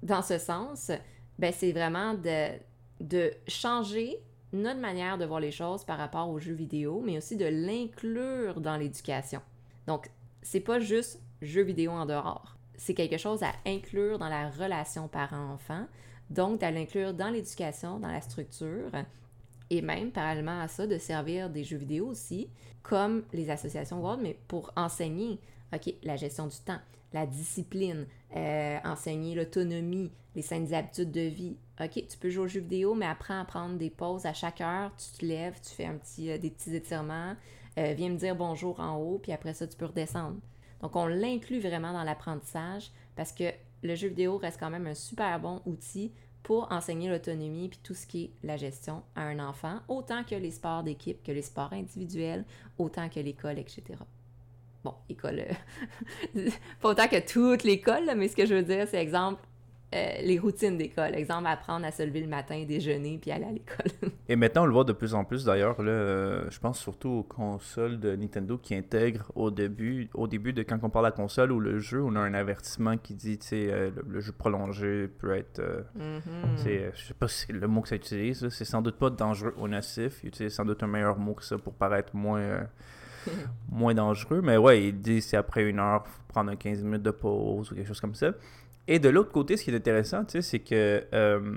dans 0.02 0.22
ce 0.22 0.38
sens, 0.38 0.90
ben, 1.38 1.52
c'est 1.56 1.72
vraiment 1.72 2.14
de, 2.14 2.58
de 3.00 3.30
changer 3.46 4.18
notre 4.52 4.80
manière 4.80 5.16
de 5.16 5.24
voir 5.24 5.40
les 5.40 5.52
choses 5.52 5.84
par 5.84 5.98
rapport 5.98 6.28
aux 6.28 6.40
jeux 6.40 6.54
vidéo, 6.54 7.02
mais 7.04 7.18
aussi 7.18 7.36
de 7.36 7.44
l'inclure 7.44 8.60
dans 8.60 8.76
l'éducation. 8.76 9.40
Donc, 9.86 10.10
c'est 10.42 10.60
pas 10.60 10.80
juste 10.80 11.20
jeux 11.40 11.62
vidéo 11.62 11.92
en 11.92 12.06
dehors. 12.06 12.56
C'est 12.76 12.94
quelque 12.94 13.18
chose 13.18 13.42
à 13.42 13.52
inclure 13.66 14.18
dans 14.18 14.28
la 14.28 14.48
relation 14.50 15.06
parent-enfant, 15.06 15.86
donc 16.30 16.62
à 16.62 16.70
l'inclure 16.70 17.14
dans 17.14 17.30
l'éducation, 17.30 18.00
dans 18.00 18.10
la 18.10 18.20
structure, 18.20 18.90
et 19.70 19.82
même, 19.82 20.10
parallèlement 20.10 20.60
à 20.60 20.68
ça, 20.68 20.86
de 20.86 20.98
servir 20.98 21.50
des 21.50 21.64
jeux 21.64 21.76
vidéo 21.76 22.06
aussi, 22.06 22.48
comme 22.82 23.24
les 23.32 23.50
associations 23.50 24.00
World, 24.00 24.20
mais 24.22 24.38
pour 24.48 24.72
enseigner, 24.76 25.38
OK, 25.74 25.94
la 26.02 26.16
gestion 26.16 26.46
du 26.46 26.56
temps, 26.64 26.80
la 27.12 27.26
discipline, 27.26 28.06
euh, 28.36 28.78
enseigner 28.84 29.34
l'autonomie, 29.34 30.10
les 30.34 30.42
saines 30.42 30.72
habitudes 30.72 31.10
de 31.10 31.22
vie. 31.22 31.56
OK, 31.80 32.04
tu 32.08 32.18
peux 32.18 32.30
jouer 32.30 32.44
aux 32.44 32.48
jeux 32.48 32.60
vidéo, 32.60 32.94
mais 32.94 33.06
apprends 33.06 33.40
à 33.40 33.44
prendre 33.44 33.76
des 33.76 33.90
pauses 33.90 34.26
à 34.26 34.32
chaque 34.32 34.60
heure. 34.60 34.90
Tu 34.96 35.18
te 35.18 35.26
lèves, 35.26 35.60
tu 35.60 35.70
fais 35.74 35.86
un 35.86 35.96
petit, 35.96 36.30
euh, 36.30 36.38
des 36.38 36.50
petits 36.50 36.74
étirements, 36.74 37.34
euh, 37.78 37.92
viens 37.94 38.08
me 38.08 38.16
dire 38.16 38.34
bonjour 38.34 38.80
en 38.80 38.96
haut, 38.96 39.18
puis 39.18 39.32
après 39.32 39.54
ça, 39.54 39.66
tu 39.66 39.76
peux 39.76 39.86
redescendre. 39.86 40.38
Donc, 40.80 40.96
on 40.96 41.06
l'inclut 41.06 41.60
vraiment 41.60 41.92
dans 41.92 42.04
l'apprentissage 42.04 42.90
parce 43.16 43.32
que 43.32 43.44
le 43.82 43.94
jeu 43.94 44.08
vidéo 44.08 44.38
reste 44.38 44.58
quand 44.58 44.70
même 44.70 44.86
un 44.86 44.94
super 44.94 45.38
bon 45.40 45.60
outil 45.66 46.12
pour 46.42 46.70
enseigner 46.72 47.08
l'autonomie 47.08 47.68
puis 47.68 47.80
tout 47.82 47.94
ce 47.94 48.06
qui 48.06 48.24
est 48.24 48.30
la 48.42 48.56
gestion 48.56 49.02
à 49.14 49.22
un 49.22 49.38
enfant, 49.38 49.80
autant 49.88 50.24
que 50.24 50.34
les 50.34 50.50
sports 50.50 50.82
d'équipe, 50.82 51.22
que 51.22 51.32
les 51.32 51.42
sports 51.42 51.72
individuels, 51.72 52.44
autant 52.78 53.08
que 53.08 53.20
l'école, 53.20 53.58
etc. 53.58 53.82
Bon, 54.84 54.94
école, 55.08 55.44
euh, 56.36 56.50
pas 56.80 56.88
autant 56.88 57.08
que 57.08 57.20
toute 57.20 57.64
l'école, 57.64 58.10
mais 58.16 58.28
ce 58.28 58.36
que 58.36 58.46
je 58.46 58.54
veux 58.54 58.62
dire, 58.62 58.86
c'est 58.88 59.02
exemple, 59.02 59.42
euh, 59.94 60.20
les 60.22 60.38
routines 60.38 60.76
d'école. 60.76 61.14
Exemple, 61.14 61.46
apprendre 61.46 61.86
à 61.86 61.90
se 61.90 62.02
lever 62.02 62.20
le 62.20 62.28
matin, 62.28 62.62
déjeuner, 62.66 63.18
puis 63.18 63.30
aller 63.30 63.46
à 63.46 63.52
l'école. 63.52 63.90
Et 64.28 64.36
maintenant, 64.36 64.64
on 64.64 64.66
le 64.66 64.72
voit 64.72 64.84
de 64.84 64.92
plus 64.92 65.14
en 65.14 65.24
plus 65.24 65.44
d'ailleurs. 65.44 65.80
Là, 65.80 65.90
euh, 65.90 66.50
je 66.50 66.58
pense 66.58 66.78
surtout 66.78 67.08
aux 67.08 67.22
consoles 67.22 67.98
de 67.98 68.14
Nintendo 68.14 68.58
qui 68.58 68.74
intègrent 68.74 69.32
au 69.34 69.50
début, 69.50 70.10
au 70.12 70.26
début 70.26 70.52
de 70.52 70.62
quand 70.62 70.78
on 70.82 70.90
parle 70.90 71.06
de 71.06 71.10
la 71.10 71.16
console 71.16 71.52
ou 71.52 71.60
le 71.60 71.78
jeu, 71.78 72.02
on 72.02 72.16
a 72.16 72.20
un 72.20 72.34
avertissement 72.34 72.98
qui 72.98 73.14
dit, 73.14 73.38
tu 73.38 73.46
sais, 73.46 73.68
euh, 73.70 73.90
le, 73.96 74.04
le 74.06 74.20
jeu 74.20 74.32
prolongé 74.32 75.08
peut 75.08 75.34
être, 75.34 75.62
sais, 76.56 76.78
euh, 76.78 76.90
je 76.94 77.06
sais 77.06 77.14
pas 77.14 77.28
si 77.28 77.46
c'est 77.46 77.52
le 77.54 77.66
mot 77.66 77.80
que 77.80 77.88
ça 77.88 77.96
utilise, 77.96 78.46
c'est 78.50 78.66
sans 78.66 78.82
doute 78.82 78.96
pas 78.96 79.08
dangereux 79.08 79.54
ou 79.56 79.68
nocif. 79.68 80.20
Il 80.22 80.28
utilise 80.28 80.52
sans 80.52 80.66
doute 80.66 80.82
un 80.82 80.86
meilleur 80.86 81.18
mot 81.18 81.32
que 81.32 81.44
ça 81.44 81.56
pour 81.56 81.72
paraître 81.72 82.14
moins, 82.14 82.66
moins 83.70 83.94
dangereux. 83.94 84.42
Mais 84.42 84.58
ouais, 84.58 84.88
il 84.88 85.00
dit 85.00 85.22
c'est 85.22 85.38
après 85.38 85.64
une 85.64 85.78
heure, 85.78 86.06
faut 86.06 86.22
prendre 86.28 86.50
un 86.50 86.56
15 86.56 86.82
minutes 86.82 87.02
de 87.02 87.10
pause 87.10 87.72
ou 87.72 87.74
quelque 87.74 87.88
chose 87.88 88.00
comme 88.00 88.14
ça. 88.14 88.32
Et 88.88 88.98
de 88.98 89.08
l'autre 89.08 89.30
côté, 89.30 89.56
ce 89.56 89.62
qui 89.64 89.70
est 89.70 89.76
intéressant, 89.76 90.24
c'est 90.26 90.58
que 90.58 91.04
euh, 91.12 91.56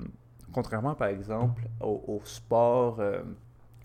contrairement 0.52 0.94
par 0.94 1.08
exemple 1.08 1.62
au, 1.80 2.20
sport, 2.24 3.00
euh, 3.00 3.22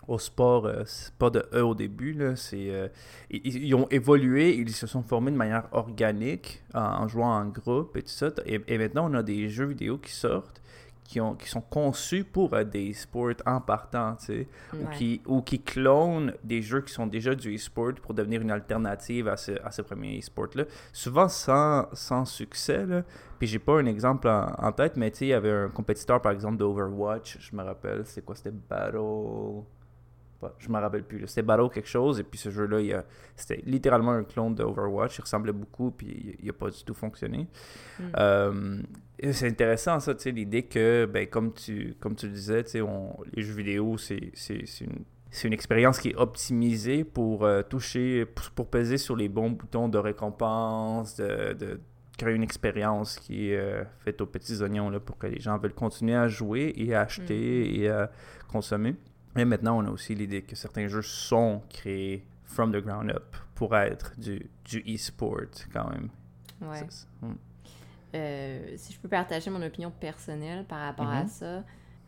au 0.07 0.19
sport, 0.19 0.65
euh, 0.65 0.83
c'est 0.85 1.13
pas 1.15 1.29
de 1.29 1.45
E 1.53 1.63
au 1.63 1.73
début, 1.73 2.13
là, 2.13 2.33
euh, 2.53 2.89
ils, 3.31 3.73
ont 3.73 3.87
évolué, 3.89 4.55
ils 4.55 4.73
se 4.73 4.85
sont 4.85 5.01
formés 5.01 5.31
de 5.31 5.37
manière 5.37 5.67
organique 5.71 6.61
en, 6.73 7.07
jouant 7.07 7.33
en 7.33 7.45
groupe 7.45 7.97
et 7.97 8.03
tout 8.03 8.09
ça. 8.09 8.29
Et 8.45 8.77
maintenant, 8.77 9.09
on 9.09 9.13
a 9.15 9.23
des 9.23 9.49
jeux 9.49 9.65
vidéo 9.65 9.97
qui 9.97 10.11
sortent. 10.11 10.61
Qui, 11.07 11.21
ont, 11.21 11.35
qui 11.35 11.47
sont 11.47 11.61
conçus 11.61 12.25
pour 12.25 12.53
euh, 12.53 12.65
des 12.65 12.91
sports 12.91 13.31
en 13.45 13.61
partant, 13.61 14.17
tu 14.17 14.25
sais 14.25 14.47
ou, 14.73 14.87
qui, 14.89 15.21
ou 15.25 15.41
qui 15.41 15.61
clonent 15.61 16.33
des 16.43 16.61
jeux 16.61 16.81
qui 16.81 16.91
sont 16.91 17.07
déjà 17.07 17.33
du 17.33 17.55
e-sport 17.55 17.93
pour 18.01 18.13
devenir 18.13 18.41
une 18.41 18.51
alternative 18.51 19.29
à 19.29 19.37
ce, 19.37 19.53
à 19.63 19.71
ce 19.71 19.81
premier 19.81 20.19
e-sport-là. 20.19 20.65
Souvent 20.91 21.29
sans, 21.29 21.87
sans 21.93 22.25
succès. 22.25 22.85
Là. 22.85 23.03
Puis 23.39 23.47
j'ai 23.47 23.59
pas 23.59 23.79
un 23.79 23.85
exemple 23.85 24.27
en, 24.27 24.53
en 24.57 24.71
tête, 24.73 24.97
mais 24.97 25.09
tu 25.11 25.19
sais, 25.19 25.25
il 25.27 25.29
y 25.29 25.33
avait 25.33 25.51
un 25.51 25.69
compétiteur, 25.69 26.21
par 26.21 26.33
exemple, 26.33 26.57
d'Overwatch, 26.57 27.37
je 27.39 27.55
me 27.55 27.63
rappelle, 27.63 28.05
c'est 28.05 28.25
quoi, 28.25 28.35
c'était 28.35 28.51
Battle... 28.51 29.63
Je 30.59 30.69
me 30.69 30.77
rappelle 30.79 31.03
plus. 31.03 31.25
C'était 31.27 31.41
Battle 31.41 31.69
quelque 31.73 31.87
chose, 31.87 32.19
et 32.19 32.23
puis 32.23 32.37
ce 32.37 32.49
jeu-là, 32.49 33.03
c'était 33.35 33.61
littéralement 33.65 34.11
un 34.11 34.23
clone 34.23 34.53
d'Overwatch. 34.55 35.17
Il 35.17 35.21
ressemblait 35.21 35.51
beaucoup, 35.53 35.91
puis 35.91 36.35
il 36.39 36.45
n'a 36.45 36.53
pas 36.53 36.69
du 36.69 36.83
tout 36.83 36.93
fonctionné. 36.93 37.47
Mm. 37.99 38.03
Euh, 38.19 38.81
c'est 39.31 39.47
intéressant, 39.47 39.99
ça, 39.99 40.13
tu 40.13 40.21
sais, 40.23 40.31
l'idée 40.31 40.63
que, 40.63 41.05
ben, 41.11 41.25
comme 41.27 41.53
tu, 41.53 41.95
comme 41.99 42.15
tu 42.15 42.27
le 42.27 42.33
disais, 42.33 42.63
on- 42.81 43.17
les 43.33 43.41
jeux 43.41 43.55
vidéo, 43.55 43.97
c'est 43.97 44.31
une, 44.49 45.03
c'est 45.31 45.47
une 45.47 45.53
expérience 45.53 45.99
qui 45.99 46.09
est 46.09 46.15
optimisée 46.15 47.03
pour 47.03 47.43
euh, 47.43 47.63
toucher, 47.63 48.25
pour, 48.25 48.51
pour 48.51 48.67
peser 48.69 48.97
sur 48.97 49.15
les 49.15 49.29
bons 49.29 49.49
boutons 49.51 49.89
de 49.89 49.97
récompense, 49.97 51.15
de, 51.15 51.53
de 51.53 51.79
créer 52.17 52.33
une 52.35 52.43
expérience 52.43 53.17
qui 53.19 53.49
est 53.51 53.57
euh, 53.57 53.83
faite 54.05 54.21
aux 54.21 54.25
petits 54.27 54.61
oignons 54.61 54.89
là, 54.89 54.99
pour 54.99 55.17
que 55.17 55.27
les 55.27 55.39
gens 55.39 55.57
veulent 55.57 55.73
continuer 55.73 56.15
à 56.15 56.27
jouer 56.27 56.73
et 56.75 56.93
à 56.95 57.01
acheter 57.01 57.79
et 57.79 57.89
à 57.89 58.11
consommer. 58.47 58.95
Et 59.37 59.45
maintenant, 59.45 59.77
on 59.83 59.87
a 59.87 59.91
aussi 59.91 60.15
l'idée 60.15 60.41
que 60.41 60.55
certains 60.55 60.87
jeux 60.87 61.01
sont 61.01 61.61
créés 61.69 62.25
from 62.43 62.71
the 62.71 62.77
ground 62.83 63.09
up 63.11 63.35
pour 63.55 63.75
être 63.75 64.13
du, 64.19 64.49
du 64.65 64.79
e-sport 64.95 65.41
quand 65.71 65.89
même. 65.89 66.09
Ouais. 66.61 66.85
C'est- 66.89 67.07
mm. 67.21 67.35
Euh, 68.15 68.73
si 68.77 68.93
je 68.93 68.99
peux 68.99 69.09
partager 69.09 69.49
mon 69.49 69.61
opinion 69.61 69.91
personnelle 69.91 70.63
par 70.65 70.79
rapport 70.79 71.09
à 71.09 71.23
Mhm. 71.23 71.27
ça, 71.27 71.63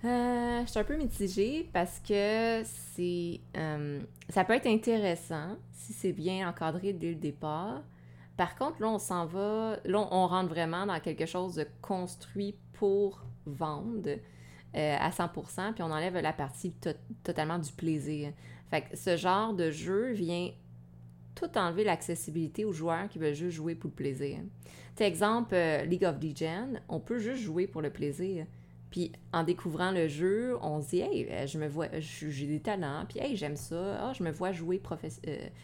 euh, 0.05 0.61
je 0.63 0.65
suis 0.69 0.79
un 0.79 0.83
peu 0.83 0.95
mitigée 0.95 1.69
parce 1.73 1.99
que 1.99 2.61
c'est 2.63 3.41
euh, 3.57 3.99
ça 4.29 4.45
peut 4.45 4.53
être 4.53 4.65
intéressant 4.67 5.57
si 5.73 5.91
c'est 5.93 6.13
bien 6.13 6.47
encadré 6.49 6.93
dès 6.93 7.09
le 7.09 7.15
départ. 7.15 7.81
Par 8.37 8.55
contre, 8.55 8.81
là, 8.81 8.87
on 8.87 8.97
s'en 8.97 9.25
va, 9.25 9.75
là, 9.83 10.07
on 10.11 10.25
rentre 10.27 10.47
vraiment 10.49 10.85
dans 10.85 10.99
quelque 11.01 11.25
chose 11.25 11.55
de 11.55 11.67
construit 11.81 12.55
pour 12.73 13.21
vendre 13.45 14.09
euh, 14.75 14.95
à 14.99 15.11
100%, 15.11 15.73
puis 15.73 15.83
on 15.83 15.91
enlève 15.91 16.15
la 16.17 16.33
partie 16.33 16.71
to- 16.73 16.91
totalement 17.23 17.59
du 17.59 17.71
plaisir. 17.71 18.31
Fait 18.69 18.81
que 18.83 18.97
ce 18.97 19.17
genre 19.17 19.53
de 19.53 19.71
jeu 19.71 20.11
vient 20.11 20.51
tout 21.35 21.57
enlever 21.57 21.83
l'accessibilité 21.83 22.65
aux 22.65 22.73
joueurs 22.73 23.07
qui 23.09 23.19
veulent 23.19 23.33
juste 23.33 23.55
jouer 23.55 23.75
pour 23.75 23.89
le 23.89 23.95
plaisir. 23.95 24.39
Tu 24.39 24.71
sais, 24.97 25.07
exemple, 25.07 25.53
euh, 25.55 25.83
League 25.85 26.03
of 26.05 26.21
Legends, 26.21 26.73
on 26.89 26.99
peut 26.99 27.19
juste 27.19 27.41
jouer 27.43 27.67
pour 27.67 27.81
le 27.81 27.89
plaisir. 27.89 28.45
Puis 28.91 29.11
en 29.31 29.43
découvrant 29.43 29.91
le 29.91 30.07
jeu, 30.07 30.57
on 30.61 30.81
se 30.81 30.89
dit, 30.89 30.99
hey, 31.01 31.27
euh, 31.29 31.47
je 31.47 31.57
me 31.59 31.67
vois, 31.67 31.87
j'ai 31.99 32.47
des 32.47 32.59
talents, 32.59 33.05
puis 33.07 33.19
hey, 33.19 33.35
j'aime 33.37 33.55
ça, 33.55 34.09
ah, 34.09 34.13
je 34.13 34.23
me 34.23 34.31
vois 34.31 34.51
jouer 34.51 34.81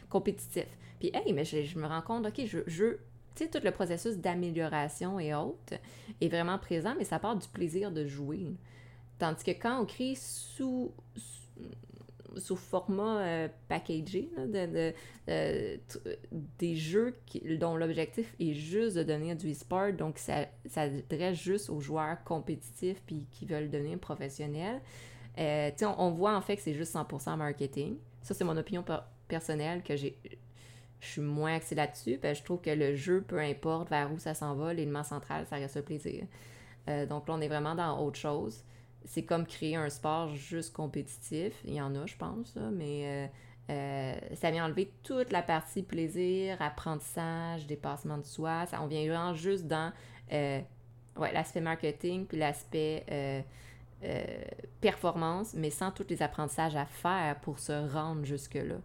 compétitif. 0.10 0.66
Puis 1.00 1.12
hey, 1.14 1.34
mais 1.34 1.44
je, 1.46 1.64
je 1.64 1.78
me 1.80 1.88
rends 1.88 2.02
compte, 2.02 2.26
ok, 2.28 2.46
je, 2.46 2.60
je 2.68 2.98
tu 3.36 3.44
sais, 3.44 3.50
tout 3.50 3.60
le 3.66 3.72
processus 3.72 4.18
d'amélioration 4.18 5.20
et 5.20 5.34
autres 5.34 5.74
est 6.22 6.30
vraiment 6.30 6.58
présent, 6.58 6.96
mais 6.98 7.04
ça 7.04 7.20
part 7.20 7.36
du 7.36 7.48
plaisir 7.50 7.92
de 7.92 8.06
jouer. 8.06 8.48
Tandis 9.18 9.44
que 9.44 9.52
quand 9.52 9.82
on 9.82 9.86
crée 9.86 10.16
sous, 10.16 10.92
sous, 12.36 12.56
format 12.56 13.20
euh, 13.20 13.48
packagé, 13.70 14.30
de, 14.38 14.94
euh, 15.30 15.78
des 16.60 16.76
jeux 16.76 17.16
dont 17.60 17.78
l'objectif 17.78 18.36
est 18.40 18.54
juste 18.54 18.98
de 18.98 19.04
devenir 19.04 19.36
du 19.36 19.52
e-sport, 19.52 19.94
donc 19.94 20.18
ça 20.18 20.48
s'adresse 20.66 21.38
juste 21.38 21.70
aux 21.70 21.80
joueurs 21.80 22.24
compétitifs 22.26 23.02
puis 23.06 23.28
qui 23.32 23.46
veulent 23.46 23.70
devenir 23.70 23.98
professionnels. 24.00 24.82
Euh, 25.38 25.72
on, 25.82 25.96
on 25.98 26.12
voit 26.12 26.36
en 26.36 26.42
fait 26.42 26.56
que 26.56 26.62
c'est 26.62 26.74
juste 26.74 26.96
100% 26.96 27.38
marketing. 27.38 27.98
Ça, 28.22 28.34
c'est 28.34 28.44
mon 28.44 28.58
opinion 28.58 28.84
per- 28.84 29.04
personnelle 29.28 29.84
que 29.84 29.96
j'ai. 29.96 30.18
Je 31.00 31.08
suis 31.08 31.22
moins 31.22 31.56
axée 31.56 31.76
là-dessus. 31.76 32.20
je 32.24 32.44
trouve 32.44 32.62
que 32.62 32.72
le 32.72 32.96
jeu, 32.96 33.22
peu 33.22 33.40
importe 33.40 33.90
vers 33.90 34.12
où 34.12 34.18
ça 34.18 34.34
s'en 34.34 34.56
va, 34.56 34.74
l'élément 34.74 35.04
central, 35.04 35.46
ça 35.46 35.58
reste 35.58 35.76
le 35.76 35.84
plaisir. 35.84 36.24
Euh, 36.90 37.06
donc 37.06 37.28
là, 37.28 37.36
on 37.36 37.42
est 37.42 37.48
vraiment 37.48 37.76
dans 37.76 38.04
autre 38.04 38.18
chose. 38.18 38.64
C'est 39.06 39.24
comme 39.24 39.46
créer 39.46 39.76
un 39.76 39.90
sport 39.90 40.36
juste 40.36 40.74
compétitif. 40.74 41.54
Il 41.64 41.74
y 41.74 41.82
en 41.82 41.96
a, 41.96 42.06
je 42.06 42.16
pense, 42.18 42.56
mais 42.74 43.30
euh, 43.70 44.14
ça 44.36 44.52
vient 44.52 44.66
enlever 44.66 44.92
toute 45.04 45.32
la 45.32 45.42
partie 45.42 45.82
plaisir, 45.82 46.62
apprentissage, 46.62 47.66
dépassement 47.66 48.18
de 48.18 48.26
soi. 48.26 48.66
Ça, 48.68 48.82
on 48.82 48.88
vient 48.88 49.02
vraiment 49.08 49.34
juste 49.34 49.66
dans 49.66 49.92
euh, 50.32 50.62
ouais, 51.18 51.34
l'aspect 51.34 51.62
marketing 51.62 52.28
puis 52.28 52.38
l'aspect 52.38 53.06
euh, 53.12 53.42
performance, 54.82 55.56
mais 55.56 55.72
sans 55.72 55.90
tous 55.90 56.06
les 56.10 56.22
apprentissages 56.22 56.76
à 56.76 56.86
faire 56.86 57.40
pour 57.42 57.58
se 57.58 57.92
rendre 57.92 58.24
jusque-là. 58.24 58.76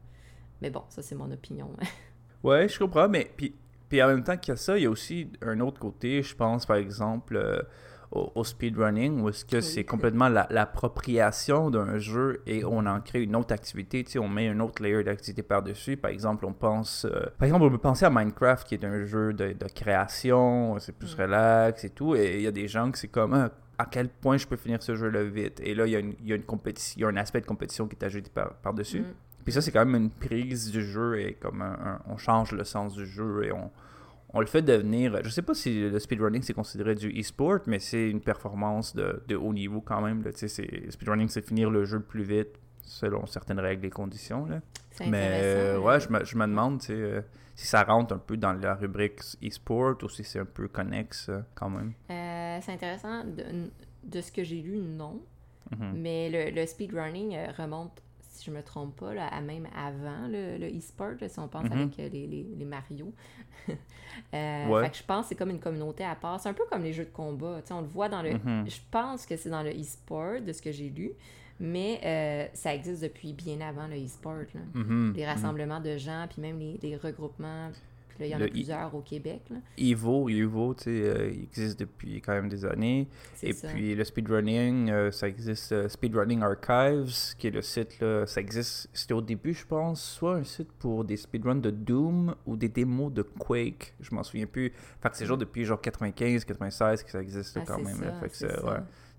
Mais 0.62 0.70
bon, 0.70 0.82
ça, 0.88 1.02
c'est 1.02 1.14
mon 1.14 1.30
opinion. 1.30 1.70
ouais, 2.42 2.66
je 2.66 2.78
comprends, 2.78 3.08
mais 3.08 3.30
puis, 3.36 3.54
puis 3.90 4.02
en 4.02 4.06
même 4.06 4.24
temps 4.24 4.38
qu'il 4.38 4.52
y 4.52 4.54
a 4.54 4.56
ça, 4.56 4.78
il 4.78 4.84
y 4.84 4.86
a 4.86 4.90
aussi 4.90 5.30
un 5.42 5.60
autre 5.60 5.78
côté, 5.78 6.22
je 6.22 6.34
pense, 6.34 6.64
par 6.64 6.76
exemple 6.76 7.66
au, 8.12 8.42
speedrunning, 8.42 9.20
où 9.20 9.28
est-ce 9.28 9.44
que 9.44 9.60
c'est 9.60 9.84
complètement 9.84 10.28
l'appropriation 10.28 11.70
d'un 11.70 11.98
jeu 11.98 12.42
et 12.44 12.64
on 12.64 12.84
en 12.86 13.00
crée 13.00 13.22
une 13.22 13.36
autre 13.36 13.54
activité, 13.54 14.02
tu 14.02 14.12
sais, 14.12 14.18
on 14.18 14.28
met 14.28 14.48
un 14.48 14.58
autre 14.58 14.82
layer 14.82 15.04
d'activité 15.04 15.42
par-dessus. 15.44 15.96
Par 15.96 16.10
exemple, 16.10 16.44
on 16.44 16.52
pense... 16.52 17.04
Euh, 17.04 17.26
par 17.38 17.46
exemple, 17.46 17.64
on 17.64 17.70
peut 17.70 17.78
penser 17.78 18.04
à 18.04 18.10
Minecraft, 18.10 18.66
qui 18.66 18.74
est 18.74 18.84
un 18.84 19.04
jeu 19.04 19.32
de, 19.32 19.54
création, 19.72 20.76
c'est 20.80 20.96
plus 20.96 21.16
mm. 21.16 21.20
relax 21.20 21.84
et 21.84 21.90
tout, 21.90 22.16
et 22.16 22.36
il 22.36 22.42
y 22.42 22.48
a 22.48 22.52
des 22.52 22.66
gens 22.66 22.90
que 22.90 22.98
c'est 22.98 23.08
comme... 23.08 23.34
Ah, 23.34 23.50
à 23.78 23.86
quel 23.86 24.10
point 24.10 24.36
je 24.36 24.46
peux 24.46 24.56
finir 24.56 24.82
ce 24.82 24.94
jeu-là 24.94 25.22
vite? 25.22 25.58
Et 25.64 25.74
là, 25.74 25.86
il 25.86 25.92
y, 25.92 25.96
a 25.96 26.00
une, 26.00 26.14
y 26.22 26.32
a 26.32 26.36
une 26.36 26.42
compétition, 26.42 26.98
il 26.98 27.02
y 27.02 27.04
a 27.04 27.08
un 27.08 27.16
aspect 27.16 27.40
de 27.40 27.46
compétition 27.46 27.88
qui 27.88 27.96
est 27.96 28.04
ajouté 28.04 28.30
par-dessus. 28.62 29.00
Mm. 29.00 29.14
Puis 29.44 29.54
ça, 29.54 29.62
c'est 29.62 29.72
quand 29.72 29.86
même 29.86 30.02
une 30.02 30.10
prise 30.10 30.70
du 30.70 30.84
jeu 30.84 31.18
et 31.18 31.34
comme 31.34 31.64
on 32.06 32.18
change 32.18 32.52
le 32.52 32.64
sens 32.64 32.92
du 32.92 33.06
jeu 33.06 33.44
et 33.44 33.52
on, 33.52 33.70
on 34.32 34.40
le 34.40 34.46
fait 34.46 34.62
devenir. 34.62 35.20
Je 35.24 35.28
sais 35.28 35.42
pas 35.42 35.54
si 35.54 35.88
le 35.88 35.98
speedrunning 35.98 36.42
c'est 36.42 36.54
considéré 36.54 36.94
du 36.94 37.10
e-sport, 37.20 37.60
mais 37.66 37.78
c'est 37.78 38.08
une 38.08 38.20
performance 38.20 38.94
de, 38.94 39.34
haut 39.34 39.52
niveau 39.52 39.80
quand 39.80 40.00
même. 40.00 40.22
Là. 40.22 40.30
Speedrunning, 40.32 41.28
c'est 41.28 41.46
finir 41.46 41.70
le 41.70 41.84
jeu 41.84 41.98
le 41.98 42.04
plus 42.04 42.22
vite 42.22 42.58
selon 42.82 43.26
certaines 43.26 43.60
règles 43.60 43.86
et 43.86 43.90
conditions. 43.90 44.46
Là. 44.46 44.60
Mais 45.06 45.40
euh, 45.42 45.78
ouais, 45.78 46.00
je 46.00 46.10
me, 46.10 46.24
je 46.24 46.36
me 46.36 46.46
demande 46.46 46.82
euh, 46.90 47.22
si 47.54 47.66
ça 47.66 47.82
rentre 47.82 48.14
un 48.14 48.18
peu 48.18 48.36
dans 48.36 48.52
la 48.52 48.74
rubrique 48.74 49.20
e-sport 49.42 49.96
ou 50.02 50.08
si 50.08 50.24
c'est 50.24 50.40
un 50.40 50.44
peu 50.44 50.68
connexe 50.68 51.28
euh, 51.28 51.40
quand 51.54 51.70
même. 51.70 51.92
c'est 52.08 52.72
intéressant. 52.72 53.24
De, 54.02 54.20
ce 54.20 54.32
que 54.32 54.42
j'ai 54.42 54.60
lu, 54.60 54.78
non. 54.78 55.20
Mm-hmm. 55.70 55.92
Mais 55.94 56.30
le, 56.30 56.50
le 56.50 56.66
speedrunning 56.66 57.36
remonte 57.56 58.02
si 58.40 58.46
je 58.46 58.50
me 58.50 58.62
trompe 58.62 58.96
pas, 58.96 59.12
là, 59.12 59.28
à 59.28 59.40
même 59.40 59.68
avant 59.76 60.26
le, 60.28 60.66
e-sport, 60.76 61.14
si 61.28 61.38
on 61.38 61.48
pense 61.48 61.70
avec 61.70 61.98
euh, 61.98 62.08
les, 62.08 62.26
les, 62.26 62.46
les, 62.56 62.64
Mario. 62.64 63.12
euh, 63.68 64.82
fait 64.82 64.90
que 64.90 64.96
je 64.96 65.02
pense 65.02 65.24
que 65.24 65.28
c'est 65.30 65.34
comme 65.34 65.50
une 65.50 65.60
communauté 65.60 66.04
à 66.04 66.14
part. 66.14 66.40
C'est 66.40 66.48
un 66.48 66.54
peu 66.54 66.64
comme 66.70 66.82
les 66.82 66.92
jeux 66.92 67.04
de 67.04 67.10
combat. 67.10 67.60
on 67.70 67.80
le 67.82 67.86
voit 67.86 68.08
dans 68.08 68.22
le. 68.22 68.30
Mm-hmm. 68.30 68.70
Je 68.70 68.80
pense 68.90 69.26
que 69.26 69.36
c'est 69.36 69.50
dans 69.50 69.62
le 69.62 69.70
e-sport, 69.70 70.40
de 70.40 70.52
ce 70.52 70.62
que 70.62 70.72
j'ai 70.72 70.88
lu. 70.88 71.12
Mais 71.62 72.00
euh, 72.04 72.46
ça 72.54 72.74
existe 72.74 73.02
depuis 73.02 73.34
bien 73.34 73.60
avant 73.60 73.86
le 73.86 74.02
e-sport. 74.02 74.44
Mm-hmm. 74.74 75.12
Les 75.12 75.26
rassemblements 75.26 75.80
de 75.80 75.98
gens, 75.98 76.26
puis 76.30 76.40
même 76.40 76.58
les, 76.58 76.78
les 76.82 76.96
regroupements 76.96 77.70
il 78.26 78.30
y 78.30 78.34
en 78.34 78.40
a 78.40 78.48
plusieurs 78.48 78.94
au 78.94 79.00
Québec. 79.00 79.42
Là. 79.50 79.56
Evo, 79.78 80.28
Evo, 80.28 80.74
tu 80.74 80.84
sais, 80.84 80.90
euh, 80.90 81.30
il 81.32 81.42
existe 81.44 81.80
depuis 81.80 82.20
quand 82.20 82.32
même 82.32 82.48
des 82.48 82.64
années. 82.64 83.08
Et 83.42 83.54
puis 83.54 83.94
le 83.94 84.04
speedrunning, 84.04 84.90
euh, 84.90 85.10
ça 85.10 85.28
existe 85.28 85.72
euh, 85.72 85.88
Speedrunning 85.88 86.42
Archives, 86.42 87.34
qui 87.38 87.48
est 87.48 87.50
le 87.50 87.62
site, 87.62 88.00
là, 88.00 88.26
ça 88.26 88.40
existe, 88.40 88.88
c'était 88.92 89.14
au 89.14 89.22
début, 89.22 89.54
je 89.54 89.66
pense, 89.66 90.02
soit 90.02 90.36
un 90.36 90.44
site 90.44 90.72
pour 90.72 91.04
des 91.04 91.16
speedruns 91.16 91.56
de 91.56 91.70
Doom 91.70 92.34
ou 92.46 92.56
des 92.56 92.68
démos 92.68 93.12
de 93.12 93.22
Quake, 93.22 93.94
je 94.00 94.14
m'en 94.14 94.22
souviens 94.22 94.46
plus. 94.46 94.72
Fait 95.00 95.10
que 95.10 95.16
c'est 95.16 95.26
genre 95.26 95.38
depuis 95.38 95.64
genre 95.64 95.80
95, 95.80 96.44
96 96.44 97.02
que 97.02 97.10
ça 97.10 97.20
existe 97.20 97.56
ah, 97.60 97.64
quand 97.66 97.78
même. 97.78 97.96
fait 98.20 98.28
que 98.28 98.34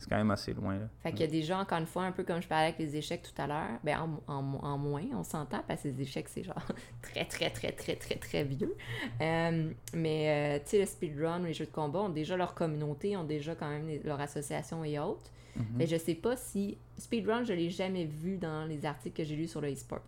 c'est, 0.01 0.09
quand 0.09 0.17
même 0.17 0.31
assez 0.31 0.53
loin. 0.53 0.77
Là. 0.77 0.87
Fait 1.03 1.11
qu'il 1.11 1.21
y 1.21 1.23
a 1.23 1.27
des 1.27 1.43
gens, 1.43 1.59
encore 1.59 1.77
une 1.77 1.85
fois, 1.85 2.03
un 2.03 2.11
peu 2.11 2.23
comme 2.23 2.41
je 2.41 2.47
parlais 2.47 2.67
avec 2.67 2.79
les 2.79 2.95
échecs 2.95 3.21
tout 3.21 3.39
à 3.41 3.47
l'heure, 3.47 3.79
ben 3.83 4.19
en, 4.27 4.33
en, 4.33 4.77
moins, 4.77 5.03
on 5.13 5.23
s'entend, 5.23 5.61
parce 5.67 5.83
que 5.83 5.89
les 5.89 6.01
échecs, 6.01 6.27
c'est 6.27 6.43
genre 6.43 6.55
très, 7.01 7.25
très, 7.25 7.49
très, 7.51 7.71
très, 7.71 7.95
très, 7.95 8.15
très 8.15 8.43
vieux. 8.43 8.75
Euh, 9.21 9.69
mais, 9.93 10.57
euh, 10.57 10.63
tu 10.63 10.71
sais, 10.71 10.79
le 10.79 10.85
speedrun, 10.85 11.39
les 11.39 11.53
jeux 11.53 11.65
de 11.65 11.71
combat 11.71 11.99
ont 11.99 12.09
déjà 12.09 12.35
leur 12.35 12.55
communauté, 12.55 13.15
ont 13.15 13.23
déjà 13.23 13.55
quand 13.55 13.69
même 13.69 13.87
leur 14.03 14.19
association 14.19 14.83
et 14.83 14.97
autres. 14.99 15.31
Mm-hmm. 15.57 15.63
Mais 15.75 15.87
je 15.87 15.97
sais 15.97 16.15
pas 16.15 16.35
si... 16.35 16.77
Speedrun, 16.97 17.43
je 17.43 17.53
l'ai 17.53 17.69
jamais 17.69 18.05
vu 18.05 18.37
dans 18.37 18.65
les 18.65 18.85
articles 18.85 19.15
que 19.15 19.23
j'ai 19.23 19.35
lus 19.35 19.47
sur 19.47 19.61
le 19.61 19.71
e-sport. 19.71 20.01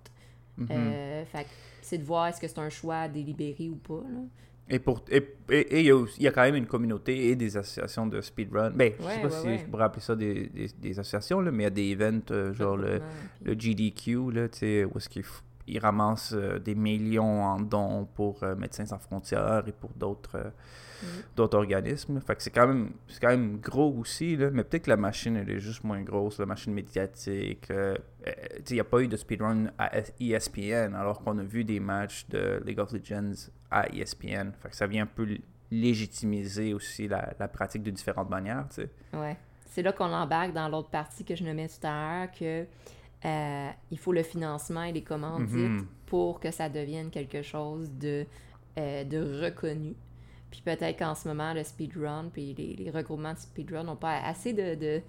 Mm-hmm. 0.60 0.68
Euh, 0.72 1.26
fait 1.26 1.48
c'est 1.82 1.98
de 1.98 2.04
voir 2.04 2.28
est-ce 2.28 2.40
que 2.40 2.48
c'est 2.48 2.60
un 2.60 2.70
choix 2.70 3.08
délibéré 3.08 3.70
ou 3.70 3.76
pas, 3.76 4.04
là. 4.10 4.22
Et 4.70 4.80
pour 4.80 5.04
et, 5.10 5.24
et, 5.50 5.82
il, 5.82 6.08
y 6.20 6.28
a, 6.28 6.32
quand 6.32 6.42
même 6.42 6.56
une 6.56 6.68
communauté 6.68 7.28
et 7.30 7.36
des 7.36 7.58
associations 7.58 8.08
de 8.08 8.22
speedrun. 8.22 8.72
Ben, 8.72 8.94
je 8.98 9.04
sais 9.04 9.22
pas 9.22 9.30
si 9.30 9.58
je 9.58 9.66
pourrais 9.66 9.84
appeler 9.84 10.02
ça 10.02 10.16
des, 10.16 10.50
des, 10.80 11.00
associations, 11.00 11.42
là, 11.42 11.52
mais 11.52 11.64
il 11.64 11.66
y 11.66 11.68
a 11.68 11.70
des 11.70 11.92
events 11.92 12.32
euh, 12.32 12.54
genre 12.54 12.78
le, 12.78 13.02
le, 13.44 13.54
GDQ, 13.54 14.32
là, 14.32 14.44
où 14.44 14.98
est-ce 14.98 15.10
qu'ils 15.10 15.26
ramassent 15.82 16.34
euh, 16.34 16.60
des 16.60 16.76
millions 16.76 17.44
en 17.44 17.60
dons 17.60 18.08
pour 18.16 18.44
euh, 18.44 18.56
Médecins 18.56 18.86
sans 18.86 19.00
frontières 19.00 19.64
et 19.68 19.72
pour 19.72 19.92
d'autres 19.92 20.38
mm. 21.02 21.06
d'autres 21.36 21.58
organismes. 21.58 22.20
Fait 22.22 22.36
que 22.36 22.44
c'est 22.44 22.52
quand 22.52 22.68
même 22.68 22.92
c'est 23.08 23.22
quand 23.22 23.30
même 23.30 23.60
gros 23.60 23.94
aussi, 23.98 24.36
là, 24.36 24.50
mais 24.52 24.64
peut-être 24.64 24.84
que 24.84 24.90
la 24.90 24.98
machine 24.98 25.36
elle 25.38 25.50
est 25.50 25.60
juste 25.60 25.84
moins 25.84 26.02
grosse, 26.02 26.40
la 26.40 26.46
machine 26.46 26.74
médiatique. 26.74 27.70
il 27.72 28.74
n'y 28.74 28.80
a 28.80 28.84
pas 28.84 29.00
eu 29.00 29.08
de 29.08 29.18
speedrun 29.18 29.72
à 29.78 29.92
ESPN 30.20 30.96
alors 30.96 31.22
qu'on 31.22 31.38
a 31.38 31.44
vu 31.44 31.64
des 31.64 31.80
matchs 31.80 32.28
de 32.30 32.62
League 32.66 32.80
of 32.80 32.92
Legends 32.92 33.50
à 33.72 33.88
ESPN. 33.90 34.52
Fait 34.62 34.70
que 34.70 34.76
ça 34.76 34.88
vient 34.88 35.04
un 35.04 35.08
peu 35.08 35.28
légitimiser 35.72 36.74
aussi 36.74 37.08
la, 37.08 37.34
la 37.40 37.48
pratique 37.48 37.84
de 37.84 37.92
différentes 37.92 38.30
manières. 38.30 38.68
Ouais. 39.14 39.38
C'est 39.74 39.82
là 39.82 39.92
qu'on 39.92 40.14
embarque 40.14 40.54
dans 40.54 40.70
l'autre 40.70 40.90
partie 40.90 41.26
que 41.26 41.36
je 41.36 41.44
nommais 41.44 41.68
tout 41.68 41.88
à 41.88 41.90
l'heure, 41.90 42.32
que 42.32 42.68
euh, 43.26 43.70
il 43.92 43.98
faut 43.98 44.12
le 44.12 44.24
financement 44.24 44.84
et 44.84 44.92
les 44.92 45.04
commandites 45.04 45.58
mm-hmm. 45.58 45.86
pour 46.08 46.40
que 46.40 46.52
ça 46.52 46.70
devienne 46.70 47.10
quelque 47.10 47.42
chose 47.42 47.90
de, 47.92 48.26
euh, 48.78 49.04
de 49.04 49.44
reconnu. 49.44 49.96
Puis 50.52 50.62
peut-être 50.64 51.00
qu'en 51.00 51.16
ce 51.16 51.28
moment, 51.28 51.54
le 51.54 51.64
speedrun 51.64 52.30
puis 52.32 52.54
les, 52.54 52.76
les, 52.76 52.92
regroupements 52.92 53.34
de 53.34 53.40
speedrun 53.40 53.84
n'ont 53.84 53.96
pas 53.96 54.20
assez 54.20 54.54
de, 54.54 54.76
de, 54.76 55.02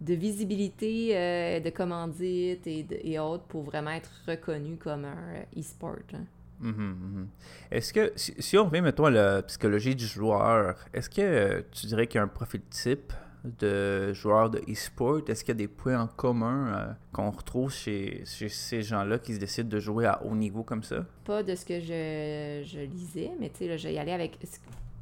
de 0.00 0.14
visibilité, 0.14 1.10
euh, 1.16 1.60
de 1.60 1.70
commandites 1.70 2.66
et, 2.66 2.86
et, 3.02 3.18
autres 3.18 3.44
pour 3.44 3.64
vraiment 3.64 3.90
être 3.90 4.10
reconnu 4.26 4.76
comme 4.76 5.04
un 5.04 5.42
e-sport. 5.56 5.98
Hein. 6.14 6.24
Mhm, 6.60 6.72
mhm. 6.72 7.28
Est-ce 7.70 7.92
que, 7.92 8.12
si, 8.16 8.56
on 8.56 8.64
revient, 8.64 8.80
mettons, 8.80 9.04
à 9.04 9.10
la 9.10 9.42
psychologie 9.42 9.94
du 9.94 10.06
joueur, 10.06 10.76
est-ce 10.92 11.10
que 11.10 11.64
tu 11.72 11.86
dirais 11.86 12.06
qu'il 12.06 12.18
y 12.18 12.20
a 12.20 12.24
un 12.24 12.28
profil 12.28 12.62
type 12.70 13.12
de 13.44 14.12
joueur 14.12 14.50
de 14.50 14.58
e-sport? 14.70 15.20
Est-ce 15.28 15.44
qu'il 15.44 15.52
y 15.54 15.56
a 15.56 15.58
des 15.58 15.68
points 15.68 16.00
en 16.00 16.06
commun 16.06 16.72
euh, 16.72 16.92
qu'on 17.12 17.30
retrouve 17.30 17.72
chez, 17.72 18.22
ces 18.24 18.82
gens-là 18.82 19.18
qui 19.18 19.34
se 19.34 19.38
décident 19.38 19.68
de 19.68 19.80
jouer 19.80 20.06
à 20.06 20.22
haut 20.24 20.34
niveau 20.34 20.62
comme 20.62 20.82
ça? 20.82 21.04
Pas 21.24 21.42
de 21.42 21.54
ce 21.54 21.64
que 21.64 21.80
je, 21.80 22.62
je 22.66 22.80
lisais, 22.80 23.30
mais 23.40 23.50
tu 23.50 23.58
sais, 23.58 23.78
je 23.78 23.88
vais 23.88 23.94
y 23.94 23.98
aller 23.98 24.12
avec 24.12 24.38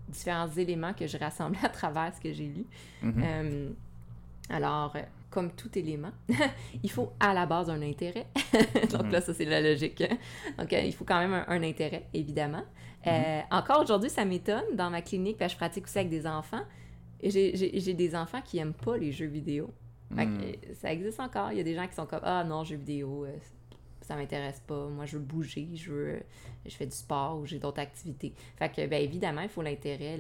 différents 0.09 0.49
éléments 0.49 0.95
que 0.95 1.07
je 1.07 1.17
rassemblais 1.19 1.59
à 1.63 1.69
travers 1.69 2.13
ce 2.15 2.21
que 2.21 2.33
j'ai 2.33 2.47
lu. 2.47 2.65
Mhm. 3.03 3.23
Euh, 3.25 3.69
alors, 4.49 4.97
comme 5.31 5.51
tout 5.53 5.77
élément, 5.79 6.13
il 6.83 6.91
faut 6.91 7.13
à 7.21 7.35
la 7.35 7.47
base 7.47 7.69
un 7.69 7.83
intérêt. 7.83 8.27
Donc 8.91 9.11
là, 9.11 9.21
ça, 9.21 9.35
c'est 9.35 9.45
la 9.45 9.61
logique. 9.61 10.03
Donc, 10.59 10.73
euh, 10.73 10.81
il 10.81 10.93
faut 10.95 11.05
quand 11.05 11.19
même 11.19 11.45
un, 11.47 11.63
intérêt, 11.63 12.07
évidemment. 12.15 12.63
Euh, 13.07 13.11
mhm. 13.11 13.45
encore 13.51 13.83
aujourd'hui, 13.83 14.11
ça 14.11 14.25
m'étonne. 14.25 14.65
Dans 14.75 14.91
ma 14.91 15.03
clinique, 15.03 15.37
je 15.41 15.57
pratique 15.57 15.85
aussi 15.85 15.99
avec 15.99 16.11
des 16.11 16.27
enfants. 16.27 16.63
J'ai 17.23 17.95
des 17.95 18.15
enfants 18.15 18.43
qui 18.43 18.57
n'aiment 18.57 18.75
pas 18.75 18.97
les 18.97 19.13
jeux 19.13 19.27
vidéo. 19.27 19.71
Mhm. 20.11 20.53
Ça 20.75 20.93
existe 20.93 21.21
encore. 21.21 21.53
Il 21.53 21.59
y 21.59 21.61
a 21.61 21.65
des 21.65 21.75
gens 21.75 21.87
qui 21.87 21.95
sont 21.95 22.07
comme 22.07 22.21
Ah 22.23 22.45
non, 22.45 22.65
jeux 22.65 22.77
vidéo, 22.77 23.25
euh, 23.25 23.37
ça 24.01 24.15
m'intéresse 24.17 24.63
pas. 24.67 24.87
Moi, 24.89 25.05
je 25.05 25.17
veux 25.17 25.23
bouger, 25.23 25.69
je 25.75 25.91
veux, 25.91 26.23
je 26.65 26.75
fais 26.75 26.87
du 26.87 26.97
sport 26.97 27.39
ou 27.39 27.47
j'ai 27.47 27.59
d'autres 27.59 27.81
activités. 27.81 28.33
Fait 28.57 28.69
que, 28.69 28.87
bien 28.87 29.01
évidemment, 29.01 29.41
il 29.41 29.49
faut 29.49 29.63
l'intérêt 29.63 30.19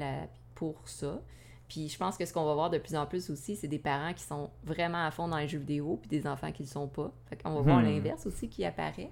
pour 0.54 0.88
ça. 0.88 1.20
Puis 1.68 1.88
je 1.88 1.98
pense 1.98 2.16
que 2.16 2.24
ce 2.24 2.32
qu'on 2.32 2.44
va 2.44 2.54
voir 2.54 2.70
de 2.70 2.78
plus 2.78 2.94
en 2.94 3.06
plus 3.06 3.28
aussi, 3.30 3.56
c'est 3.56 3.68
des 3.68 3.78
parents 3.78 4.12
qui 4.12 4.22
sont 4.22 4.50
vraiment 4.64 5.04
à 5.04 5.10
fond 5.10 5.28
dans 5.28 5.38
les 5.38 5.48
jeux 5.48 5.58
vidéo, 5.58 5.98
puis 6.00 6.08
des 6.08 6.26
enfants 6.26 6.52
qui 6.52 6.62
ne 6.62 6.68
le 6.68 6.72
sont 6.72 6.88
pas. 6.88 7.12
Fait 7.28 7.42
qu'on 7.42 7.54
va 7.54 7.60
voir 7.60 7.80
hmm. 7.80 7.86
l'inverse 7.86 8.26
aussi 8.26 8.48
qui 8.48 8.64
apparaît. 8.64 9.10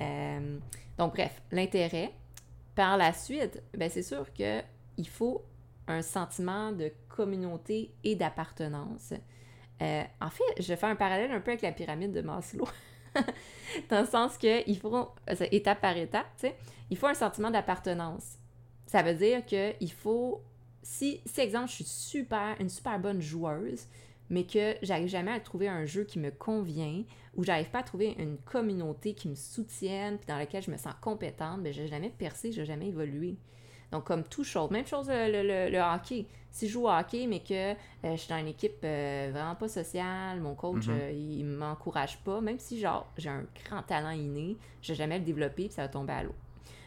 Euh, 0.00 0.58
donc 0.96 1.14
bref, 1.14 1.42
l'intérêt. 1.50 2.12
Par 2.74 2.96
la 2.96 3.12
suite, 3.12 3.60
ben 3.76 3.90
c'est 3.90 4.04
sûr 4.04 4.32
qu'il 4.32 5.08
faut 5.08 5.42
un 5.88 6.02
sentiment 6.02 6.72
de 6.72 6.92
communauté 7.08 7.92
et 8.04 8.14
d'appartenance. 8.14 9.12
Euh, 9.82 10.02
en 10.20 10.30
fait, 10.30 10.44
je 10.58 10.74
fais 10.74 10.86
un 10.86 10.96
parallèle 10.96 11.32
un 11.32 11.40
peu 11.40 11.52
avec 11.52 11.62
la 11.62 11.72
pyramide 11.72 12.12
de 12.12 12.20
Maslow. 12.20 12.68
dans 13.90 14.00
le 14.00 14.06
sens 14.06 14.36
que 14.38 14.68
il 14.68 14.78
faut, 14.78 15.08
étape 15.50 15.80
par 15.80 15.96
étape, 15.96 16.26
il 16.90 16.96
faut 16.96 17.06
un 17.06 17.14
sentiment 17.14 17.50
d'appartenance. 17.50 18.38
Ça 18.86 19.02
veut 19.02 19.14
dire 19.14 19.44
qu'il 19.44 19.92
faut 19.92 20.42
si, 20.82 21.20
si, 21.26 21.40
exemple, 21.40 21.68
je 21.68 21.74
suis 21.74 21.84
super, 21.84 22.56
une 22.60 22.70
super 22.70 22.98
bonne 22.98 23.20
joueuse, 23.20 23.86
mais 24.30 24.44
que 24.44 24.76
j'arrive 24.82 25.08
jamais 25.08 25.32
à 25.32 25.40
trouver 25.40 25.68
un 25.68 25.84
jeu 25.84 26.04
qui 26.04 26.18
me 26.18 26.30
convient, 26.30 27.02
ou 27.36 27.44
j'arrive 27.44 27.70
pas 27.70 27.80
à 27.80 27.82
trouver 27.82 28.14
une 28.18 28.38
communauté 28.38 29.14
qui 29.14 29.28
me 29.28 29.34
soutienne, 29.34 30.16
puis 30.16 30.26
dans 30.26 30.38
laquelle 30.38 30.62
je 30.62 30.70
me 30.70 30.76
sens 30.76 30.94
compétente, 31.00 31.62
ben, 31.62 31.72
je 31.72 31.82
n'ai 31.82 31.88
jamais 31.88 32.10
percé, 32.10 32.52
je 32.52 32.60
n'ai 32.60 32.66
jamais 32.66 32.88
évolué. 32.88 33.36
Donc, 33.90 34.04
comme 34.04 34.24
tout 34.24 34.44
chose, 34.44 34.70
même 34.70 34.86
chose 34.86 35.08
le, 35.08 35.70
le, 35.70 35.78
hockey. 35.78 36.26
Si 36.50 36.66
je 36.66 36.72
joue 36.72 36.84
au 36.84 36.90
hockey, 36.90 37.26
mais 37.26 37.40
que 37.40 37.72
euh, 37.72 37.74
je 38.02 38.16
suis 38.16 38.28
dans 38.28 38.38
une 38.38 38.48
équipe 38.48 38.80
euh, 38.84 39.30
vraiment 39.32 39.54
pas 39.54 39.68
sociale, 39.68 40.40
mon 40.40 40.54
coach, 40.54 40.88
mhm. 40.88 40.98
euh, 41.00 41.10
il 41.12 41.44
m'encourage 41.44 42.18
pas, 42.18 42.40
même 42.40 42.58
si 42.58 42.78
genre 42.78 43.10
j'ai 43.16 43.30
un 43.30 43.44
grand 43.64 43.82
talent 43.82 44.10
inné, 44.10 44.56
je 44.82 44.92
vais 44.92 44.96
jamais 44.96 45.18
le 45.18 45.24
développer 45.24 45.64
puis 45.64 45.72
ça 45.72 45.82
va 45.82 45.88
tomber 45.88 46.12
à 46.12 46.22
l'eau. 46.22 46.34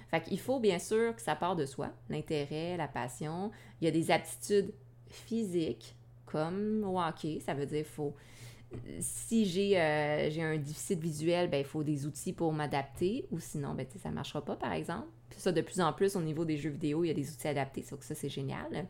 Fait 0.09 0.21
qu'il 0.21 0.39
faut 0.39 0.59
bien 0.59 0.77
sûr 0.77 1.15
que 1.15 1.21
ça 1.21 1.35
part 1.35 1.55
de 1.55 1.65
soi, 1.65 1.89
l'intérêt, 2.09 2.75
la 2.75 2.87
passion. 2.87 3.51
Il 3.79 3.85
y 3.85 3.87
a 3.87 3.91
des 3.91 4.11
aptitudes 4.11 4.73
physiques, 5.09 5.95
comme 6.25 6.83
au 6.83 6.99
hockey, 6.99 7.39
ça 7.39 7.53
veut 7.53 7.65
dire 7.65 7.85
faut 7.85 8.13
si 8.99 9.45
j'ai 9.45 9.78
un 9.78 10.57
déficit 10.57 10.99
visuel, 10.99 11.49
ben, 11.49 11.57
il 11.57 11.65
faut 11.65 11.84
des 11.84 12.05
outils 12.05 12.34
pour 12.34 12.53
m'adapter, 12.53 13.28
ou 13.32 13.39
sinon, 13.39 13.74
ben, 13.74 13.86
ça 14.01 14.09
ne 14.09 14.15
marchera 14.15 14.43
pas, 14.43 14.55
par 14.55 14.74
exemple. 14.74 15.07
Puis 15.30 15.39
ça, 15.39 15.51
de 15.51 15.61
plus 15.61 15.82
en 15.82 15.93
plus, 15.93 16.15
au 16.15 16.22
niveau 16.22 16.45
des 16.45 16.57
jeux 16.57 16.69
vidéo, 16.69 17.03
il 17.03 17.07
y 17.07 17.11
a 17.11 17.13
des 17.13 17.32
outils 17.32 17.47
adaptés, 17.47 17.84
sauf 17.84 17.99
que 17.99 18.05
ça, 18.05 18.15
c'est 18.15 18.30
génial. 18.30 18.88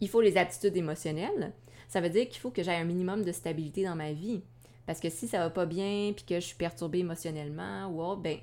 Il 0.00 0.08
faut 0.08 0.20
les 0.20 0.36
aptitudes 0.36 0.76
émotionnelles. 0.76 1.52
Ça 1.88 2.00
veut 2.00 2.10
dire 2.10 2.28
qu'il 2.28 2.40
faut 2.40 2.50
que 2.50 2.62
j'aie 2.62 2.74
un 2.74 2.84
minimum 2.84 3.22
de 3.22 3.32
stabilité 3.32 3.84
dans 3.84 3.96
ma 3.96 4.12
vie. 4.12 4.42
Parce 4.86 5.00
que 5.00 5.08
si 5.08 5.28
ça 5.28 5.38
va 5.38 5.50
pas 5.50 5.66
bien, 5.66 6.12
puis 6.14 6.24
que 6.24 6.34
je 6.34 6.46
suis 6.46 6.56
perturbée 6.56 6.98
émotionnellement 6.98 7.88
ou 7.88 8.16
ben, 8.16 8.38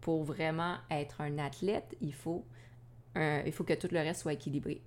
pour 0.00 0.24
vraiment 0.24 0.76
être 0.90 1.20
un 1.20 1.38
athlète, 1.38 1.96
il 2.00 2.14
faut, 2.14 2.44
il 3.14 3.52
faut 3.52 3.64
que 3.64 3.74
tout 3.74 3.88
le 3.90 4.00
reste 4.00 4.22
soit 4.22 4.32
équilibré. 4.32 4.82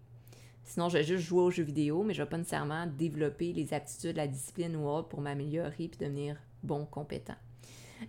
Sinon, 0.70 0.88
je 0.88 1.00
vais 1.00 1.04
juste 1.04 1.24
jouer 1.24 1.42
aux 1.42 1.50
jeux 1.50 1.64
vidéo, 1.64 2.04
mais 2.04 2.14
je 2.14 2.22
ne 2.22 2.26
vais 2.26 2.30
pas 2.30 2.38
nécessairement 2.38 2.86
développer 2.86 3.54
les 3.54 3.74
aptitudes, 3.74 4.16
la 4.16 4.28
discipline 4.28 4.76
ou 4.76 4.88
autre 4.88 5.08
pour 5.08 5.20
m'améliorer 5.20 5.88
puis 5.88 5.98
devenir 6.00 6.38
bon, 6.62 6.86
compétent. 6.86 7.34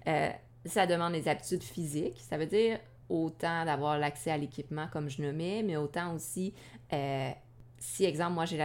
Euh, 0.07 0.29
ça 0.67 0.87
demande 0.87 1.15
des 1.15 1.27
aptitudes 1.27 1.63
physiques. 1.63 2.21
Ça 2.21 2.37
veut 2.37 2.45
dire 2.45 2.79
autant 3.09 3.65
d'avoir 3.65 3.99
l'accès 3.99 4.31
à 4.31 4.37
l'équipement 4.37 4.89
comme 4.93 5.09
je 5.09 5.23
nommais, 5.23 5.63
mais 5.63 5.79
autant 5.79 6.15
aussi 6.15 6.53
euh, 6.93 7.31
si, 7.79 8.05
exemple, 8.05 8.35
moi 8.35 8.45
j'ai 8.45 8.61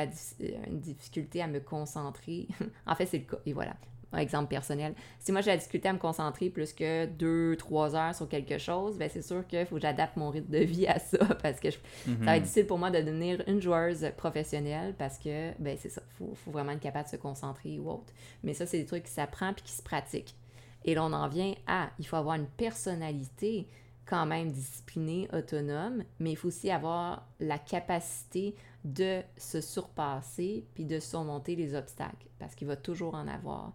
une 0.68 0.82
difficulté 0.82 1.42
à 1.42 1.48
me 1.48 1.62
concentrer, 1.62 2.50
en 2.86 2.96
fait 2.96 3.06
c'est 3.06 3.20
le 3.20 3.24
cas, 3.24 3.38
et 3.46 3.54
voilà, 3.54 3.78
exemple 4.18 4.48
personnel. 4.48 4.94
Si 5.20 5.32
moi 5.32 5.42
j'ai 5.42 5.52
la 5.52 5.58
difficulté 5.58 5.90
à 5.90 5.94
me 5.94 5.98
concentrer 5.98 6.50
plus 6.50 6.74
que 6.74 7.06
deux, 7.06 7.56
trois 7.58 7.96
heures 7.96 8.16
sur 8.16 8.28
quelque 8.28 8.58
chose, 8.58 8.98
ben 8.98 9.10
c'est 9.12 9.22
sûr 9.22 9.46
qu'il 9.48 9.66
faut 9.66 9.76
que 9.76 9.82
j'adapte 9.82 10.18
mon 10.18 10.30
rythme 10.30 10.52
de 10.52 10.64
vie 10.64 10.88
à 10.88 11.00
ça 11.00 11.18
parce 11.42 11.60
que 11.60 11.72
ça 11.72 11.78
va 12.08 12.36
être 12.36 12.40
mhm. 12.40 12.44
difficile 12.44 12.68
pour 12.68 12.78
moi 12.78 12.92
de 12.92 13.00
devenir 13.00 13.44
une 13.48 13.62
joueuse 13.62 14.08
professionnelle 14.18 14.94
parce 14.98 15.18
que, 15.18 15.52
ben 15.60 15.78
c'est 15.80 15.90
ça, 15.90 16.02
il 16.06 16.18
faut, 16.18 16.34
faut, 16.36 16.52
vraiment 16.52 16.72
être 16.72 16.80
capable 16.80 17.06
de 17.06 17.12
se 17.12 17.18
concentrer 17.18 17.80
ou 17.80 17.90
autre. 17.90 18.14
Mais 18.44 18.54
ça, 18.54 18.66
c'est 18.66 18.78
des 18.78 18.86
trucs 18.86 19.04
qui 19.04 19.12
s'apprend 19.12 19.54
puis 19.54 19.64
qui 19.64 19.74
se 19.74 19.84
pratiquent. 19.84 20.36
Et 20.84 20.94
là, 20.94 21.04
on 21.04 21.14
en 21.14 21.28
vient 21.28 21.54
à, 21.68 21.90
il 22.00 22.06
faut 22.06 22.16
avoir 22.16 22.36
une 22.36 22.46
personnalité 22.46 23.68
quand 24.06 24.26
même 24.26 24.52
disciplinée, 24.52 25.28
autonome, 25.34 26.04
mais 26.20 26.32
il 26.32 26.36
faut 26.36 26.50
aussi 26.50 26.70
avoir 26.70 27.28
la 27.40 27.58
capacité 27.58 28.56
de 28.84 29.22
se 29.36 29.62
surpasser 29.62 30.64
puis 30.76 30.86
de 30.86 31.00
surmonter 31.00 31.56
les 31.56 31.74
obstacles 31.74 32.28
parce 32.38 32.54
qu'il 32.54 32.68
va 32.68 32.76
toujours 32.76 33.16
en 33.16 33.28
avoir. 33.28 33.74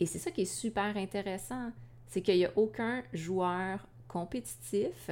Et 0.00 0.06
c'est 0.06 0.18
ça 0.18 0.30
qui 0.30 0.42
est 0.42 0.44
super 0.44 0.96
intéressant, 0.96 1.70
c'est 2.06 2.22
qu'il 2.22 2.36
n'y 2.36 2.44
a 2.44 2.52
aucun 2.56 3.02
joueur 3.12 3.86
compétitif, 4.06 5.10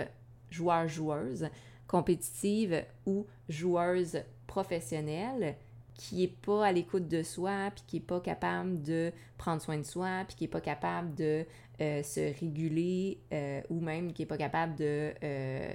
joueur-joueuse, 0.50 1.48
compétitive 1.86 2.84
ou 3.04 3.26
joueuse 3.48 4.22
professionnelle 4.46 5.56
qui 5.94 6.16
n'est 6.16 6.28
pas 6.28 6.66
à 6.66 6.72
l'écoute 6.72 7.08
de 7.08 7.22
soi, 7.22 7.70
puis 7.74 7.84
qui 7.86 7.96
n'est 7.96 8.06
pas 8.06 8.20
capable 8.20 8.82
de 8.82 9.12
prendre 9.38 9.62
soin 9.62 9.78
de 9.78 9.82
soi, 9.82 10.24
puis 10.26 10.36
qui 10.36 10.44
n'est 10.44 10.48
pas 10.48 10.60
capable 10.60 11.14
de 11.14 11.46
euh, 11.80 12.02
se 12.02 12.38
réguler, 12.38 13.18
euh, 13.32 13.62
ou 13.70 13.80
même 13.80 14.12
qui 14.12 14.22
n'est 14.22 14.26
pas 14.26 14.36
capable 14.36 14.76
de 14.76 15.12
euh, 15.22 15.74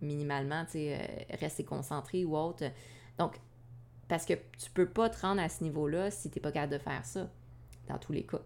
minimalement 0.00 0.64
rester 1.40 1.64
concentré 1.64 2.24
ou 2.24 2.36
autre. 2.36 2.64
Donc, 3.18 3.38
parce 4.08 4.26
que 4.26 4.34
tu 4.34 4.70
peux 4.74 4.88
pas 4.88 5.08
te 5.08 5.20
rendre 5.20 5.40
à 5.40 5.48
ce 5.48 5.62
niveau-là 5.62 6.10
si 6.10 6.30
tu 6.30 6.38
n'es 6.38 6.42
pas 6.42 6.50
capable 6.50 6.72
de 6.72 6.78
faire 6.78 7.04
ça 7.04 7.30
dans 7.90 7.98
tous 7.98 8.12
les 8.12 8.24
cas. 8.24 8.40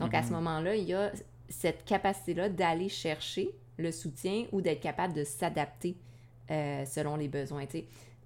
Donc, 0.00 0.14
à 0.14 0.22
ce 0.22 0.28
mhm. 0.28 0.34
moment-là, 0.36 0.76
il 0.76 0.84
y 0.84 0.94
a 0.94 1.12
cette 1.48 1.84
capacité-là 1.84 2.48
d'aller 2.48 2.88
chercher 2.88 3.50
le 3.76 3.92
soutien 3.92 4.46
ou 4.52 4.60
d'être 4.60 4.80
capable 4.80 5.14
de 5.14 5.24
s'adapter 5.24 5.96
euh, 6.50 6.84
selon 6.84 7.16
les 7.16 7.28
besoins. 7.28 7.64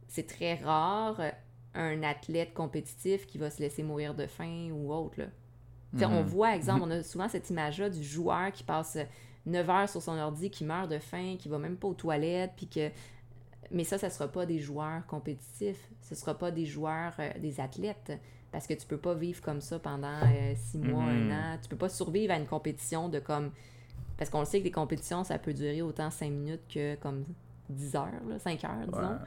C'est 0.09 0.27
très 0.27 0.55
rare 0.55 1.21
euh, 1.21 1.31
un 1.75 2.03
athlète 2.03 2.55
compétitif 2.55 3.27
qui 3.27 3.39
va 3.39 3.51
se 3.51 3.61
laisser 3.61 3.83
mourir 3.83 4.15
de 4.15 4.27
faim 4.27 4.71
ou 4.73 4.93
autre. 4.93 5.21
On 5.95 6.09
mhm. 6.09 6.23
voit, 6.23 6.55
exemple, 6.55 6.83
on 6.85 6.91
a 6.91 7.03
souvent 7.03 7.29
cette 7.29 7.49
image-là 7.51 7.89
du 7.89 8.03
joueur 8.03 8.53
qui 8.53 8.63
passe 8.63 8.99
9 9.47 9.71
heures 9.71 9.89
sur 9.89 10.03
son 10.03 10.19
ordi, 10.19 10.51
qui 10.51 10.65
meurt 10.65 10.91
de 10.91 10.99
faim, 10.99 11.37
qui 11.39 11.49
va 11.49 11.59
même 11.59 11.77
pas 11.77 11.89
aux 11.89 11.95
toilettes, 11.95 12.53
puis 12.57 12.69
que... 12.69 12.91
Mais 13.71 13.85
ça, 13.85 13.99
ça 13.99 14.09
ne 14.09 14.13
sera 14.13 14.29
pas 14.29 14.47
des 14.47 14.61
joueurs 14.61 15.07
compétitifs, 15.07 15.91
ce 16.01 16.15
ne 16.15 16.19
sera 16.19 16.37
pas 16.37 16.51
des 16.51 16.65
joueurs, 16.65 17.15
euh, 17.19 17.31
des 17.39 17.61
athlètes 17.61 18.13
parce 18.51 18.67
que 18.67 18.75
tu 18.75 18.87
peux 18.87 18.97
pas 18.97 19.15
vivre 19.15 19.43
comme 19.43 19.61
ça 19.61 19.79
pendant 19.79 20.09
euh, 20.09 20.55
six 20.57 20.79
mois, 20.79 21.05
un 21.05 21.15
mhm. 21.15 21.33
an. 21.33 21.59
Tu 21.63 21.69
peux 21.69 21.77
pas 21.77 21.89
survivre 21.89 22.33
à 22.33 22.37
une 22.37 22.47
compétition 22.47 23.09
de 23.09 23.19
comme. 23.19 23.51
Parce 24.17 24.31
qu'on 24.31 24.41
le 24.41 24.47
sait 24.47 24.59
que 24.61 24.65
les 24.65 24.73
compétitions, 24.73 25.23
ça 25.23 25.39
peut 25.39 25.55
durer 25.55 25.83
autant 25.83 26.11
cinq 26.11 26.31
minutes 26.31 26.63
que 26.73 26.97
comme 26.97 27.25
10 27.71 27.97
heures, 27.97 28.09
là, 28.29 28.39
5 28.39 28.65
heures, 28.65 28.87
disons. 28.87 29.19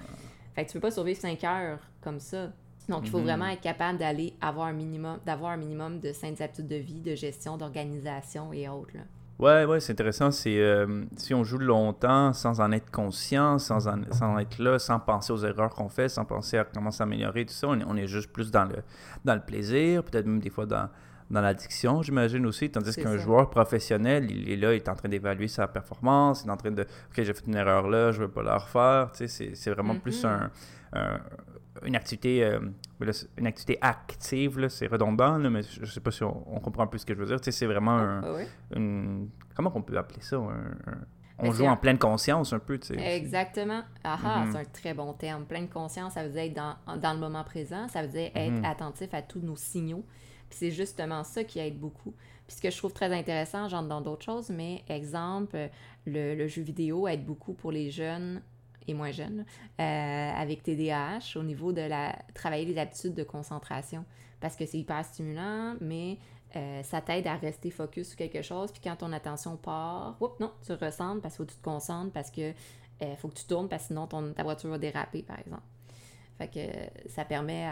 Fait 0.54 0.66
que 0.66 0.70
tu 0.70 0.74
peux 0.74 0.82
pas 0.82 0.92
survivre 0.92 1.20
cinq 1.20 1.44
heures 1.44 1.80
comme 2.02 2.20
ça. 2.20 2.52
Donc, 2.90 3.04
il 3.06 3.10
faut 3.10 3.20
mhm. 3.20 3.26
vraiment 3.26 3.48
être 3.48 3.62
capable 3.62 4.00
d'aller 4.00 4.34
avoir 4.42 4.68
un 4.68 4.74
minimum, 4.74 5.20
d'avoir 5.26 5.52
un 5.52 5.58
minimum 5.58 6.00
de 6.00 6.12
saines 6.12 6.42
habitudes 6.42 6.68
de 6.68 6.76
vie, 6.76 7.00
de 7.00 7.16
gestion, 7.16 7.56
d'organisation 7.56 8.52
et 8.52 8.68
autres. 8.68 8.96
Là. 8.96 9.04
Ouais, 9.42 9.66
ouais, 9.66 9.80
c'est 9.80 9.94
intéressant. 9.94 10.30
C'est 10.30 10.60
euh, 10.60 11.04
si 11.18 11.34
on 11.34 11.44
joue 11.44 11.58
longtemps 11.58 12.32
sans 12.32 12.62
en 12.62 12.72
être 12.72 12.92
conscient, 12.92 13.58
sans 13.58 13.88
en, 13.88 14.00
sans 14.12 14.38
être 14.38 14.60
là, 14.60 14.78
sans 14.78 15.00
penser 15.00 15.34
aux 15.34 15.44
erreurs 15.44 15.72
qu'on 15.72 15.90
fait, 15.90 16.10
sans 16.10 16.26
penser 16.26 16.60
à 16.60 16.64
comment 16.64 16.92
s'améliorer, 16.92 17.48
tout 17.48 17.54
ça, 17.54 17.68
on 17.68 17.98
est, 17.98 18.06
juste 18.06 18.32
plus 18.32 18.52
dans 18.52 18.66
le, 18.66 18.76
dans 19.26 19.34
le 19.34 19.42
plaisir, 19.42 20.04
peut-être 20.04 20.28
même 20.28 20.40
des 20.40 20.52
fois 20.52 20.68
dans, 20.68 20.90
dans 21.32 21.42
l'addiction, 21.42 22.04
j'imagine 22.04 22.46
aussi. 22.46 22.70
Tandis 22.70 22.96
qu'un 22.96 23.18
joueur 23.18 23.50
professionnel, 23.50 24.30
il 24.30 24.52
est 24.52 24.58
là, 24.58 24.74
il 24.74 24.78
est 24.78 24.90
en 24.90 24.96
train 24.96 25.10
d'évaluer 25.10 25.48
sa 25.48 25.68
performance, 25.68 26.44
il 26.46 26.50
est 26.50 26.52
en 26.52 26.58
train 26.58 26.72
de 26.72 26.84
OK, 26.84 27.16
j'ai 27.16 27.34
fait 27.34 27.48
une 27.48 27.56
erreur 27.56 27.90
là, 27.90 28.12
je 28.12 28.22
ne 28.22 28.26
veux 28.26 28.32
pas 28.32 28.44
la 28.44 28.60
refaire. 28.60 29.12
Tu 29.12 29.28
sais, 29.28 29.52
c'est 29.56 29.72
vraiment 29.72 29.96
plus 29.96 30.24
mm-hmm. 30.24 30.50
un, 30.94 31.20
une 31.86 31.96
activité, 31.96 32.44
euh, 32.44 32.60
une 33.38 33.48
activité 33.48 33.78
active, 33.82 34.68
c'est 34.70 34.88
redondant, 34.88 35.40
mais 35.40 35.64
je 35.64 35.82
ne 35.82 35.86
sais 35.86 36.00
pas 36.00 36.12
si 36.12 36.24
on, 36.24 36.60
comprend 36.62 36.84
un 36.84 36.88
peu 36.88 36.98
ce 36.98 37.06
que 37.06 37.14
je 37.14 37.20
veux 37.20 37.26
dire. 37.26 37.40
c'est 37.42 37.66
vraiment 37.66 37.98
un, 37.98 38.22
une, 38.76 39.30
comment 39.56 39.72
on 39.76 39.82
peut 39.82 39.98
appeler 39.98 40.22
ça? 40.22 40.40
on 41.42 41.52
joue 41.52 41.66
en 41.66 41.78
pleine 41.78 41.98
conscience 41.98 42.54
un 42.54 42.60
peu, 42.60 42.78
tu 42.78 42.88
sais. 42.88 43.16
Exactement. 43.16 43.82
Ah, 44.04 44.18
ah 44.24 44.46
c'est 44.52 44.58
un 44.60 44.66
très 44.66 44.94
bon 44.94 45.14
terme. 45.14 45.46
Pleine 45.46 45.68
conscience, 45.68 46.14
ça 46.14 46.24
veut 46.24 46.30
dire 46.30 46.44
être 46.44 46.54
dans, 46.54 46.76
dans 46.98 47.14
le 47.14 47.20
moment 47.20 47.44
présent, 47.44 47.88
ça 47.88 48.04
veut 48.04 48.10
dire 48.10 48.32
être 48.36 48.52
mhm. 48.52 48.66
attentif 48.66 49.14
à 49.14 49.22
tous 49.22 49.40
nos 49.40 49.56
signaux. 49.56 50.06
Puis 50.50 50.60
c'est 50.60 50.72
justement 50.72 51.24
ça 51.24 51.44
qui 51.44 51.60
aide 51.60 51.80
beaucoup. 51.80 52.14
Puis 52.48 52.58
ce 52.58 52.62
que 52.62 52.70
je 52.70 52.78
trouve 52.78 52.94
très 52.94 53.14
intéressant, 53.14 53.70
j'entre 53.70 53.88
dans 53.88 54.02
d'autres 54.02 54.26
choses, 54.26 54.50
mais 54.50 54.84
exemple, 54.90 55.70
le, 56.06 56.36
le, 56.36 56.48
jeu 56.48 56.62
vidéo 56.62 57.08
aide 57.08 57.26
beaucoup 57.26 57.54
pour 57.54 57.72
les 57.72 57.90
jeunes 57.90 58.42
et 58.88 58.94
moins 58.94 59.12
jeunes, 59.12 59.46
euh, 59.80 60.32
avec 60.36 60.64
TDAH, 60.64 61.38
au 61.38 61.44
niveau 61.44 61.72
de 61.74 61.82
la 61.82 62.18
travailler 62.34 62.66
les 62.66 62.78
habitudes 62.78 63.14
de 63.14 63.24
concentration. 63.24 64.06
Parce 64.40 64.56
que 64.56 64.66
c'est 64.66 64.80
hyper 64.80 65.06
stimulant, 65.06 65.76
mais 65.82 66.18
euh, 66.56 66.82
ça 66.84 67.02
t'aide 67.02 67.28
à 67.28 67.36
rester 67.36 67.70
focus 67.70 68.10
sur 68.10 68.18
quelque 68.18 68.42
chose. 68.42 68.72
Puis 68.72 68.82
quand 68.84 68.96
ton 68.96 69.14
attention 69.14 69.56
part, 69.58 70.18
oups, 70.20 70.40
non, 70.40 70.52
tu 70.66 70.74
ressens 70.74 71.20
parce 71.20 71.36
qu'il 71.36 71.46
faut 71.46 71.46
que 71.46 71.52
tu 71.52 71.58
te 71.58 71.64
concentres, 71.64 72.12
parce 72.12 72.32
que 72.32 72.52
euh, 73.04 73.16
faut 73.18 73.28
que 73.28 73.36
tu 73.36 73.46
tournes, 73.46 73.70
parce 73.70 73.84
que 73.84 73.88
sinon 73.90 74.08
ta 74.08 74.44
voiture 74.44 74.70
va 74.70 74.78
déraper, 74.78 75.24
par 75.24 75.40
exemple. 75.40 75.64
Fait 76.38 76.48
que 76.48 77.10
ça 77.10 77.24
permet 77.24 77.68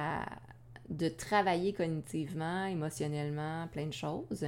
de 0.89 1.10
travailler 1.10 1.74
cognitivement, 1.74 2.66
émotionnellement, 2.66 3.68
plein 3.72 3.88
de 3.88 3.93
choses. 3.93 4.45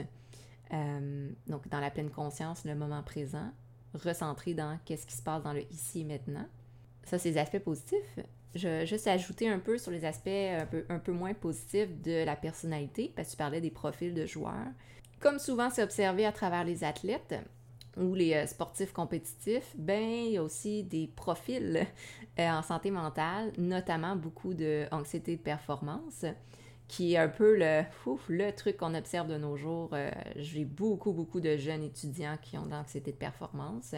donc, 1.47 1.67
dans 1.69 1.79
la 1.79 1.89
pleine 1.89 2.11
conscience, 2.11 2.65
le 2.65 2.75
moment 2.75 3.01
présent 3.01 3.51
recentrer 3.93 4.53
dans 4.53 4.77
qu'est-ce 4.85 5.05
qui 5.05 5.15
se 5.15 5.21
passe 5.21 5.43
dans 5.43 5.53
le 5.53 5.63
ici 5.71 6.01
et 6.01 6.03
maintenant. 6.03 6.45
Ça, 7.03 7.17
c'est 7.17 7.31
les 7.31 7.37
aspects 7.37 7.59
positifs. 7.59 8.19
Je 8.53 8.85
juste 8.85 9.07
ajouter 9.07 9.49
un 9.49 9.59
peu 9.59 9.77
sur 9.77 9.91
les 9.91 10.03
aspects 10.03 10.27
un 10.27 10.65
peu, 10.65 10.85
un 10.89 10.99
peu 10.99 11.13
moins 11.13 11.33
positifs 11.33 11.89
de 12.01 12.25
la 12.25 12.35
personnalité, 12.35 13.11
parce 13.15 13.29
que 13.29 13.31
tu 13.33 13.37
parlais 13.37 13.61
des 13.61 13.71
profils 13.71 14.13
de 14.13 14.25
joueurs. 14.25 14.67
Comme 15.21 15.39
souvent 15.39 15.69
c'est 15.69 15.83
observé 15.83 16.25
à 16.25 16.31
travers 16.31 16.65
les 16.65 16.83
athlètes 16.83 17.35
ou 17.95 18.13
les 18.13 18.33
euh, 18.33 18.47
sportifs 18.47 18.91
compétitifs, 18.91 19.73
ben 19.77 20.01
il 20.01 20.31
y 20.31 20.37
a 20.37 20.43
aussi 20.43 20.83
des 20.83 21.07
profils 21.07 21.87
euh, 22.39 22.49
en 22.49 22.61
santé 22.61 22.91
mentale, 22.91 23.53
notamment 23.57 24.15
beaucoup 24.15 24.53
d'anxiété 24.53 25.37
de 25.37 25.41
performance 25.41 26.25
qui 26.91 27.13
est 27.13 27.17
un 27.17 27.29
peu 27.29 27.57
le, 27.57 28.51
truc 28.51 28.75
qu'on 28.75 28.93
observe 28.93 29.29
de 29.29 29.37
nos 29.37 29.55
jours. 29.55 29.91
Euh, 29.93 30.11
j'ai 30.35 30.65
beaucoup, 30.65 31.13
beaucoup 31.13 31.39
de 31.39 31.55
jeunes 31.55 31.83
étudiants 31.83 32.37
qui 32.41 32.57
ont 32.57 32.65
de 32.65 32.71
l'anxiété 32.71 33.13
de 33.13 33.17
performance. 33.17 33.95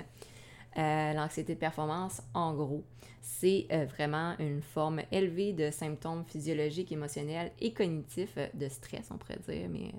Euh, 0.77 1.13
l'anxiété 1.13 1.55
de 1.55 1.59
performance, 1.59 2.21
en 2.35 2.53
gros, 2.53 2.83
c'est 3.19 3.65
euh, 3.71 3.85
vraiment 3.85 4.35
une 4.37 4.61
forme 4.61 5.01
élevée 5.11 5.53
de 5.53 5.71
symptômes 5.71 6.23
physiologiques, 6.23 6.91
émotionnels 6.91 7.51
et 7.59 7.73
cognitifs 7.73 8.37
de 8.53 8.67
stress, 8.67 9.09
on 9.09 9.17
pourrait 9.17 9.39
dire, 9.47 9.67
mais 9.69 9.91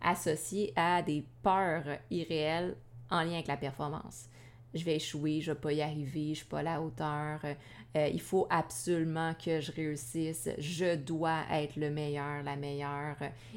associés 0.00 0.72
à 0.76 1.02
des 1.02 1.26
peurs 1.42 1.98
irréelles 2.08 2.76
en 3.10 3.22
lien 3.22 3.34
avec 3.34 3.48
la 3.48 3.56
performance. 3.56 4.28
Je 4.74 4.84
vais 4.84 4.96
échouer, 4.96 5.40
je 5.40 5.52
vais 5.52 5.58
pas 5.58 5.72
y 5.72 5.82
arriver, 5.82 6.30
je 6.30 6.38
suis 6.38 6.46
pas 6.46 6.60
à 6.60 6.62
la 6.62 6.80
hauteur, 6.80 7.40
euh, 7.96 8.08
il 8.12 8.20
faut 8.20 8.46
absolument 8.48 9.34
que 9.34 9.60
je 9.60 9.70
réussisse, 9.72 10.48
je 10.58 10.96
dois 10.96 11.42
être 11.50 11.76
le 11.76 11.90
meilleur, 11.90 12.42
la 12.42 12.56
meilleure, 12.56 13.16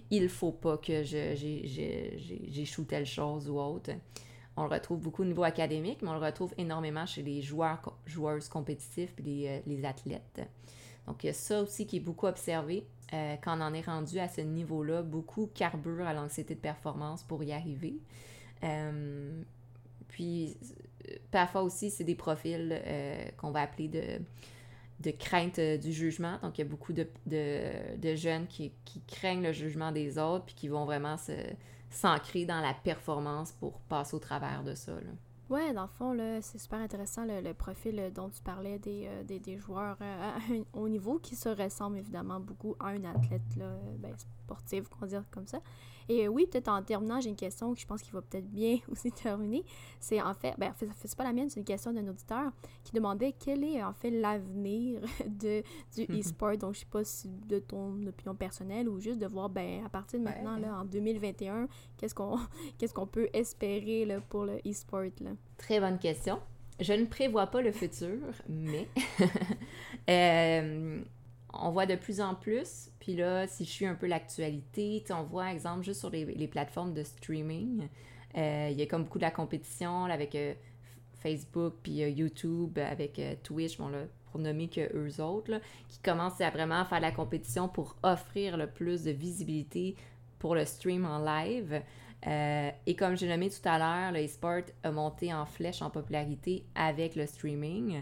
il 0.10 0.28
faut 0.30 0.52
pas 0.52 0.78
que 0.78 1.04
j'échoue 1.04 2.84
telle 2.84 3.06
chose 3.06 3.50
ou 3.50 3.60
autre. 3.60 3.92
On 4.58 4.64
le 4.64 4.70
retrouve 4.70 5.00
beaucoup 5.00 5.24
au 5.24 5.26
niveau 5.26 5.44
académique, 5.44 6.00
mais 6.02 6.10
on 6.10 6.14
le 6.14 6.26
retrouve 6.26 6.54
énormément 6.58 7.06
chez 7.06 7.22
les 7.22 7.42
joueurs, 7.42 7.98
joueuses 8.06 8.48
compétitifs 8.48 9.14
et 9.20 9.22
les, 9.22 9.48
euh, 9.48 9.60
les, 9.68 9.84
athlètes. 9.84 10.42
Donc, 11.08 11.24
il 11.24 11.28
y 11.28 11.30
a 11.30 11.34
ça 11.34 11.62
aussi 11.62 11.86
qui 11.86 11.98
est 11.98 12.02
beaucoup 12.02 12.26
observé. 12.26 12.86
Euh, 13.14 13.36
quand 13.44 13.58
on 13.58 13.62
en 13.62 13.74
est 13.74 13.82
rendu 13.82 14.18
à 14.18 14.30
ce 14.30 14.42
niveau-là, 14.42 15.04
beaucoup 15.04 15.50
carburent 15.54 16.08
à 16.08 16.14
l'anxiété 16.14 16.56
de 16.56 16.60
performance 16.60 17.22
pour 17.24 17.44
y 17.44 17.52
arriver. 17.52 18.00
Puis, 20.08 20.58
parfois 21.32 21.64
aussi, 21.64 21.92
c'est 21.92 22.04
des 22.04 22.16
profils 22.16 22.82
qu'on 23.38 23.52
va 23.52 23.62
appeler 23.62 23.88
de, 23.88 24.04
de 25.00 25.12
crainte 25.12 25.60
du 25.60 25.92
jugement. 25.92 26.38
Donc, 26.42 26.58
il 26.58 26.62
y 26.62 26.66
a 26.66 26.68
beaucoup 26.68 26.94
de, 26.94 27.08
de, 27.26 28.16
jeunes 28.16 28.48
qui, 28.48 28.72
qui, 28.86 29.02
craignent 29.02 29.44
le 29.44 29.52
jugement 29.52 29.92
des 29.92 30.18
autres 30.18 30.46
puis 30.46 30.56
qui 30.56 30.68
vont 30.68 30.86
vraiment 30.86 31.18
s'ancrer 31.90 32.46
dans 32.46 32.62
la 32.62 32.74
performance 32.74 33.52
pour 33.54 33.80
passer 33.82 34.16
au 34.16 34.20
travers 34.20 34.64
de 34.64 34.76
ça. 34.76 34.94
Là. 34.94 35.12
Ouais, 35.48 35.74
dans 35.74 35.84
le 35.84 35.88
fond, 35.88 36.14
là, 36.14 36.42
c'est 36.42 36.58
super 36.58 36.80
intéressant 36.80 37.24
le, 37.24 37.54
profil 37.54 38.12
dont 38.16 38.30
tu 38.30 38.42
parlais 38.42 38.80
des, 38.80 39.08
euh, 39.08 39.24
des, 39.24 39.58
joueurs 39.60 39.98
euh, 40.02 40.64
au 40.74 40.90
niveau 40.90 41.20
qui 41.20 41.36
se 41.36 41.50
ressemblent 41.50 42.00
évidemment 42.00 42.40
beaucoup 42.40 42.76
à 42.80 42.88
un 42.88 43.04
athlète 43.04 43.56
là, 43.56 43.78
ben, 44.00 44.16
sportif, 44.18 44.88
qu'on 44.90 45.06
dire 45.06 45.24
comme 45.30 45.46
ça. 45.46 45.60
Et 46.08 46.28
oui, 46.28 46.46
peut-être 46.46 46.68
en 46.68 46.82
terminant, 46.84 47.20
j'ai 47.20 47.30
une 47.30 47.36
question 47.36 47.74
que 47.74 47.80
je 47.80 47.86
pense 47.86 48.02
qu'il 48.02 48.14
va 48.14 48.22
peut-être 48.22 48.50
bien 48.50 48.78
aussi 48.92 49.12
terminer. 49.12 49.64
C'est 50.00 50.22
en 50.22 50.34
fait, 50.34 50.54
ben, 50.58 50.74
c'est 50.78 51.16
pas 51.16 51.24
la 51.24 51.34
mienne, 51.34 51.50
c'est 51.50 51.60
une 51.60 51.66
question 51.66 51.92
d'un 51.94 52.08
auditeur 52.08 52.52
qui 52.84 52.94
demandait 52.94 53.34
quel 53.34 53.64
est 53.64 53.84
en 53.84 53.94
fait 53.94 54.12
l'avenir 54.12 55.02
de, 55.28 55.64
du 55.96 56.04
e-sport. 56.20 56.58
Donc, 56.58 56.76
je 56.76 56.80
sais 56.80 56.86
pas 56.86 57.04
si 57.04 57.30
de 57.48 57.60
ton 57.60 58.06
opinion 58.08 58.36
personnelle 58.36 58.90
ou 58.90 59.00
juste 59.00 59.20
de 59.20 59.28
voir, 59.28 59.50
ben, 59.50 59.84
à 59.86 59.90
partir 59.90 60.20
de 60.20 60.24
maintenant, 60.24 60.58
là, 60.58 60.80
en 60.80 60.86
2021, 60.86 61.68
qu'est-ce 61.98 62.16
qu'on 62.16 62.40
qu'est-ce 62.78 62.94
qu'on 62.94 63.08
peut 63.08 63.30
espérer 63.34 64.06
là, 64.06 64.22
pour 64.22 64.46
le 64.46 64.58
e-sport. 64.66 65.04
Très 65.58 65.80
bonne 65.80 66.00
question. 66.00 66.40
Je 66.80 66.94
ne 66.94 67.06
prévois 67.06 67.48
pas 67.48 67.62
le 67.62 67.72
futur, 67.72 68.18
mais 68.50 68.88
euh, 70.10 71.02
on 71.60 71.72
voit 71.72 71.86
de 71.86 71.96
plus 71.96 72.22
en 72.22 72.36
plus. 72.36 72.90
Puis 73.00 73.16
là, 73.16 73.48
si 73.48 73.66
je 73.66 73.70
suis 73.70 73.86
un 73.86 73.96
peu 73.96 74.08
l'actualité, 74.08 75.04
on 75.12 75.24
voit, 75.24 75.52
exemple, 75.52 75.84
juste 75.84 76.00
sur 76.00 76.10
les, 76.10 76.48
plateformes 76.48 76.94
de 76.94 77.04
streaming, 77.04 77.88
euh, 78.38 78.70
il 78.72 78.78
y 78.78 78.82
a 78.82 78.86
comme 78.86 79.04
beaucoup 79.04 79.20
de 79.20 79.24
la 79.24 79.32
compétition 79.32 80.06
avec 80.06 80.36
euh, 80.36 80.54
Facebook, 81.16 81.76
puis 81.84 82.04
euh, 82.04 82.10
YouTube, 82.10 82.78
avec 82.80 83.22
Twitch, 83.44 83.78
bon 83.78 83.90
là, 83.90 84.04
pour 84.32 84.40
nommer 84.40 84.68
que 84.68 84.82
eux 84.96 85.22
autres, 85.22 85.62
qui 85.88 86.00
commencent 86.00 86.42
à 86.42 86.50
vraiment 86.50 86.84
faire 86.86 87.00
la 87.00 87.12
compétition 87.12 87.70
pour 87.70 87.96
offrir 88.04 88.58
le 88.58 88.68
plus 88.68 89.04
de 89.04 89.12
visibilité 89.12 89.96
pour 90.40 90.56
le 90.56 90.66
stream 90.66 91.06
en 91.06 91.20
live. 91.20 91.82
et 92.26 92.96
comme 92.96 93.16
j'ai 93.16 93.28
nommé 93.28 93.50
tout 93.50 93.68
à 93.68 93.78
l'heure, 93.78 94.12
le 94.12 94.26
e-sport 94.26 94.64
a 94.84 94.92
monté 94.92 95.34
en 95.34 95.46
flèche 95.46 95.82
en 95.82 95.90
popularité 95.90 96.66
avec 96.76 97.16
le 97.16 97.26
streaming. 97.26 98.02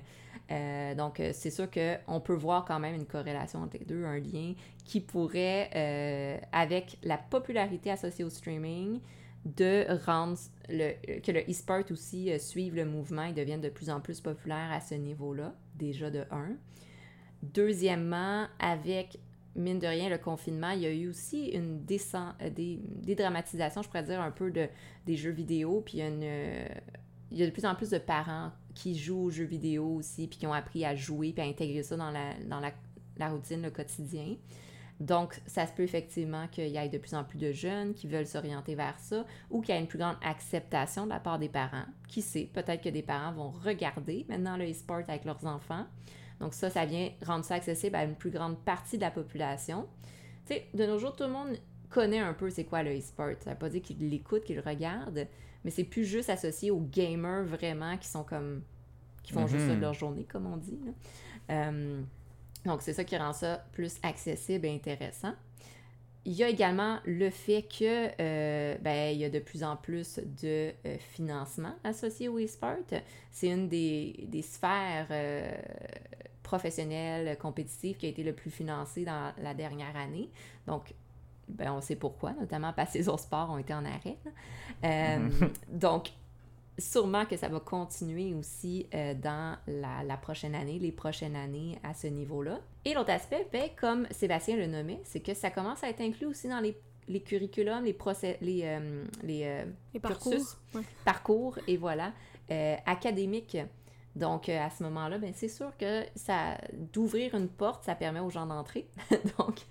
Euh, 0.54 0.94
donc, 0.94 1.20
euh, 1.20 1.32
c'est 1.34 1.50
sûr 1.50 1.68
qu'on 1.70 2.20
peut 2.20 2.34
voir 2.34 2.66
quand 2.66 2.80
même 2.80 2.96
une 2.96 3.06
corrélation 3.06 3.64
entre 3.64 3.78
les 3.80 3.86
deux, 3.86 4.06
un 4.06 4.20
lien 4.20 4.54
qui 4.86 5.00
pourrait, 5.02 5.70
euh, 5.76 6.38
avec 6.52 6.98
la 7.04 7.18
popularité 7.18 7.90
associée 7.90 8.24
au 8.24 8.30
streaming, 8.30 9.00
de 9.46 9.86
rendre 10.06 10.38
le, 10.70 10.94
que 11.20 11.32
le 11.32 11.42
e-sport 11.50 11.84
aussi 11.92 12.32
suive 12.40 12.76
le 12.76 12.86
mouvement 12.86 13.24
et 13.24 13.34
devienne 13.34 13.60
de 13.60 13.70
plus 13.70 13.90
en 13.90 14.00
plus 14.00 14.22
populaire 14.22 14.72
à 14.72 14.80
ce 14.80 14.96
niveau-là, 14.96 15.54
déjà 15.76 16.10
de 16.10 16.24
un. 16.32 16.56
Deuxièmement, 17.42 18.48
avec, 18.60 19.20
mine 19.56 19.80
de 19.80 19.88
rien, 19.88 20.08
le 20.08 20.18
confinement, 20.18 20.70
il 20.70 20.82
y 20.82 20.86
a 20.86 20.94
eu 20.94 21.10
aussi 21.10 21.48
une 21.48 21.84
descente, 21.84 22.36
des, 22.56 22.80
dédramatisation, 23.02 23.82
je 23.82 23.88
pourrais 23.88 24.04
dire, 24.04 24.22
un 24.22 24.32
peu 24.32 24.50
de, 24.50 24.70
des 25.06 25.18
jeux 25.18 25.32
vidéo, 25.32 25.82
puis 25.86 26.02
une 26.02 26.24
il 27.34 27.40
y 27.40 27.44
a 27.44 27.48
de 27.48 27.52
plus 27.52 27.66
en 27.66 27.74
plus 27.74 27.90
de 27.90 27.98
parents 27.98 28.52
qui 28.74 28.98
jouent 28.98 29.26
aux 29.26 29.30
jeux 29.30 29.46
vidéo 29.46 29.96
aussi, 29.96 30.28
puis 30.28 30.40
qui 30.40 30.48
ont 30.48 30.54
appris 30.54 30.86
à 30.86 30.96
jouer, 30.96 31.32
puis 31.34 31.42
à 31.42 31.48
intégrer 31.48 31.84
ça 31.84 31.96
dans 31.96 32.12
la, 32.12 32.34
dans 32.48 32.60
la, 32.60 33.30
routine, 33.30 33.62
le 33.62 33.72
quotidien. 33.72 34.36
Donc, 35.00 35.42
ça 35.48 35.66
se 35.66 35.74
peut 35.74 35.84
effectivement 35.84 36.48
qu'il 36.48 36.68
y 36.68 36.78
ait 36.78 36.90
de 36.90 36.98
plus 36.98 37.14
en 37.14 37.24
plus 37.24 37.38
de 37.38 37.52
jeunes 37.52 37.94
qui 37.94 38.08
veulent 38.08 38.28
s'orienter 38.28 38.76
vers 38.76 38.98
ça 39.00 39.26
ou 39.50 39.62
qu'il 39.62 39.74
y 39.74 39.78
ait 39.78 39.82
une 39.82 39.88
plus 39.88 39.98
grande 40.00 40.16
acceptation 40.24 41.06
de 41.06 41.10
la 41.10 41.20
part 41.20 41.40
des 41.40 41.50
parents. 41.50 41.86
Qui 42.08 42.22
sait, 42.22 42.50
peut-être 42.54 42.82
que 42.82 42.90
des 42.90 43.02
parents 43.02 43.34
vont 43.34 43.50
regarder 43.50 44.26
maintenant 44.30 44.56
le 44.56 44.70
e-sport 44.70 45.02
avec 45.08 45.26
leurs 45.26 45.46
enfants. 45.46 45.86
Donc 46.40 46.54
ça, 46.54 46.70
ça 46.70 46.86
vient 46.86 47.10
rendre 47.26 47.44
ça 47.44 47.56
accessible 47.56 47.96
à 47.96 48.04
une 48.04 48.16
plus 48.16 48.32
grande 48.32 48.58
partie 48.60 48.98
de 48.98 49.02
la 49.02 49.12
population. 49.12 49.88
Tu 50.46 50.54
sais, 50.54 50.68
de 50.74 50.86
nos 50.86 51.00
jours, 51.00 51.16
tout 51.16 51.24
le 51.24 51.32
monde 51.32 51.58
connaît 51.90 52.20
un 52.20 52.34
peu 52.34 52.50
c'est 52.50 52.66
quoi 52.66 52.84
le 52.84 52.98
e-sport. 52.98 53.32
Ça 53.40 53.52
ne 53.52 53.56
veut 53.56 53.60
pas 53.60 53.70
dire 53.70 53.82
qu'il 53.82 54.10
l'écoute, 54.10 54.44
qu'il 54.44 54.56
le 54.56 54.62
regarde, 54.62 55.28
mais 55.64 55.72
c'est 55.72 55.84
plus 55.84 56.06
juste 56.06 56.30
associé 56.30 56.72
aux 56.72 56.82
gamers 56.82 57.44
vraiment 57.44 57.98
qui 57.98 58.08
sont 58.08 58.24
comme. 58.24 58.62
qui 59.24 59.34
font 59.34 59.48
juste 59.48 59.66
ça 59.66 59.70
de 59.70 59.76
mhm. 59.76 59.82
leur 59.82 59.94
journée, 59.94 60.26
comme 60.26 60.46
on 60.46 60.58
dit. 60.58 60.80
Euh, 61.50 62.02
donc, 62.66 62.82
c'est 62.82 62.94
ça 62.94 63.04
qui 63.04 63.18
rend 63.18 63.34
ça 63.34 63.66
plus 63.74 63.98
accessible 64.04 64.66
et 64.66 64.74
intéressant. 64.74 65.34
Il 66.26 66.34
y 66.34 66.44
a 66.44 66.48
également 66.48 67.00
le 67.06 67.30
fait 67.30 67.64
que 67.64 68.10
euh, 68.22 68.78
ben, 68.80 69.14
il 69.14 69.20
y 69.20 69.26
a 69.26 69.30
de 69.30 69.40
plus 69.40 69.62
en 69.62 69.76
plus 69.76 70.22
de 70.42 70.72
euh, 70.86 70.98
financement 70.98 71.76
associé 71.84 72.30
au 72.30 72.40
e-sport. 72.40 72.78
C'est 73.30 73.50
une 73.50 73.68
des, 73.68 74.26
des 74.30 74.42
sphères 74.42 75.10
professionnelles, 76.42 77.38
compétitives 77.38 77.98
qui 77.98 78.06
a 78.06 78.10
été 78.10 78.24
le 78.24 78.34
plus 78.34 78.52
financée 78.52 79.04
dans 79.04 79.34
la 79.42 79.54
dernière 79.54 79.98
année. 79.98 80.30
Donc, 80.66 80.94
ben, 81.48 81.72
on 81.74 81.82
sait 81.82 81.96
pourquoi, 81.96 82.34
notamment 82.34 82.74
parce 82.74 82.94
que 82.94 82.98
les 82.98 83.10
autres 83.10 83.24
sports 83.24 83.50
ont 83.50 83.58
été 83.58 83.74
en 83.74 83.86
arrêt. 83.86 84.18
Euh, 84.84 85.18
mhm. 85.18 85.52
donc, 85.70 86.10
sûrement 86.78 87.26
que 87.26 87.38
ça 87.38 87.48
va 87.48 87.60
continuer 87.60 88.34
aussi 88.34 88.88
euh, 88.94 89.14
dans 89.14 89.58
la, 89.68 90.18
prochaine 90.18 90.56
année, 90.56 90.80
les 90.80 90.92
prochaines 90.92 91.36
années 91.36 91.80
à 91.84 91.94
ce 91.94 92.08
niveau-là. 92.08 92.60
Et 92.86 92.94
l'autre 92.94 93.12
aspect, 93.12 93.48
ben, 93.52 93.70
comme 93.80 94.08
Sébastien 94.12 94.56
le 94.58 94.68
nommait, 94.68 95.02
c'est 95.04 95.20
que 95.20 95.34
ça 95.34 95.52
commence 95.52 95.84
à 95.84 95.90
être 95.90 96.02
inclus 96.02 96.26
aussi 96.26 96.48
dans 96.48 96.60
les, 96.60 96.78
les 97.08 97.22
curriculums, 97.22 97.84
les, 97.84 97.94
procès, 97.94 98.38
les, 98.42 98.62
euh, 98.64 99.04
les, 99.24 100.00
parcours. 100.00 100.34
parcours, 101.06 101.60
et 101.68 101.78
voilà, 101.78 102.14
académiques. 102.86 103.58
Donc, 104.16 104.48
à 104.48 104.70
ce 104.70 104.84
moment-là, 104.84 105.18
ben, 105.18 105.34
c'est 105.36 105.50
sûr 105.50 105.76
que 105.78 106.04
ça 106.16 106.58
d'ouvrir 106.94 107.36
une 107.36 107.50
porte, 107.50 107.84
ça 107.84 107.96
permet 107.96 108.20
aux 108.20 108.30
gens 108.30 108.46
d'entrer. 108.46 108.88
Donc, 109.38 109.62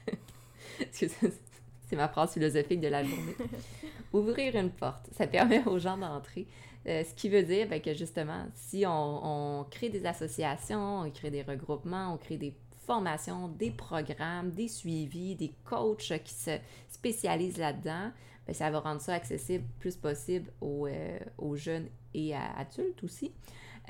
c'est 1.93 1.97
ma 1.97 2.09
phrase 2.09 2.33
philosophique 2.33 2.81
de 2.81 2.89
la 2.89 3.05
journée. 3.05 3.37
Ouvrir 4.15 4.57
une 4.57 4.71
porte, 4.71 5.11
ça 5.13 5.27
permet 5.27 5.63
aux 5.67 5.79
gens 5.79 5.99
d'entrer. 5.99 6.47
Euh, 6.87 7.05
ce 7.05 7.13
qui 7.13 7.29
veut 7.29 7.43
dire 7.43 7.69
ben, 7.69 7.83
que 7.83 7.93
justement, 7.93 8.47
si 8.55 8.85
on, 8.87 9.67
crée 9.71 9.91
des 9.91 10.07
associations, 10.07 11.01
on 11.01 11.11
crée 11.11 11.31
des 11.31 11.43
regroupements, 11.43 12.15
on 12.15 12.17
crée 12.17 12.39
des 12.39 12.57
formations, 12.87 13.49
des 13.49 13.71
programmes, 13.71 14.53
des 14.53 14.69
suivis, 14.69 15.35
des 15.35 15.53
coachs 15.65 16.15
qui 16.25 16.33
se 16.33 16.53
spécialisent 16.91 17.59
là-dedans, 17.59 18.11
ben, 18.47 18.55
ça 18.55 18.71
va 18.71 18.81
rendre 18.81 19.03
ça 19.03 19.13
accessible 19.13 19.67
plus 19.79 19.97
possible 19.97 20.51
aux, 20.63 20.87
euh, 20.87 21.19
jeunes 21.57 21.89
et 22.15 22.35
à 22.35 22.57
adultes 22.57 23.05
aussi. 23.05 23.33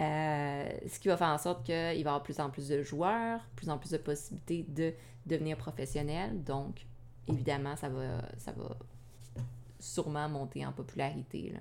Euh, 0.00 0.68
ce 0.88 0.98
qui 0.98 1.06
va 1.06 1.16
faire 1.16 1.28
en 1.28 1.38
sorte 1.38 1.64
qu'il 1.64 1.74
va 1.76 1.94
y 1.94 2.00
avoir 2.00 2.24
plus 2.24 2.40
en 2.40 2.50
plus 2.50 2.66
de 2.66 2.82
joueurs, 2.82 3.46
plus 3.54 3.70
en 3.70 3.78
plus 3.78 3.92
de 3.92 3.98
possibilités 3.98 4.66
de 4.66 4.92
devenir 5.24 5.56
professionnels. 5.56 6.42
Donc, 6.42 6.84
évidemment, 7.28 7.76
ça 7.76 7.88
va, 7.88 8.22
ça 8.36 8.52
va 8.52 8.76
sûrement 9.78 10.28
monter 10.28 10.64
en 10.64 10.72
popularité. 10.72 11.54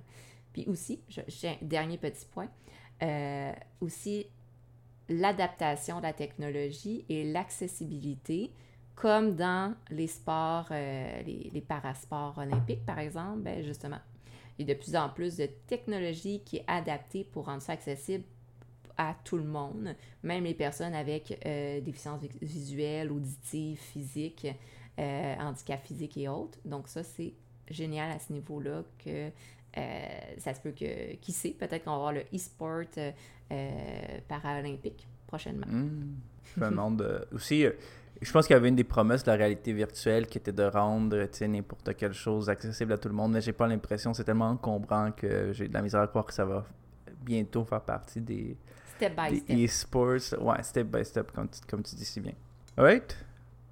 Puis 0.54 0.66
aussi, 0.68 1.02
j'ai 1.08 1.50
un 1.50 1.58
dernier 1.62 1.98
petit 1.98 2.26
point, 2.26 2.50
euh, 3.02 3.54
aussi 3.80 4.28
l'adaptation 5.10 5.98
de 5.98 6.04
la 6.04 6.14
technologie 6.14 7.06
et 7.10 7.24
l'accessibilité, 7.32 8.52
comme 8.96 9.36
dans 9.36 9.74
les 9.90 10.08
sports, 10.08 10.68
euh, 10.72 11.22
les, 11.24 11.50
les, 11.54 11.62
parasports 11.62 12.38
olympiques, 12.38 12.86
par 12.86 13.00
exemple, 13.00 13.40
ben 13.40 13.64
justement, 13.64 14.00
il 14.60 14.68
y 14.68 14.72
a 14.72 14.76
de 14.76 14.80
plus 14.80 14.96
en 14.96 15.10
plus 15.10 15.38
de 15.38 15.48
technologie 15.68 16.42
qui 16.46 16.58
est 16.58 16.66
adaptée 16.68 17.24
pour 17.24 17.46
rendre 17.46 17.62
ça 17.62 17.74
accessible 17.74 18.24
à 18.98 19.16
tout 19.24 19.38
le 19.38 19.44
monde, 19.44 19.96
même 20.24 20.44
les 20.44 20.54
personnes 20.54 20.94
avec 20.94 21.40
euh, 21.46 21.82
déficience 21.82 22.22
visuelle, 22.42 23.12
auditive, 23.12 23.80
physique. 23.80 24.48
Euh, 25.02 25.36
handicap 25.40 25.84
physique 25.84 26.16
et 26.18 26.28
autres. 26.28 26.60
Donc 26.64 26.88
ça, 26.88 27.02
c'est 27.02 27.34
génial 27.68 28.12
à 28.12 28.20
ce 28.20 28.32
niveau-là 28.32 28.84
que 29.04 29.30
euh, 29.30 30.10
ça 30.38 30.54
se 30.54 30.60
peut 30.60 30.72
que, 30.72 31.16
qui 31.16 31.32
sait, 31.32 31.52
peut-être 31.52 31.86
qu'on 31.86 31.92
va 31.92 31.96
avoir 31.96 32.14
le 32.14 32.22
e-sport 32.32 32.84
euh, 32.98 34.20
paralympique 34.28 35.08
prochainement. 35.26 35.66
Mmh. 35.66 36.18
Je 36.56 36.60
me 36.60 36.70
demande 36.70 37.28
aussi, 37.34 37.66
je 38.22 38.32
pense 38.32 38.46
qu'il 38.46 38.54
y 38.54 38.58
avait 38.58 38.68
une 38.68 38.76
des 38.76 38.84
promesses 38.84 39.24
de 39.24 39.32
la 39.32 39.38
réalité 39.38 39.74
virtuelle 39.74 40.28
qui 40.28 40.38
était 40.38 40.52
de 40.52 40.64
rendre 40.64 41.28
n'importe 41.48 41.96
quelle 41.96 42.14
chose 42.14 42.48
accessible 42.48 42.94
à 42.94 43.00
tout 43.00 43.08
le 43.08 43.16
monde, 43.16 43.32
mais 43.32 43.42
j'ai 43.42 43.54
pas 43.54 43.68
l'impression, 43.68 44.14
c'est 44.14 44.26
tellement 44.26 44.50
encombrant 44.50 45.12
que 45.14 45.52
j'ai 45.52 45.68
de 45.68 45.74
la 45.74 45.82
misère 45.82 46.02
à 46.02 46.08
croire 46.08 46.26
que 46.28 46.34
ça 46.34 46.46
va 46.46 46.64
bientôt 47.24 47.64
faire 47.64 47.82
partie 47.82 48.22
des, 48.22 48.56
Step 48.98 49.16
by 49.16 49.32
des 49.32 49.40
step. 49.40 49.58
e-sports. 49.58 50.40
Ouais, 50.40 50.62
step 50.62 50.88
by 50.88 51.04
step, 51.04 51.32
comme 51.32 51.50
tu, 51.50 51.60
comme 51.68 51.82
tu 51.82 51.96
dis 51.96 52.06
si 52.06 52.20
bien. 52.20 52.34
Alright. 52.78 53.18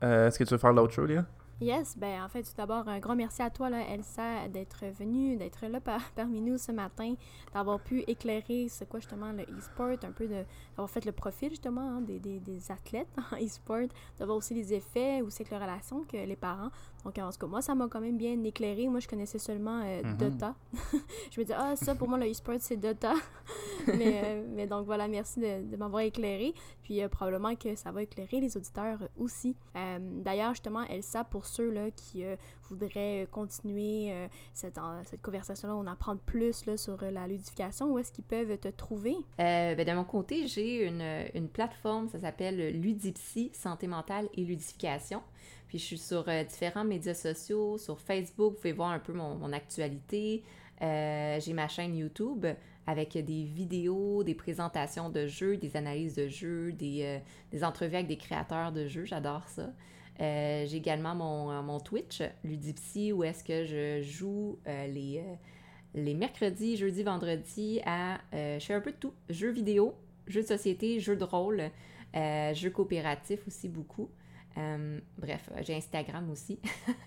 Euh, 0.03 0.27
Est-ce 0.27 0.39
que 0.39 0.43
tu 0.43 0.51
veux 0.53 0.57
faire 0.57 0.73
l'autre 0.73 0.93
show, 0.93 1.05
Léa? 1.05 1.25
Yes, 1.61 1.97
ben 1.97 2.23
en 2.23 2.29
fait, 2.29 2.43
tout 2.43 2.53
d'abord, 2.55 2.87
un 2.87 2.99
grand 2.99 3.17
merci 3.17 3.41
à 3.41 3.49
toi, 3.49 3.69
Elsa, 3.69 4.47
d'être 4.47 4.85
venue, 4.97 5.35
d'être 5.35 5.65
là 5.67 5.81
par- 5.81 6.09
parmi 6.15 6.39
nous 6.39 6.57
ce 6.57 6.71
matin, 6.71 7.15
d'avoir 7.53 7.81
pu 7.81 7.99
éclairer 8.07 8.67
c'est 8.69 8.87
quoi 8.87 9.01
justement 9.01 9.33
le 9.33 9.43
e-sport, 9.43 9.97
un 10.03 10.11
peu 10.13 10.25
d'avoir 10.29 10.89
fait 10.89 11.03
le 11.03 11.11
profil 11.11 11.49
justement 11.49 11.97
hein, 11.97 12.01
des, 12.01 12.17
des, 12.17 12.39
des 12.39 12.71
athlètes 12.71 13.09
en 13.33 13.35
e-sport, 13.45 13.87
d'avoir 14.17 14.37
aussi 14.37 14.53
les 14.53 14.73
effets, 14.73 15.21
aussi 15.21 15.41
avec 15.41 15.51
les 15.51 15.57
relations 15.57 16.05
que 16.05 16.15
les 16.15 16.37
parents. 16.37 16.69
Donc 17.05 17.17
en 17.17 17.29
tout 17.31 17.37
cas, 17.39 17.47
moi, 17.47 17.61
ça 17.61 17.75
m'a 17.75 17.87
quand 17.87 18.01
même 18.01 18.17
bien 18.17 18.41
éclairé. 18.43 18.87
Moi, 18.89 18.99
je 18.99 19.07
connaissais 19.07 19.39
seulement 19.39 19.81
euh, 19.85 20.01
Mhm. 20.03 20.17
Dota. 20.17 20.55
je 21.31 21.39
me 21.39 21.45
disais, 21.45 21.55
ah, 21.57 21.75
ça, 21.75 21.95
pour 21.95 22.07
moi, 22.09 22.17
le 22.17 22.29
e-sport, 22.29 22.55
c'est 22.59 22.77
Dota. 22.77 23.13
mais, 23.87 24.21
euh, 24.23 24.45
mais 24.53 24.67
donc 24.67 24.85
voilà, 24.85 25.07
merci 25.07 25.39
de, 25.39 25.63
de 25.69 25.77
m'avoir 25.77 26.01
éclairé. 26.01 26.53
Puis 26.83 27.01
euh, 27.01 27.07
probablement 27.07 27.55
que 27.55 27.75
ça 27.75 27.91
va 27.91 28.03
éclairer 28.03 28.39
les 28.41 28.57
auditeurs 28.57 28.99
aussi. 29.17 29.55
Euh, 29.75 29.97
D'ailleurs, 30.01 30.51
justement, 30.51 30.83
Elsa, 30.83 31.23
pour 31.23 31.45
ceux 31.45 31.69
là, 31.71 31.89
qui 31.91 32.23
euh, 32.25 32.35
voudraient 32.69 33.23
euh, 33.23 33.25
continuer 33.31 34.11
euh, 34.11 34.27
cette, 34.53 34.79
conversation-là, 35.21 35.75
on 35.75 35.87
apprend 35.87 36.17
plus 36.17 36.65
là, 36.65 36.75
sur 36.77 37.01
euh, 37.03 37.11
la 37.11 37.27
ludification, 37.27 37.91
où 37.93 37.99
est-ce 37.99 38.11
qu'ils 38.11 38.23
peuvent 38.25 38.57
te 38.57 38.67
trouver? 38.67 39.15
Euh, 39.39 39.75
ben, 39.75 39.85
de 39.87 39.93
mon 39.93 40.03
côté, 40.03 40.47
j'ai 40.47 40.85
une, 40.85 41.03
une 41.33 41.47
plateforme, 41.47 42.09
ça 42.09 42.19
s'appelle 42.19 42.79
Ludipsy, 42.81 43.51
Santé 43.53 43.87
mentale 43.87 44.27
et 44.33 44.43
ludification. 44.43 45.21
Puis 45.69 45.77
je 45.77 45.83
suis 45.83 45.97
sur 45.99 46.27
euh, 46.27 46.43
différents 46.43 46.83
médias 46.83 47.13
sociaux, 47.13 47.77
sur 47.77 47.99
Facebook, 47.99 48.53
vous 48.53 48.57
pouvez 48.57 48.73
voir 48.73 48.89
un 48.89 48.97
peu 48.97 49.13
mon, 49.13 49.53
actualité. 49.53 50.43
Euh, 50.81 51.39
j'ai 51.39 51.53
ma 51.53 51.67
chaîne 51.67 51.95
YouTube 51.95 52.47
avec 52.87 53.13
des 53.13 53.43
vidéos, 53.43 54.23
des 54.23 54.33
présentations 54.33 55.09
de 55.09 55.27
jeux, 55.27 55.57
des 55.57 55.77
analyses 55.77 56.15
de 56.15 56.27
jeux, 56.27 56.71
des, 56.71 57.03
euh, 57.03 57.19
des 57.51 57.63
entrevues 57.63 57.95
avec 57.95 58.07
des 58.07 58.17
créateurs 58.17 58.71
de 58.71 58.87
jeux, 58.87 59.05
j'adore 59.05 59.47
ça. 59.47 59.69
J'ai 60.19 60.75
également 60.75 61.15
mon, 61.15 61.63
mon 61.63 61.79
Twitch, 61.79 62.21
Ludipsy, 62.43 63.13
où 63.13 63.23
est-ce 63.23 63.41
que 63.41 63.63
je 63.63 64.01
joue 64.01 64.59
les, 64.65 65.23
les 65.93 66.13
mercredis, 66.13 66.75
jeudis, 66.75 67.03
vendredis 67.03 67.79
à... 67.85 68.19
je 68.33 68.59
fais 68.59 68.73
un 68.73 68.81
peu 68.81 68.91
de 68.91 68.97
tout. 68.97 69.13
Jeux 69.29 69.51
vidéo, 69.51 69.93
jeux 70.27 70.41
de 70.41 70.47
société, 70.47 70.99
jeux 70.99 71.15
de 71.15 71.23
rôle, 71.23 71.71
jeux 72.13 72.69
coopératifs 72.69 73.47
aussi 73.47 73.69
beaucoup. 73.69 74.09
Euh, 74.57 74.99
bref, 75.17 75.49
euh, 75.51 75.61
j'ai 75.61 75.75
Instagram 75.75 76.29
aussi. 76.31 76.59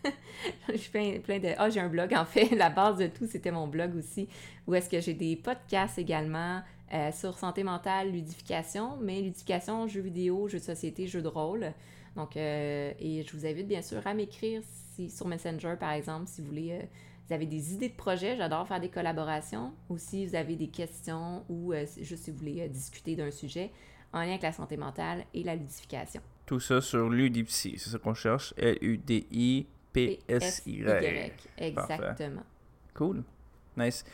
je 0.68 1.18
plein 1.18 1.38
de... 1.38 1.54
Ah, 1.58 1.70
j'ai 1.70 1.80
un 1.80 1.88
blog 1.88 2.14
en 2.14 2.24
fait. 2.24 2.50
La 2.56 2.70
base 2.70 2.98
de 2.98 3.08
tout, 3.08 3.26
c'était 3.26 3.50
mon 3.50 3.66
blog 3.66 3.96
aussi. 3.96 4.28
Où 4.66 4.74
est-ce 4.74 4.88
que 4.88 5.00
j'ai 5.00 5.14
des 5.14 5.36
podcasts 5.36 5.98
également 5.98 6.62
euh, 6.92 7.10
sur 7.12 7.38
santé 7.38 7.64
mentale, 7.64 8.12
ludification, 8.12 8.96
mais 9.00 9.20
ludification, 9.20 9.86
jeux 9.86 10.00
vidéo, 10.00 10.48
jeux 10.48 10.58
de 10.58 10.64
société, 10.64 11.06
jeux 11.06 11.22
de 11.22 11.28
rôle. 11.28 11.72
Donc, 12.16 12.36
euh, 12.36 12.92
et 12.98 13.22
je 13.22 13.36
vous 13.36 13.46
invite 13.46 13.66
bien 13.66 13.82
sûr 13.82 14.06
à 14.06 14.14
m'écrire 14.14 14.62
sur 15.08 15.26
Messenger, 15.26 15.74
par 15.80 15.92
exemple, 15.92 16.26
si 16.28 16.42
vous 16.42 16.48
voulez... 16.48 16.78
vous 17.26 17.32
avez 17.32 17.46
des 17.46 17.72
idées 17.72 17.88
de 17.88 17.94
projets, 17.94 18.36
j'adore 18.36 18.68
faire 18.68 18.80
des 18.80 18.90
collaborations. 18.90 19.72
Ou 19.88 19.96
si 19.96 20.26
vous 20.26 20.34
avez 20.34 20.54
des 20.54 20.68
questions 20.68 21.44
ou 21.48 21.72
juste 22.00 22.24
si 22.24 22.30
vous 22.30 22.38
voulez 22.38 22.68
discuter 22.68 23.16
d'un 23.16 23.30
sujet 23.30 23.70
en 24.12 24.20
lien 24.20 24.28
avec 24.28 24.42
la 24.42 24.52
santé 24.52 24.76
mentale 24.76 25.24
et 25.32 25.42
la 25.42 25.56
ludification. 25.56 26.20
Tout 26.46 26.60
ça 26.60 26.80
sur 26.80 27.08
Ludipsy, 27.08 27.78
c'est 27.78 27.90
ça 27.90 27.98
qu'on 27.98 28.14
cherche. 28.14 28.52
L-U-D-I-P-S-Y. 28.56 29.66
PSY. 30.32 30.84
Exactement. 31.58 32.42
Cool. 32.94 33.22
Nice. 33.76 34.04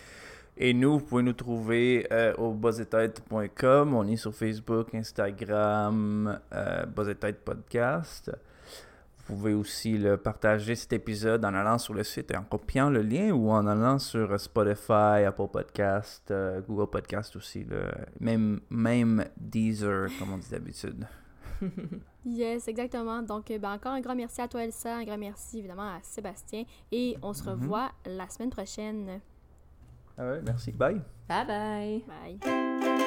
Et 0.61 0.75
nous, 0.75 0.99
vous 0.99 1.05
pouvez 1.05 1.23
nous 1.23 1.33
trouver 1.33 2.07
euh, 2.13 2.35
au 2.35 2.53
buzzetête.com. 2.53 3.95
On 3.95 4.07
est 4.09 4.17
sur 4.17 4.35
Facebook, 4.35 4.93
Instagram, 4.93 6.41
euh, 6.53 6.85
Buzzetête 6.87 7.45
Podcast. 7.45 8.33
Vous 9.19 9.37
pouvez 9.37 9.55
aussi 9.55 9.97
le 9.99 10.17
partager 10.17 10.75
cet 10.75 10.93
épisode 10.95 11.45
en 11.45 11.55
allant 11.55 11.79
sur 11.79 11.95
le 11.95 12.03
site 12.03 12.33
et 12.33 12.37
en 12.37 12.43
copiant 12.43 12.91
le 12.91 13.03
lien 13.03 13.31
ou 13.31 13.51
en 13.51 13.67
allant 13.69 14.01
sur 14.01 14.41
Spotify, 14.41 15.23
Apple 15.27 15.49
Podcast, 15.53 16.29
euh, 16.33 16.61
Google 16.67 16.91
Podcast 16.91 17.37
aussi. 17.37 17.65
Même, 18.19 18.61
même 18.69 19.25
Deezer, 19.37 20.09
comme 20.19 20.33
on 20.33 20.39
dit 20.39 20.51
d'habitude. 20.51 21.07
Yes, 22.31 22.69
exactement. 22.69 23.23
Donc, 23.23 23.51
euh, 23.51 23.59
ben, 23.59 23.73
encore 23.73 23.93
un 23.93 24.01
grand 24.01 24.15
merci 24.15 24.41
à 24.43 24.49
toi, 24.49 24.63
Elsa. 24.63 24.97
Un 24.97 25.05
grand 25.05 25.17
merci, 25.19 25.61
évidemment, 25.61 25.83
à 25.95 25.99
Sébastien. 26.03 26.65
Et 26.93 27.17
on 27.23 27.33
se 27.33 27.43
Mhm. 27.43 27.49
revoit 27.51 27.91
la 28.05 28.29
semaine 28.29 28.51
prochaine. 28.51 29.21
Ah 30.19 30.25
ouais, 30.25 30.43
merci. 30.45 30.73
Bye. 30.73 31.01
Bye 31.29 31.47
bye! 31.47 32.05
Bye. 32.41 32.99